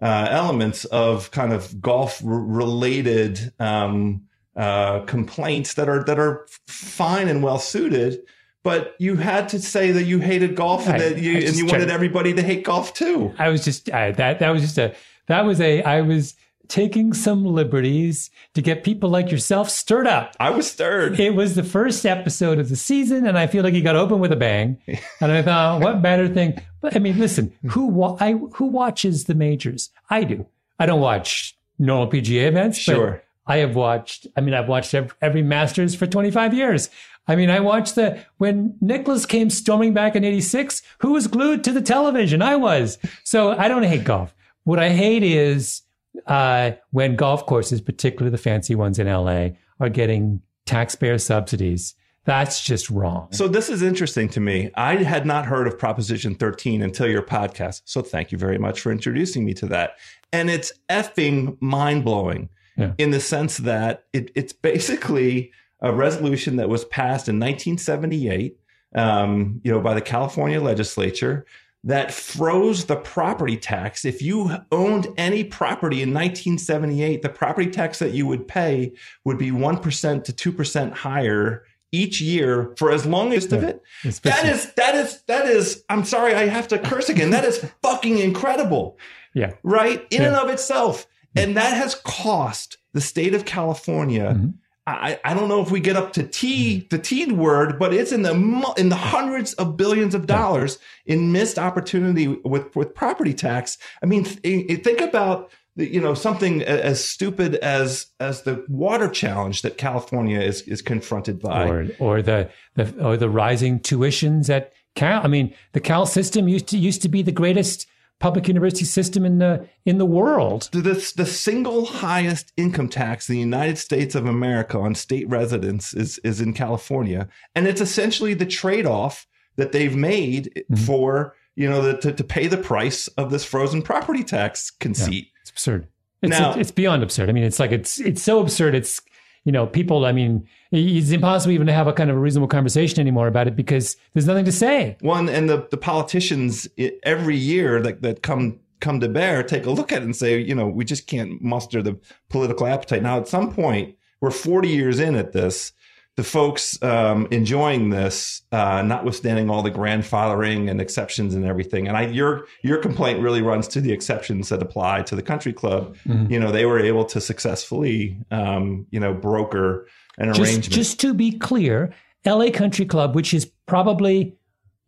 uh, 0.00 0.04
uh, 0.04 0.28
elements 0.30 0.84
of 0.86 1.30
kind 1.30 1.52
of 1.52 1.80
golf 1.80 2.20
related 2.24 3.52
um, 3.58 4.22
uh, 4.56 5.00
complaints 5.00 5.74
that 5.74 5.88
are 5.88 6.04
that 6.04 6.18
are 6.18 6.46
fine 6.66 7.28
and 7.28 7.42
well 7.42 7.58
suited. 7.58 8.20
but 8.62 8.94
you 8.98 9.16
had 9.16 9.48
to 9.48 9.58
say 9.58 9.90
that 9.90 10.04
you 10.04 10.20
hated 10.20 10.54
golf 10.54 10.86
and 10.86 10.96
I- 10.96 11.08
that 11.10 11.18
you 11.18 11.38
and 11.38 11.56
you 11.56 11.66
wanted 11.66 11.90
everybody 11.90 12.34
to 12.34 12.42
hate 12.42 12.64
golf 12.64 12.94
too. 12.94 13.34
I 13.38 13.48
was 13.48 13.64
just 13.64 13.86
that 13.86 14.16
that 14.16 14.50
was 14.50 14.62
just 14.62 14.78
a 14.78 14.94
that 15.30 15.44
was 15.46 15.60
a 15.60 15.82
I 15.82 16.02
was 16.02 16.34
taking 16.68 17.12
some 17.12 17.44
liberties 17.44 18.30
to 18.54 18.62
get 18.62 18.84
people 18.84 19.10
like 19.10 19.30
yourself 19.32 19.68
stirred 19.68 20.06
up. 20.06 20.36
I 20.38 20.50
was 20.50 20.70
stirred. 20.70 21.18
It 21.18 21.34
was 21.34 21.56
the 21.56 21.64
first 21.64 22.06
episode 22.06 22.60
of 22.60 22.68
the 22.68 22.76
season, 22.76 23.26
and 23.26 23.36
I 23.36 23.48
feel 23.48 23.64
like 23.64 23.74
you 23.74 23.82
got 23.82 23.96
open 23.96 24.20
with 24.20 24.30
a 24.30 24.36
bang. 24.36 24.78
And 25.20 25.32
I 25.32 25.42
thought, 25.42 25.80
what 25.80 26.00
better 26.00 26.28
thing? 26.28 26.60
But 26.80 26.94
I 26.94 27.00
mean, 27.00 27.18
listen, 27.18 27.52
who 27.70 27.86
wa- 27.86 28.16
I 28.20 28.32
who 28.34 28.66
watches 28.66 29.24
the 29.24 29.34
majors? 29.34 29.90
I 30.10 30.22
do. 30.24 30.46
I 30.78 30.86
don't 30.86 31.00
watch 31.00 31.56
normal 31.78 32.08
PGA 32.10 32.46
events. 32.46 32.78
but 32.86 32.94
Sure. 32.94 33.22
I 33.46 33.56
have 33.58 33.74
watched. 33.74 34.28
I 34.36 34.40
mean, 34.40 34.54
I've 34.54 34.68
watched 34.68 34.94
every, 34.94 35.10
every 35.20 35.42
Masters 35.42 35.94
for 35.96 36.06
25 36.06 36.54
years. 36.54 36.88
I 37.26 37.34
mean, 37.36 37.50
I 37.50 37.58
watched 37.60 37.96
the 37.96 38.18
when 38.38 38.76
Nicklaus 38.80 39.26
came 39.26 39.50
storming 39.50 39.92
back 39.92 40.14
in 40.14 40.24
'86. 40.24 40.82
Who 40.98 41.12
was 41.12 41.26
glued 41.26 41.64
to 41.64 41.72
the 41.72 41.82
television? 41.82 42.42
I 42.42 42.54
was. 42.56 42.96
So 43.24 43.50
I 43.58 43.66
don't 43.68 43.82
hate 43.82 44.04
golf. 44.04 44.32
What 44.64 44.78
I 44.78 44.90
hate 44.90 45.22
is 45.22 45.82
uh, 46.26 46.72
when 46.90 47.16
golf 47.16 47.46
courses, 47.46 47.80
particularly 47.80 48.30
the 48.30 48.38
fancy 48.42 48.74
ones 48.74 48.98
in 48.98 49.06
LA, 49.06 49.50
are 49.78 49.88
getting 49.88 50.42
taxpayer 50.66 51.18
subsidies. 51.18 51.94
That's 52.24 52.62
just 52.62 52.90
wrong. 52.90 53.28
So 53.32 53.48
this 53.48 53.70
is 53.70 53.82
interesting 53.82 54.28
to 54.30 54.40
me. 54.40 54.70
I 54.74 54.96
had 54.96 55.24
not 55.24 55.46
heard 55.46 55.66
of 55.66 55.78
Proposition 55.78 56.34
13 56.34 56.82
until 56.82 57.08
your 57.08 57.22
podcast. 57.22 57.82
So 57.86 58.02
thank 58.02 58.30
you 58.30 58.38
very 58.38 58.58
much 58.58 58.80
for 58.80 58.92
introducing 58.92 59.44
me 59.44 59.54
to 59.54 59.66
that. 59.66 59.96
And 60.32 60.50
it's 60.50 60.72
effing 60.90 61.56
mind 61.60 62.04
blowing 62.04 62.50
Yeah. 62.76 62.92
in 62.98 63.10
the 63.10 63.20
sense 63.20 63.56
that 63.58 64.04
it, 64.12 64.30
it's 64.34 64.52
basically 64.52 65.50
a 65.80 65.92
resolution 65.92 66.56
that 66.56 66.68
was 66.68 66.84
passed 66.84 67.26
in 67.28 67.36
1978, 67.40 68.58
um, 68.94 69.60
you 69.64 69.72
know, 69.72 69.80
by 69.80 69.94
the 69.94 70.00
California 70.02 70.60
legislature 70.60 71.46
that 71.84 72.12
froze 72.12 72.84
the 72.84 72.96
property 72.96 73.56
tax. 73.56 74.04
If 74.04 74.20
you 74.20 74.50
owned 74.70 75.08
any 75.16 75.44
property 75.44 76.02
in 76.02 76.10
1978, 76.12 77.22
the 77.22 77.28
property 77.28 77.70
tax 77.70 77.98
that 78.00 78.12
you 78.12 78.26
would 78.26 78.46
pay 78.46 78.92
would 79.24 79.38
be 79.38 79.50
1% 79.50 80.24
to 80.24 80.52
2% 80.52 80.92
higher 80.92 81.64
each 81.92 82.20
year 82.20 82.74
for 82.76 82.92
as 82.92 83.06
long 83.06 83.32
as 83.32 83.46
of 83.46 83.64
it. 83.64 83.82
That 84.22 84.44
is 84.46 84.72
that 84.74 84.94
is 84.94 85.22
that 85.22 85.46
is 85.46 85.82
I'm 85.88 86.04
sorry 86.04 86.34
I 86.34 86.46
have 86.46 86.68
to 86.68 86.78
curse 86.78 87.08
again. 87.08 87.30
That 87.30 87.44
is 87.44 87.66
fucking 87.82 88.18
incredible. 88.18 88.96
Yeah. 89.34 89.52
Right? 89.64 90.06
In 90.10 90.22
and 90.22 90.36
of 90.36 90.50
itself. 90.50 91.06
And 91.34 91.56
that 91.56 91.76
has 91.76 91.94
cost 91.96 92.76
the 92.92 93.00
state 93.00 93.34
of 93.34 93.44
California 93.44 94.34
Mhm. 94.36 94.54
I, 94.86 95.20
I 95.24 95.34
don't 95.34 95.48
know 95.48 95.60
if 95.60 95.70
we 95.70 95.80
get 95.80 95.96
up 95.96 96.12
to 96.14 96.22
T, 96.22 96.78
mm-hmm. 96.78 96.86
the 96.90 96.98
T 96.98 97.30
word, 97.32 97.78
but 97.78 97.92
it's 97.92 98.12
in 98.12 98.22
the 98.22 98.32
in 98.76 98.88
the 98.88 98.96
hundreds 98.96 99.52
of 99.54 99.76
billions 99.76 100.14
of 100.14 100.26
dollars 100.26 100.78
in 101.06 101.32
missed 101.32 101.58
opportunity 101.58 102.26
with 102.26 102.74
with 102.74 102.94
property 102.94 103.34
tax. 103.34 103.78
I 104.02 104.06
mean, 104.06 104.24
th- 104.24 104.82
think 104.82 105.00
about 105.00 105.50
you 105.76 106.00
know 106.00 106.14
something 106.14 106.62
as 106.62 107.04
stupid 107.04 107.56
as 107.56 108.06
as 108.18 108.42
the 108.42 108.64
water 108.68 109.08
challenge 109.08 109.62
that 109.62 109.78
California 109.78 110.40
is 110.40 110.62
is 110.62 110.82
confronted 110.82 111.40
by. 111.40 111.68
or 111.68 111.88
or 111.98 112.22
the 112.22 112.50
the 112.74 112.92
or 113.04 113.16
the 113.16 113.28
rising 113.28 113.80
tuitions 113.80 114.48
at 114.50 114.72
Cal. 114.94 115.22
I 115.22 115.28
mean, 115.28 115.54
the 115.72 115.80
Cal 115.80 116.06
system 116.06 116.48
used 116.48 116.68
to 116.68 116.78
used 116.78 117.02
to 117.02 117.08
be 117.08 117.22
the 117.22 117.32
greatest 117.32 117.86
public 118.20 118.46
university 118.46 118.84
system 118.84 119.24
in 119.26 119.38
the 119.38 119.66
in 119.84 119.98
the 119.98 120.06
world. 120.06 120.68
the, 120.72 120.80
the, 121.16 121.26
single 121.26 121.86
highest 121.86 122.52
income 122.56 122.88
tax 122.88 123.28
in 123.28 123.34
the 123.34 123.40
United 123.40 123.78
States 123.78 124.14
of 124.14 124.26
America 124.26 124.78
on 124.78 124.94
state 124.94 125.28
residents 125.28 125.92
is, 125.94 126.18
is 126.18 126.40
in 126.40 126.52
California. 126.52 127.28
And 127.54 127.66
it's 127.66 127.80
essentially 127.80 128.34
the 128.34 128.46
trade 128.46 128.86
off 128.86 129.26
that 129.56 129.72
they've 129.72 129.96
made 129.96 130.64
Mhm. 130.70 130.78
for, 130.86 131.34
you 131.56 131.68
know, 131.68 131.82
the, 131.82 131.96
to, 131.98 132.12
to 132.12 132.22
pay 132.24 132.46
the 132.46 132.58
price 132.58 133.08
of 133.08 133.30
this 133.30 133.44
frozen 133.44 133.82
property 133.82 134.22
tax 134.22 134.70
conceit. 134.70 135.28
It's 135.40 135.50
absurd. 135.50 135.88
It's 136.22 136.30
Now- 136.38 136.52
it's 136.54 136.70
beyond 136.70 137.02
absurd. 137.02 137.30
I 137.30 137.32
mean, 137.32 137.44
it's 137.44 137.58
like 137.58 137.72
it's 137.72 137.98
it's 137.98 138.22
so 138.22 138.40
absurd. 138.40 138.74
It's 138.74 139.00
you 139.44 139.52
know, 139.52 139.66
people. 139.66 140.04
I 140.04 140.12
mean, 140.12 140.46
it's 140.70 141.10
impossible 141.10 141.52
even 141.52 141.66
to 141.66 141.72
have 141.72 141.86
a 141.86 141.92
kind 141.92 142.10
of 142.10 142.16
a 142.16 142.20
reasonable 142.20 142.48
conversation 142.48 143.00
anymore 143.00 143.26
about 143.26 143.46
it 143.46 143.56
because 143.56 143.96
there's 144.12 144.26
nothing 144.26 144.44
to 144.44 144.52
say. 144.52 144.96
One, 145.00 145.28
and 145.28 145.48
the, 145.48 145.66
the 145.70 145.76
politicians 145.76 146.68
every 147.02 147.36
year 147.36 147.80
that, 147.82 148.02
that 148.02 148.22
come 148.22 148.60
come 148.80 148.98
to 148.98 149.08
bear 149.08 149.42
take 149.42 149.66
a 149.66 149.70
look 149.70 149.92
at 149.92 150.00
it 150.00 150.04
and 150.04 150.16
say, 150.16 150.38
you 150.40 150.54
know, 150.54 150.66
we 150.66 150.84
just 150.84 151.06
can't 151.06 151.40
muster 151.42 151.82
the 151.82 151.98
political 152.30 152.66
appetite. 152.66 153.02
Now, 153.02 153.18
at 153.18 153.28
some 153.28 153.52
point, 153.52 153.96
we're 154.20 154.30
40 154.30 154.68
years 154.68 154.98
in 154.98 155.14
at 155.14 155.32
this. 155.32 155.72
The 156.20 156.24
folks 156.24 156.76
um, 156.82 157.28
enjoying 157.30 157.88
this, 157.88 158.42
uh, 158.52 158.82
notwithstanding 158.82 159.48
all 159.48 159.62
the 159.62 159.70
grandfathering 159.70 160.70
and 160.70 160.78
exceptions 160.78 161.34
and 161.34 161.46
everything, 161.46 161.88
and 161.88 161.96
I, 161.96 162.08
your 162.08 162.44
your 162.60 162.76
complaint 162.76 163.20
really 163.20 163.40
runs 163.40 163.66
to 163.68 163.80
the 163.80 163.90
exceptions 163.90 164.50
that 164.50 164.60
apply 164.60 165.00
to 165.04 165.16
the 165.16 165.22
country 165.22 165.54
club. 165.54 165.96
Mhm. 166.06 166.30
You 166.30 166.38
know, 166.38 166.52
they 166.52 166.66
were 166.66 166.78
able 166.78 167.06
to 167.06 167.22
successfully, 167.22 168.18
um, 168.30 168.84
you 168.90 169.00
know, 169.00 169.14
broker 169.14 169.86
an 170.18 170.28
Just, 170.28 170.40
arrangement. 170.40 170.74
just 170.74 171.00
to 171.00 171.14
be 171.14 171.38
clear, 171.38 171.90
LA 172.26 172.50
Country 172.50 172.84
Club, 172.84 173.14
which 173.14 173.32
is 173.32 173.50
probably 173.64 174.34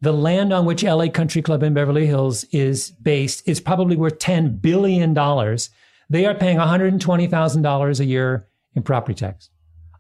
the 0.03 0.12
land 0.12 0.53
on 0.53 0.66
which 0.66 0.85
LA 0.85 1.09
Country 1.09 1.41
Club 1.41 1.62
in 1.62 1.72
Beverly 1.72 2.05
Hills 2.05 2.45
is 2.53 2.91
based, 3.01 3.49
is 3.49 3.59
probably 3.59 3.97
worth 3.97 4.18
$10 4.18 4.61
billion. 4.61 5.14
They 6.11 6.26
are 6.26 6.35
paying 6.35 6.59
$120,000 6.59 8.01
a 8.01 8.05
year 8.05 8.49
in 8.74 8.83
property 8.83 9.14
tax. 9.14 9.49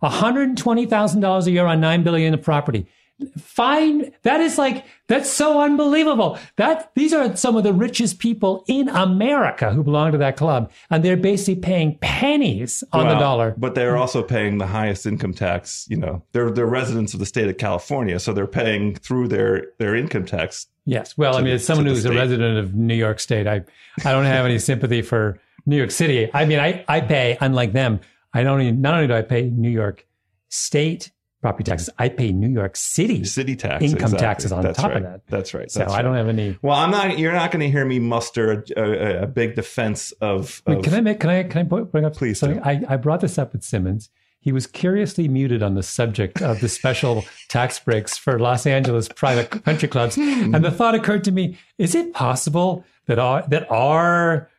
$120,000 0.02 1.46
a 1.46 1.50
year 1.50 1.66
on 1.66 1.80
$9 1.80 2.04
billion 2.04 2.34
of 2.34 2.42
property. 2.42 2.86
Fine. 3.38 4.12
That 4.22 4.40
is 4.40 4.58
like, 4.58 4.84
that's 5.06 5.30
so 5.30 5.60
unbelievable. 5.60 6.38
That 6.56 6.90
these 6.96 7.12
are 7.12 7.36
some 7.36 7.56
of 7.56 7.62
the 7.62 7.72
richest 7.72 8.18
people 8.18 8.64
in 8.66 8.88
America 8.88 9.72
who 9.72 9.84
belong 9.84 10.12
to 10.12 10.18
that 10.18 10.36
club. 10.36 10.72
And 10.90 11.04
they're 11.04 11.16
basically 11.16 11.60
paying 11.60 11.98
pennies 12.00 12.82
on 12.92 13.06
the 13.06 13.14
dollar. 13.14 13.54
But 13.56 13.74
they're 13.76 13.96
also 13.96 14.22
paying 14.24 14.58
the 14.58 14.66
highest 14.66 15.06
income 15.06 15.34
tax. 15.34 15.86
You 15.88 15.98
know, 15.98 16.24
they're 16.32 16.50
they're 16.50 16.66
residents 16.66 17.14
of 17.14 17.20
the 17.20 17.26
state 17.26 17.48
of 17.48 17.58
California, 17.58 18.18
so 18.18 18.32
they're 18.32 18.46
paying 18.46 18.96
through 18.96 19.28
their 19.28 19.66
their 19.78 19.94
income 19.94 20.24
tax. 20.24 20.66
Yes. 20.84 21.16
Well, 21.16 21.34
I 21.36 21.38
mean, 21.38 21.46
the- 21.48 21.52
as 21.52 21.64
someone 21.66 21.86
who's 21.86 22.04
a 22.04 22.12
resident 22.12 22.58
of 22.58 22.74
New 22.74 22.94
York 22.96 23.20
State, 23.20 23.46
I, 23.46 23.62
I 24.04 24.10
don't 24.12 24.24
have 24.24 24.44
any 24.46 24.58
sympathy 24.58 25.00
for 25.02 25.38
New 25.64 25.76
York 25.76 25.92
City. 25.92 26.28
I 26.34 26.44
mean, 26.44 26.58
I, 26.58 26.84
I 26.88 27.00
pay, 27.00 27.38
unlike 27.40 27.72
them, 27.72 28.00
I 28.34 28.42
don't 28.42 28.60
even, 28.60 28.80
not 28.80 28.94
only 28.94 29.06
do 29.06 29.14
I 29.14 29.22
pay 29.22 29.42
New 29.50 29.70
York 29.70 30.06
State 30.48 31.12
property 31.40 31.64
taxes, 31.64 31.90
I 31.98 32.08
pay 32.08 32.32
New 32.32 32.48
York 32.48 32.76
City. 32.76 33.24
City 33.24 33.56
tax, 33.56 33.82
Income 33.82 33.96
exactly. 33.96 34.18
taxes 34.18 34.52
on 34.52 34.62
That's 34.62 34.78
top 34.78 34.92
of 34.92 35.02
that. 35.02 35.26
That's 35.26 35.54
right. 35.54 35.70
So 35.70 35.80
That's 35.80 35.92
I 35.92 36.02
don't 36.02 36.14
have 36.14 36.28
any. 36.28 36.56
Well, 36.62 36.76
I'm 36.76 36.90
not. 36.90 37.18
You're 37.18 37.32
not 37.32 37.50
going 37.50 37.60
to 37.60 37.70
hear 37.70 37.84
me 37.84 37.98
muster 37.98 38.64
a, 38.76 38.80
a, 38.80 39.22
a 39.24 39.26
big 39.26 39.56
defense 39.56 40.12
of. 40.20 40.62
Wait, 40.66 40.78
of 40.78 40.84
can 40.84 40.94
I 40.94 41.00
make, 41.00 41.20
can 41.20 41.30
I, 41.30 41.42
can 41.42 41.60
I 41.60 41.82
bring 41.82 42.04
up 42.04 42.14
Please 42.14 42.38
something? 42.38 42.62
I, 42.62 42.82
I 42.88 42.96
brought 42.96 43.20
this 43.20 43.38
up 43.38 43.52
with 43.52 43.64
Simmons. 43.64 44.08
He 44.42 44.50
was 44.50 44.66
curiously 44.66 45.28
muted 45.28 45.62
on 45.62 45.74
the 45.74 45.84
subject 45.84 46.42
of 46.42 46.60
the 46.60 46.68
special 46.68 47.24
tax 47.48 47.78
breaks 47.78 48.18
for 48.18 48.40
Los 48.40 48.66
Angeles 48.66 49.08
private 49.08 49.62
country 49.64 49.88
clubs. 49.88 50.16
And 50.16 50.64
the 50.64 50.70
thought 50.72 50.96
occurred 50.96 51.22
to 51.24 51.32
me, 51.32 51.58
is 51.78 51.94
it 51.94 52.12
possible 52.12 52.84
that 53.06 53.20
our, 53.20 53.46
that 53.48 53.70
our 53.70 54.50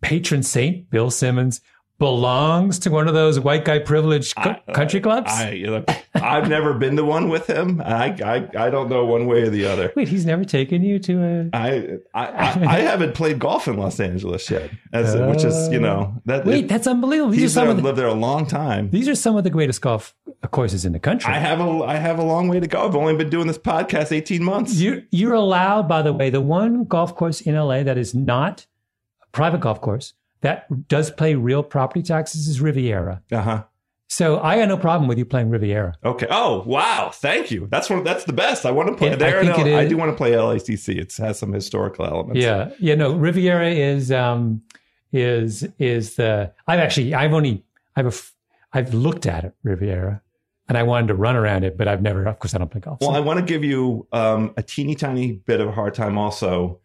patron 0.00 0.44
saint, 0.44 0.88
Bill 0.90 1.10
Simmons, 1.10 1.60
belongs 2.02 2.80
to 2.80 2.90
one 2.90 3.06
of 3.06 3.14
those 3.14 3.38
white 3.38 3.64
guy 3.64 3.78
privileged 3.78 4.34
co- 4.34 4.50
I- 4.50 4.60
uh, 4.66 4.72
country 4.74 5.00
clubs? 5.00 5.30
I, 5.30 5.50
you 5.50 5.84
I've 6.16 6.48
never 6.48 6.74
been 6.74 6.96
to 6.96 7.04
one 7.04 7.28
with 7.28 7.48
him. 7.48 7.80
I, 7.80 8.06
I 8.24 8.64
I 8.66 8.70
don't 8.70 8.88
know 8.88 9.04
one 9.04 9.26
way 9.26 9.42
or 9.42 9.50
the 9.50 9.66
other. 9.66 9.92
Wait, 9.94 10.08
he's 10.08 10.26
never 10.26 10.44
taken 10.44 10.82
you 10.82 10.98
to 10.98 11.22
a. 11.22 11.56
I, 11.56 11.98
I 12.12 12.26
I 12.26 12.66
I 12.66 12.78
haven't 12.80 13.14
played 13.14 13.38
golf 13.38 13.68
in 13.68 13.76
Los 13.76 14.00
Angeles 14.00 14.50
yet, 14.50 14.70
as, 14.92 15.14
which 15.14 15.44
is 15.44 15.68
you 15.70 15.78
know 15.78 16.20
that 16.24 16.44
Wait, 16.44 16.66
that's 16.66 16.88
unbelievable. 16.88 17.30
These 17.30 17.38
are 17.38 17.42
he's 17.42 17.52
some 17.54 17.64
there, 17.66 17.70
of 17.70 17.76
the, 17.76 17.82
lived 17.84 17.98
there 17.98 18.08
a 18.08 18.14
long 18.14 18.46
time. 18.46 18.90
these 18.90 19.08
are 19.08 19.14
some 19.14 19.36
of 19.36 19.44
the 19.44 19.50
greatest 19.50 19.80
golf 19.80 20.12
courses 20.50 20.84
in 20.84 20.92
the 20.92 20.98
country. 20.98 21.32
I 21.32 21.38
have 21.38 21.60
a 21.60 21.84
I 21.84 21.96
have 21.96 22.18
a 22.18 22.24
long 22.24 22.48
way 22.48 22.58
to 22.58 22.66
go. 22.66 22.84
I've 22.84 22.96
only 22.96 23.14
been 23.14 23.30
doing 23.30 23.46
this 23.46 23.58
podcast 23.58 24.10
18 24.10 24.42
months. 24.42 24.74
You're, 24.74 25.02
you're 25.12 25.34
allowed, 25.34 25.86
by 25.86 26.02
the 26.02 26.12
way, 26.12 26.30
the 26.30 26.40
one 26.40 26.82
golf 26.84 27.14
course 27.14 27.40
in 27.40 27.54
LA 27.54 27.84
that 27.84 27.96
is 27.96 28.12
not 28.12 28.66
a 29.22 29.26
private 29.30 29.60
golf 29.60 29.80
course 29.80 30.14
that 30.42 30.88
does 30.88 31.10
play 31.10 31.34
real 31.34 31.62
property 31.62 32.02
taxes 32.02 32.46
is 32.48 32.60
Riviera. 32.60 33.22
Uh-huh. 33.32 33.64
So 34.08 34.40
I 34.40 34.58
got 34.58 34.68
no 34.68 34.76
problem 34.76 35.08
with 35.08 35.16
you 35.16 35.24
playing 35.24 35.48
Riviera. 35.48 35.94
Okay. 36.04 36.26
Oh, 36.28 36.62
wow. 36.66 37.10
Thank 37.14 37.50
you. 37.50 37.66
That's 37.70 37.88
one 37.88 38.04
that's 38.04 38.24
the 38.24 38.34
best. 38.34 38.66
I 38.66 38.70
want 38.70 38.90
to 38.90 38.94
play 38.94 39.08
Yeah, 39.08 39.14
I 39.14 39.16
there. 39.16 39.40
think 39.42 39.56
and 39.58 39.68
it 39.68 39.74
I 39.74 39.86
do 39.88 39.96
want 39.96 40.10
to 40.10 40.16
play 40.16 40.32
LACC. 40.32 40.98
It 40.98 41.16
has 41.16 41.38
some 41.38 41.52
historical 41.52 42.04
elements. 42.04 42.38
Yeah, 42.40 42.70
yeah. 42.78 42.94
No, 42.94 43.14
Riviera 43.14 43.70
is 43.70 44.12
um, 44.12 44.62
is 45.12 45.66
is 45.78 46.16
the. 46.16 46.52
I've 46.66 46.78
actually 46.80 47.14
I've 47.14 47.32
only 47.32 47.64
I've 47.96 48.06
a 48.06 48.12
I've 48.76 48.92
looked 48.92 49.24
at 49.26 49.44
it 49.44 49.54
Riviera, 49.62 50.20
and 50.68 50.76
I 50.76 50.82
wanted 50.82 51.06
to 51.08 51.14
run 51.14 51.36
around 51.36 51.64
it, 51.64 51.78
but 51.78 51.88
I've 51.88 52.02
never. 52.02 52.26
Of 52.26 52.38
course, 52.38 52.54
I 52.54 52.58
don't 52.58 52.70
play 52.70 52.80
golf. 52.82 52.98
Well, 53.00 53.10
so- 53.12 53.16
I 53.16 53.20
want 53.20 53.38
to 53.38 53.44
give 53.46 53.64
you 53.64 54.06
um, 54.12 54.52
a 54.58 54.62
teeny 54.62 54.94
tiny 54.94 55.32
bit 55.32 55.60
of 55.62 55.68
a 55.68 55.72
hard 55.72 55.94
time 55.94 56.18
also. 56.18 56.80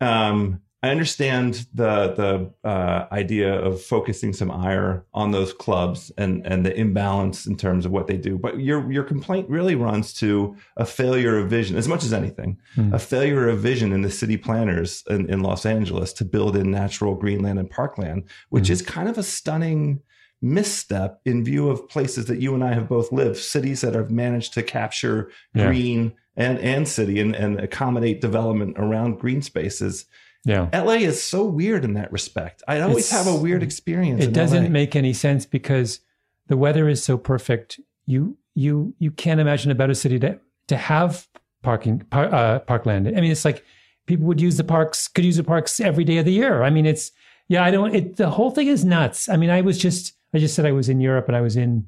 Um, 0.00 0.62
I 0.82 0.88
understand 0.90 1.66
the 1.74 2.14
the 2.62 2.68
uh, 2.68 3.06
idea 3.12 3.52
of 3.54 3.82
focusing 3.82 4.32
some 4.32 4.50
ire 4.50 5.04
on 5.12 5.30
those 5.30 5.52
clubs 5.52 6.10
and 6.16 6.46
and 6.46 6.64
the 6.64 6.74
imbalance 6.74 7.44
in 7.46 7.56
terms 7.56 7.84
of 7.84 7.92
what 7.92 8.06
they 8.06 8.16
do. 8.16 8.38
But 8.38 8.60
your 8.60 8.90
your 8.90 9.04
complaint 9.04 9.48
really 9.50 9.74
runs 9.74 10.14
to 10.14 10.56
a 10.78 10.86
failure 10.86 11.38
of 11.38 11.50
vision, 11.50 11.76
as 11.76 11.86
much 11.86 12.02
as 12.02 12.12
anything, 12.14 12.56
Hmm. 12.76 12.94
a 12.94 12.98
failure 12.98 13.48
of 13.48 13.58
vision 13.58 13.92
in 13.92 14.00
the 14.00 14.10
city 14.10 14.38
planners 14.38 15.04
in, 15.10 15.28
in 15.28 15.42
Los 15.42 15.66
Angeles 15.66 16.14
to 16.14 16.24
build 16.24 16.56
in 16.56 16.70
natural 16.70 17.14
greenland 17.14 17.58
and 17.58 17.68
parkland, 17.70 18.24
which 18.48 18.68
Hmm. 18.68 18.72
is 18.72 18.80
kind 18.82 19.08
of 19.10 19.18
a 19.18 19.22
stunning 19.22 20.00
misstep 20.42 21.20
in 21.26 21.44
view 21.44 21.68
of 21.68 21.86
places 21.90 22.24
that 22.26 22.40
you 22.40 22.54
and 22.54 22.64
I 22.64 22.72
have 22.72 22.88
both 22.88 23.12
lived, 23.12 23.36
cities 23.36 23.82
that 23.82 23.94
have 23.94 24.10
managed 24.10 24.54
to 24.54 24.62
capture 24.62 25.30
Yeah. 25.54 25.66
green 25.66 26.12
and 26.36 26.58
and 26.60 26.88
city 26.88 27.20
and, 27.20 27.34
and 27.36 27.60
accommodate 27.60 28.22
development 28.22 28.76
around 28.78 29.18
green 29.18 29.42
spaces. 29.42 30.06
Yeah. 30.44 30.68
LA 30.72 30.94
is 30.94 31.22
so 31.22 31.44
weird 31.44 31.84
in 31.84 31.94
that 31.94 32.10
respect. 32.12 32.62
I 32.66 32.80
always 32.80 33.06
It's- 33.12 33.24
have 33.24 33.32
a 33.32 33.38
weird 33.38 33.62
experience. 33.62 34.24
It 34.24 34.32
doesn't 34.32 34.64
LA. 34.64 34.70
make 34.70 34.96
any 34.96 35.12
sense 35.12 35.44
because 35.46 36.00
the 36.48 36.56
weather 36.56 36.88
is 36.88 37.02
so 37.02 37.18
perfect. 37.18 37.78
You 38.06 38.36
you 38.54 38.94
you 38.98 39.10
can't 39.10 39.40
imagine 39.40 39.70
a 39.70 39.74
better 39.74 39.94
city 39.94 40.18
to 40.20 40.38
to 40.68 40.76
have 40.76 41.28
parking 41.62 42.00
par, 42.10 42.32
uh, 42.34 42.58
parkland. 42.60 43.06
I 43.08 43.20
mean, 43.20 43.30
it's 43.30 43.44
like 43.44 43.64
people 44.06 44.26
would 44.26 44.40
use 44.40 44.56
the 44.56 44.64
parks, 44.64 45.06
could 45.08 45.24
use 45.24 45.36
the 45.36 45.44
parks 45.44 45.78
every 45.78 46.04
day 46.04 46.16
of 46.18 46.24
the 46.24 46.32
year. 46.32 46.62
I 46.62 46.70
mean, 46.70 46.86
it's 46.86 47.12
yeah. 47.48 47.62
I 47.62 47.70
don't. 47.70 47.94
It 47.94 48.16
the 48.16 48.30
whole 48.30 48.50
thing 48.50 48.66
is 48.68 48.84
nuts. 48.84 49.28
I 49.28 49.36
mean, 49.36 49.50
I 49.50 49.60
was 49.60 49.78
just 49.78 50.14
I 50.34 50.38
just 50.38 50.54
said 50.54 50.64
I 50.66 50.72
was 50.72 50.88
in 50.88 51.00
Europe 51.00 51.28
and 51.28 51.36
I 51.36 51.40
was 51.42 51.56
in 51.56 51.86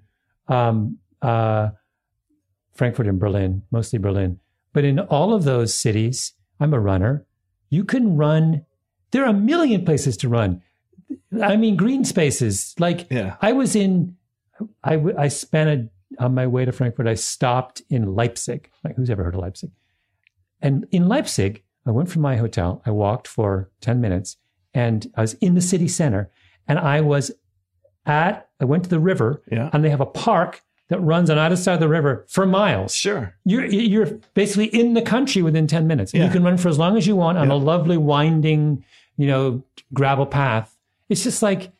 um, 0.49 0.99
uh, 1.23 1.71
Frankfurt 2.75 3.07
and 3.07 3.19
Berlin, 3.19 3.63
mostly 3.71 3.99
Berlin. 3.99 4.39
But 4.73 4.85
in 4.85 4.99
all 4.99 5.33
of 5.35 5.45
those 5.45 5.73
cities, 5.75 6.35
I'm 6.61 6.73
a 6.75 6.81
runner. 6.81 7.25
You 7.73 7.85
can 7.85 8.17
run. 8.19 8.67
There 9.13 9.25
are 9.25 9.31
a 9.31 9.33
million 9.33 9.85
places 9.87 10.17
to 10.19 10.29
run. 10.29 10.63
I 11.43 11.57
mean, 11.57 11.77
green 11.77 12.05
spaces. 12.05 12.75
Like 12.79 13.07
Yeah. 13.11 13.37
I 13.41 13.53
was 13.53 13.75
in, 13.75 14.17
I, 14.85 15.03
I 15.19 15.29
spent 15.29 15.91
a, 16.19 16.23
on 16.23 16.35
my 16.35 16.47
way 16.47 16.67
to 16.67 16.73
Frankfurt, 16.73 17.07
I 17.09 17.15
stopped 17.15 17.81
in 17.89 18.15
Leipzig. 18.15 18.71
Like, 18.85 18.97
who's 18.97 19.09
ever 19.09 19.25
heard 19.25 19.35
of 19.35 19.41
Leipzig? 19.41 19.71
And 20.61 20.87
in 20.91 21.09
Leipzig, 21.09 21.63
I 21.87 21.91
went 21.93 22.11
from 22.11 22.21
my 22.23 22.37
hotel, 22.37 22.83
I 22.85 22.91
walked 22.91 23.27
for 23.27 23.71
10 23.81 24.01
minutes, 24.03 24.37
and 24.75 25.11
I 25.17 25.23
was 25.23 25.33
in 25.35 25.55
the 25.55 25.61
city 25.63 25.89
center. 25.89 26.31
And 26.69 26.79
I 26.79 27.01
was 27.01 27.33
at, 28.05 28.49
I 28.61 28.67
went 28.67 28.85
to 28.85 28.91
the 28.91 29.01
river, 29.01 29.43
Yeah. 29.51 29.71
and 29.73 29.83
they 29.83 29.89
have 29.91 30.01
a 30.03 30.07
park 30.07 30.61
that 30.93 31.01
runs 31.01 31.31
on 31.31 31.39
either 31.39 31.57
side 31.57 31.75
of 31.75 31.81
the 31.81 31.89
river 31.89 32.25
for 32.29 32.45
miles. 32.47 32.95
Sure. 32.95 33.35
You're, 33.45 33.65
you're 33.65 34.07
basically 34.35 34.67
in 34.67 34.93
the 34.93 35.01
country 35.03 35.41
within 35.43 35.67
10 35.67 35.87
minutes. 35.87 36.13
And 36.13 36.21
Yeah. 36.21 36.27
You 36.27 36.33
can 36.33 36.45
run 36.45 36.59
for 36.59 36.69
as 36.69 36.79
long 36.79 36.97
as 36.99 37.07
you 37.07 37.17
want 37.17 37.39
on 37.39 37.49
Yeah. 37.49 37.55
a 37.55 37.57
lovely 37.57 37.97
winding, 37.97 38.85
you 39.17 39.27
know, 39.27 39.63
gravel 39.95 40.27
path. 40.27 40.77
It's 41.09 41.23
just 41.25 41.43
like 41.43 41.73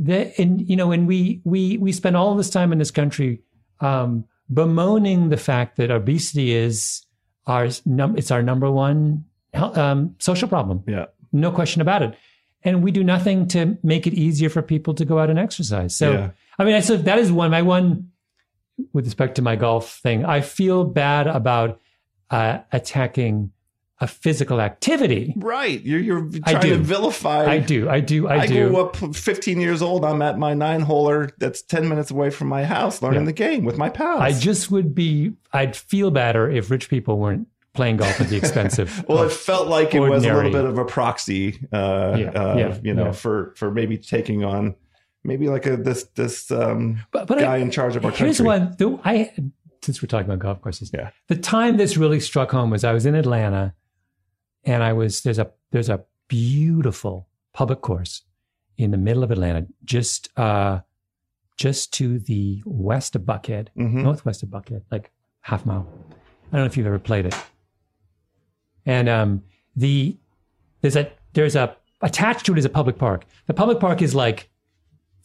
that. 0.00 0.38
and, 0.38 0.68
you 0.68 0.76
know, 0.76 0.92
and 0.92 1.08
we, 1.08 1.40
we, 1.44 1.78
we 1.78 1.92
spend 1.92 2.14
all 2.16 2.34
this 2.36 2.50
time 2.50 2.70
in 2.72 2.78
this 2.78 2.90
country, 2.90 3.40
um, 3.80 4.24
bemoaning 4.52 5.30
the 5.30 5.36
fact 5.36 5.76
that 5.76 5.90
obesity 5.90 6.52
is 6.54 7.04
our, 7.46 7.68
num- 7.86 8.16
it's 8.18 8.30
our 8.30 8.42
number 8.42 8.70
one, 8.70 9.24
um, 9.54 10.14
social 10.18 10.46
problem. 10.48 10.82
Yeah. 10.86 11.06
No 11.32 11.50
question 11.52 11.80
about 11.80 12.02
it. 12.02 12.14
And 12.64 12.82
we 12.82 12.90
do 12.90 13.02
nothing 13.04 13.46
to 13.48 13.78
make 13.82 14.06
it 14.06 14.12
easier 14.14 14.50
for 14.50 14.60
people 14.62 14.92
to 14.94 15.04
go 15.04 15.18
out 15.18 15.30
and 15.30 15.38
exercise. 15.38 15.96
So, 15.96 16.12
Yeah. 16.12 16.30
I 16.58 16.64
mean, 16.64 16.74
I 16.74 16.80
said 16.80 17.04
that 17.04 17.18
is 17.20 17.30
one, 17.30 17.50
my 17.52 17.62
one, 17.62 18.10
with 18.92 19.04
respect 19.04 19.34
to 19.36 19.42
my 19.42 19.56
golf 19.56 19.98
thing, 19.98 20.24
I 20.24 20.40
feel 20.40 20.84
bad 20.84 21.26
about 21.26 21.80
uh, 22.30 22.58
attacking 22.72 23.52
a 24.00 24.06
physical 24.06 24.60
activity. 24.60 25.34
Right. 25.36 25.80
You're 25.82 25.98
you're 26.00 26.30
I 26.44 26.52
trying 26.52 26.62
do. 26.62 26.68
to 26.70 26.78
vilify. 26.78 27.46
I 27.46 27.58
do, 27.58 27.88
I 27.90 27.98
do, 27.98 28.28
I, 28.28 28.40
I 28.42 28.46
do. 28.46 28.68
grew 28.68 28.76
up 28.80 28.96
15 28.96 29.60
years 29.60 29.82
old. 29.82 30.04
I'm 30.04 30.22
at 30.22 30.38
my 30.38 30.54
nine 30.54 30.84
holer 30.84 31.32
that's 31.38 31.62
10 31.62 31.88
minutes 31.88 32.12
away 32.12 32.30
from 32.30 32.46
my 32.48 32.64
house 32.64 33.02
learning 33.02 33.22
Yeah. 33.22 33.26
the 33.26 33.32
game 33.32 33.64
with 33.64 33.76
my 33.76 33.88
pals. 33.88 34.20
I 34.20 34.30
just 34.32 34.70
would 34.70 34.94
be, 34.94 35.32
I'd 35.52 35.74
feel 35.74 36.12
better 36.12 36.48
if 36.48 36.70
rich 36.70 36.88
people 36.88 37.18
weren't 37.18 37.48
playing 37.74 37.96
golf 37.96 38.20
at 38.20 38.28
the 38.28 38.36
expense 38.36 38.78
of. 38.78 39.04
well, 39.08 39.24
it 39.24 39.32
felt 39.32 39.66
like 39.66 39.92
it 39.96 40.00
was 40.00 40.24
a 40.24 40.32
little 40.32 40.52
bit 40.52 40.64
of 40.64 40.78
a 40.78 40.84
proxy, 40.84 41.58
uh, 41.72 42.16
Yeah, 42.18 42.30
uh, 42.30 42.56
yeah, 42.56 42.78
you 42.82 42.94
know, 42.94 43.12
for 43.12 43.52
for 43.56 43.70
maybe 43.72 43.98
taking 43.98 44.44
on 44.44 44.76
maybe 45.24 45.48
like 45.48 45.66
a 45.66 45.76
this 45.76 46.04
this 46.14 46.50
um, 46.50 47.00
but, 47.10 47.26
but 47.26 47.38
guy 47.38 47.54
I, 47.54 47.56
in 47.58 47.70
charge 47.70 47.96
of 47.96 48.04
our 48.04 48.10
here's 48.10 48.38
country. 48.38 48.46
one. 48.46 48.74
The, 48.78 48.98
I 49.04 49.32
since 49.82 50.02
we're 50.02 50.06
talking 50.08 50.26
about 50.26 50.40
golf 50.40 50.60
courses, 50.60 50.90
Yeah. 50.92 51.10
The 51.28 51.36
time 51.36 51.76
this 51.76 51.96
really 51.96 52.20
struck 52.20 52.50
home 52.50 52.70
was 52.70 52.84
I 52.84 52.92
was 52.92 53.06
in 53.06 53.14
Atlanta, 53.14 53.74
and 54.64 54.82
I 54.82 54.92
was 54.92 55.22
there's 55.22 55.38
a 55.38 55.50
there's 55.70 55.88
a 55.88 56.04
beautiful 56.28 57.28
public 57.52 57.80
course 57.80 58.22
in 58.76 58.90
the 58.90 58.96
middle 58.96 59.22
of 59.24 59.30
Atlanta, 59.30 59.66
just 59.84 60.28
uh, 60.38 60.80
just 61.56 61.92
to 61.94 62.18
the 62.18 62.62
west 62.64 63.16
of 63.16 63.22
Buckhead, 63.22 63.68
Mhm. 63.76 64.02
northwest 64.04 64.42
of 64.42 64.48
Buckhead, 64.50 64.82
like 64.90 65.10
half 65.40 65.66
mile. 65.66 65.86
I 66.52 66.56
don't 66.56 66.62
know 66.62 66.66
if 66.66 66.76
you've 66.76 66.86
ever 66.86 66.98
played 66.98 67.26
it. 67.26 67.34
And 68.86 69.08
um, 69.08 69.42
the 69.76 70.16
there's 70.80 70.96
a 70.96 71.10
there's 71.34 71.56
a 71.56 71.76
attached 72.00 72.46
to 72.46 72.52
it 72.52 72.58
is 72.58 72.64
a 72.64 72.68
public 72.70 72.98
park. 72.98 73.24
The 73.46 73.54
public 73.54 73.80
park 73.80 74.00
is 74.02 74.14
like 74.14 74.48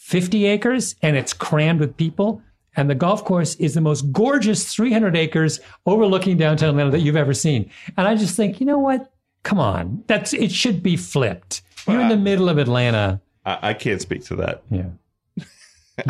50 0.04 0.46
acres 0.48 0.96
and 1.02 1.16
it's 1.16 1.32
crammed 1.32 1.80
with 1.80 1.96
people. 1.96 2.42
And 2.76 2.90
the 2.90 2.96
golf 2.96 3.24
course 3.24 3.56
is 3.56 3.74
the 3.74 3.82
most 3.82 4.12
gorgeous 4.12 4.72
300 4.74 5.16
acres 5.16 5.62
overlooking 5.86 6.36
downtown 6.36 6.72
Atlanta 6.72 6.92
that 6.92 7.00
you've 7.00 7.16
ever 7.16 7.34
seen. 7.34 7.72
And 7.96 8.06
I 8.06 8.16
just 8.16 8.36
think, 8.36 8.60
you 8.60 8.66
know 8.66 8.80
what? 8.80 9.14
Come 9.44 9.60
on, 9.60 10.04
that's 10.08 10.34
it 10.34 10.52
should 10.52 10.84
be 10.84 10.98
flipped. 10.98 11.62
You're 11.88 12.02
in 12.02 12.10
the 12.10 12.18
middle 12.18 12.50
of 12.50 12.58
Atlanta. 12.58 13.22
I, 13.46 13.70
I 13.70 13.74
can't 13.74 14.02
speak 14.02 14.26
to 14.26 14.36
that. 14.38 14.64
Yeah. 14.70 14.90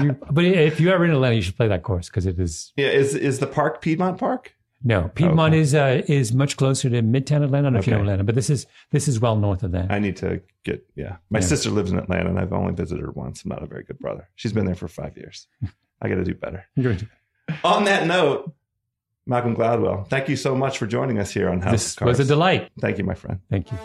You, 0.02 0.14
but 0.32 0.46
if 0.46 0.80
you're 0.80 0.94
ever 0.94 1.06
in 1.06 1.12
Atlanta, 1.12 1.36
you 1.36 1.41
should 1.41 1.58
play 1.58 1.68
that 1.68 1.84
course 1.84 2.10
because 2.10 2.26
it 2.26 2.39
is 2.39 2.72
Yeah, 2.76 2.88
is 2.88 3.16
is 3.16 3.39
the 3.39 3.48
park 3.48 3.82
Piedmont 3.82 4.18
Park? 4.18 4.56
No 4.84 5.10
Piedmont 5.16 5.54
Okay. 5.54 5.62
is 5.62 5.74
uh, 5.76 6.02
is 6.08 6.34
much 6.34 6.58
closer 6.58 6.90
to 6.90 7.02
Midtown 7.02 7.44
Atlanta. 7.44 7.58
I 7.58 7.62
don't 7.62 7.74
know 7.74 7.80
if 7.80 7.88
you 7.88 7.94
know 7.94 8.00
Atlanta, 8.02 8.24
but 8.24 8.36
this 8.36 8.50
is 8.50 8.66
this 8.92 9.08
is 9.08 9.20
well 9.20 9.36
north 9.36 9.64
of 9.64 9.72
that. 9.72 9.92
I 9.92 10.00
need 10.00 10.18
to 10.18 10.42
get. 10.64 10.86
Yeah, 10.96 11.18
my 11.30 11.40
Yeah. 11.40 11.46
sister 11.46 11.70
lives 11.70 11.92
in 11.92 11.98
Atlanta, 11.98 12.30
and 12.30 12.40
I've 12.40 12.54
only 12.54 12.74
visited 12.74 13.02
her 13.02 13.12
once. 13.12 13.44
I'm 13.44 13.50
not 13.50 13.64
a 13.64 13.66
very 13.68 13.84
good 13.84 14.00
brother. 14.00 14.30
She's 14.36 14.54
been 14.54 14.66
there 14.66 14.76
for 14.76 14.88
five 14.88 15.16
years. 15.18 15.48
I 16.02 16.10
got 16.10 16.16
to 16.16 16.24
do 16.26 16.34
better. 16.36 16.66
Good. 16.76 17.08
On 17.64 17.86
that 17.86 18.06
note, 18.08 18.54
Malcolm 19.26 19.56
Gladwell, 19.56 20.08
thank 20.10 20.28
you 20.28 20.36
so 20.36 20.54
much 20.56 20.78
for 20.78 20.86
joining 20.86 21.18
us 21.20 21.32
here 21.32 21.50
on 21.50 21.62
House 21.62 21.96
This 21.96 22.00
was 22.02 22.20
a 22.20 22.26
delight. 22.26 22.70
Thank 22.82 22.98
you, 22.98 23.04
my 23.06 23.14
friend. 23.16 23.40
Thank 23.50 23.72
you. 23.72 23.78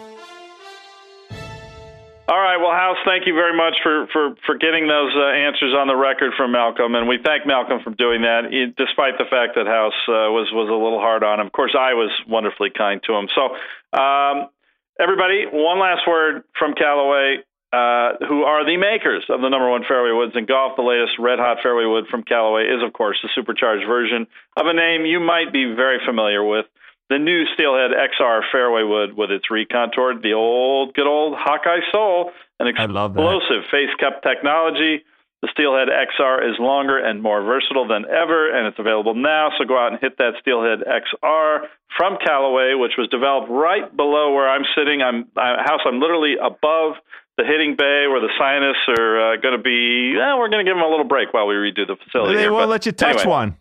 All 2.29 2.37
right. 2.37 2.59
Well, 2.61 2.76
House, 2.76 2.99
thank 3.07 3.26
you 3.26 3.33
very 3.33 3.57
much 3.57 3.81
for, 3.83 4.07
for, 4.12 4.37
for 4.45 4.55
getting 4.59 4.87
those 4.87 5.16
uh, 5.16 5.33
answers 5.33 5.72
on 5.72 5.89
the 5.89 5.97
record 5.97 6.35
from 6.37 6.53
Malcolm. 6.53 6.95
And 6.95 7.09
we 7.09 7.16
thank 7.24 7.47
Malcolm 7.47 7.81
for 7.83 7.89
doing 7.97 8.20
that, 8.20 8.53
despite 8.76 9.16
the 9.16 9.24
fact 9.24 9.57
that 9.57 9.64
House 9.64 9.97
uh, 10.05 10.29
was, 10.29 10.53
was 10.53 10.68
a 10.68 10.76
little 10.76 11.01
hard 11.01 11.24
on 11.24 11.41
him. 11.41 11.47
Of 11.47 11.53
course, 11.53 11.72
I 11.72 11.95
was 11.95 12.12
wonderfully 12.29 12.68
kind 12.68 13.01
to 13.09 13.16
him. 13.16 13.33
So, 13.33 13.57
um, 13.97 14.53
everybody, 15.01 15.49
one 15.49 15.81
last 15.81 16.05
word 16.07 16.45
from 16.59 16.74
Callaway, 16.74 17.49
uh, 17.72 18.20
who 18.29 18.45
are 18.45 18.61
the 18.61 18.76
makers 18.76 19.24
of 19.33 19.41
the 19.41 19.49
number 19.49 19.70
one 19.70 19.89
fairway 19.89 20.12
woods 20.12 20.37
in 20.37 20.45
golf. 20.45 20.76
The 20.76 20.85
latest 20.85 21.16
red 21.16 21.39
hot 21.39 21.64
fairway 21.64 21.89
wood 21.89 22.12
from 22.12 22.24
Callaway 22.24 22.68
is, 22.68 22.85
of 22.85 22.93
course, 22.93 23.16
the 23.24 23.33
supercharged 23.35 23.89
version 23.89 24.26
of 24.53 24.66
a 24.68 24.74
name 24.76 25.09
you 25.09 25.18
might 25.18 25.49
be 25.49 25.72
very 25.72 26.05
familiar 26.05 26.45
with 26.45 26.66
the 27.11 27.19
new 27.19 27.45
Steelhead 27.55 27.91
XR 27.93 28.41
fairway 28.53 28.83
wood 28.83 29.17
with 29.17 29.31
its 29.31 29.47
recontoured, 29.51 30.23
the 30.23 30.35
old, 30.35 30.95
good 30.95 31.07
old 31.07 31.37
Hawkeye 31.39 31.81
sole, 31.93 32.31
an 32.61 32.67
I 32.77 32.85
love 32.87 33.15
that. 33.15 33.21
explosive 33.21 33.65
face 33.71 33.91
cup 33.99 34.23
technology. 34.23 35.05
The 35.41 35.49
Steelhead 35.53 35.87
XR 35.89 36.51
is 36.51 36.57
longer 36.59 36.99
and 36.99 37.23
more 37.23 37.41
versatile 37.43 37.87
than 37.87 38.05
ever, 38.11 38.51
and 38.51 38.67
it's 38.67 38.79
available 38.81 39.15
now. 39.15 39.51
So 39.57 39.65
go 39.65 39.79
out 39.79 39.93
and 39.93 40.01
hit 40.01 40.19
that 40.19 40.33
Steelhead 40.41 40.81
XR 40.81 41.61
from 41.97 42.19
Callaway, 42.27 42.75
which 42.75 42.93
was 42.99 43.09
developed 43.09 43.49
right 43.49 43.87
below 43.97 44.33
where 44.35 44.49
I'm 44.49 44.65
sitting. 44.77 45.01
I'm 45.01 45.29
uh, 45.37 45.63
house. 45.65 45.81
I'm 45.87 46.01
literally 46.01 46.35
above 46.43 46.95
the 47.37 47.45
hitting 47.45 47.77
bay 47.79 48.07
where 48.11 48.21
the 48.21 48.31
scientists 48.37 48.99
are 48.99 49.35
uh, 49.35 49.37
going 49.37 49.57
to 49.57 49.63
be. 49.63 50.19
Eh, 50.19 50.35
we're 50.37 50.49
going 50.49 50.67
to 50.67 50.69
give 50.69 50.77
them 50.77 50.85
a 50.85 50.91
little 50.91 51.07
break 51.07 51.33
while 51.33 51.47
we 51.47 51.55
redo 51.55 51.87
the 51.87 51.95
facility. 52.05 52.35
They 52.35 52.41
here. 52.43 52.51
won't 52.53 52.63
But 52.65 52.71
let 52.71 52.87
you 52.87 52.91
touch 52.93 53.19
anyway. 53.21 53.27
one. 53.31 53.57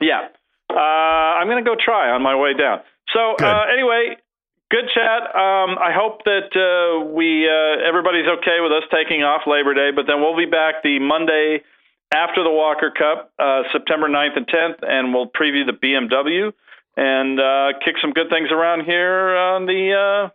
Yeah. 0.00 0.28
Uh, 0.74 1.38
I'm 1.38 1.48
going 1.48 1.62
to 1.62 1.68
go 1.68 1.76
try 1.78 2.10
on 2.10 2.22
my 2.22 2.36
way 2.36 2.54
down. 2.54 2.80
So 3.12 3.34
Good. 3.38 3.46
uh, 3.46 3.64
anyway, 3.72 4.16
good 4.70 4.88
chat. 4.94 5.22
Um, 5.34 5.78
I 5.78 5.92
hope 5.92 6.24
that 6.24 6.50
uh, 6.56 7.04
we 7.06 7.48
uh, 7.48 7.86
everybody's 7.86 8.26
okay 8.40 8.58
with 8.60 8.72
us 8.72 8.84
taking 8.90 9.22
off 9.22 9.42
Labor 9.46 9.74
Day, 9.74 9.90
but 9.94 10.06
then 10.06 10.20
we'll 10.20 10.36
be 10.36 10.46
back 10.46 10.82
the 10.82 10.98
Monday 10.98 11.62
after 12.12 12.42
the 12.42 12.50
Walker 12.50 12.90
Cup, 12.90 13.32
uh, 13.38 13.62
September 13.72 14.08
9th 14.08 14.36
and 14.36 14.46
10th, 14.46 14.82
and 14.82 15.14
we'll 15.14 15.28
preview 15.28 15.64
the 15.64 15.72
BMW 15.72 16.52
and 16.96 17.40
uh, 17.40 17.78
kick 17.84 17.96
some 18.00 18.12
good 18.12 18.28
things 18.30 18.50
around 18.50 18.84
here 18.84 19.36
on 19.36 19.66
the. 19.66 19.92
Uh, 19.92 20.30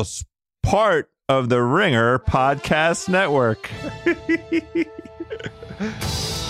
out 0.00 0.22
part 0.62 1.10
of 1.30 1.48
the 1.48 1.62
Ringer 1.62 2.18
Podcast 2.18 3.08
Network. 3.08 3.70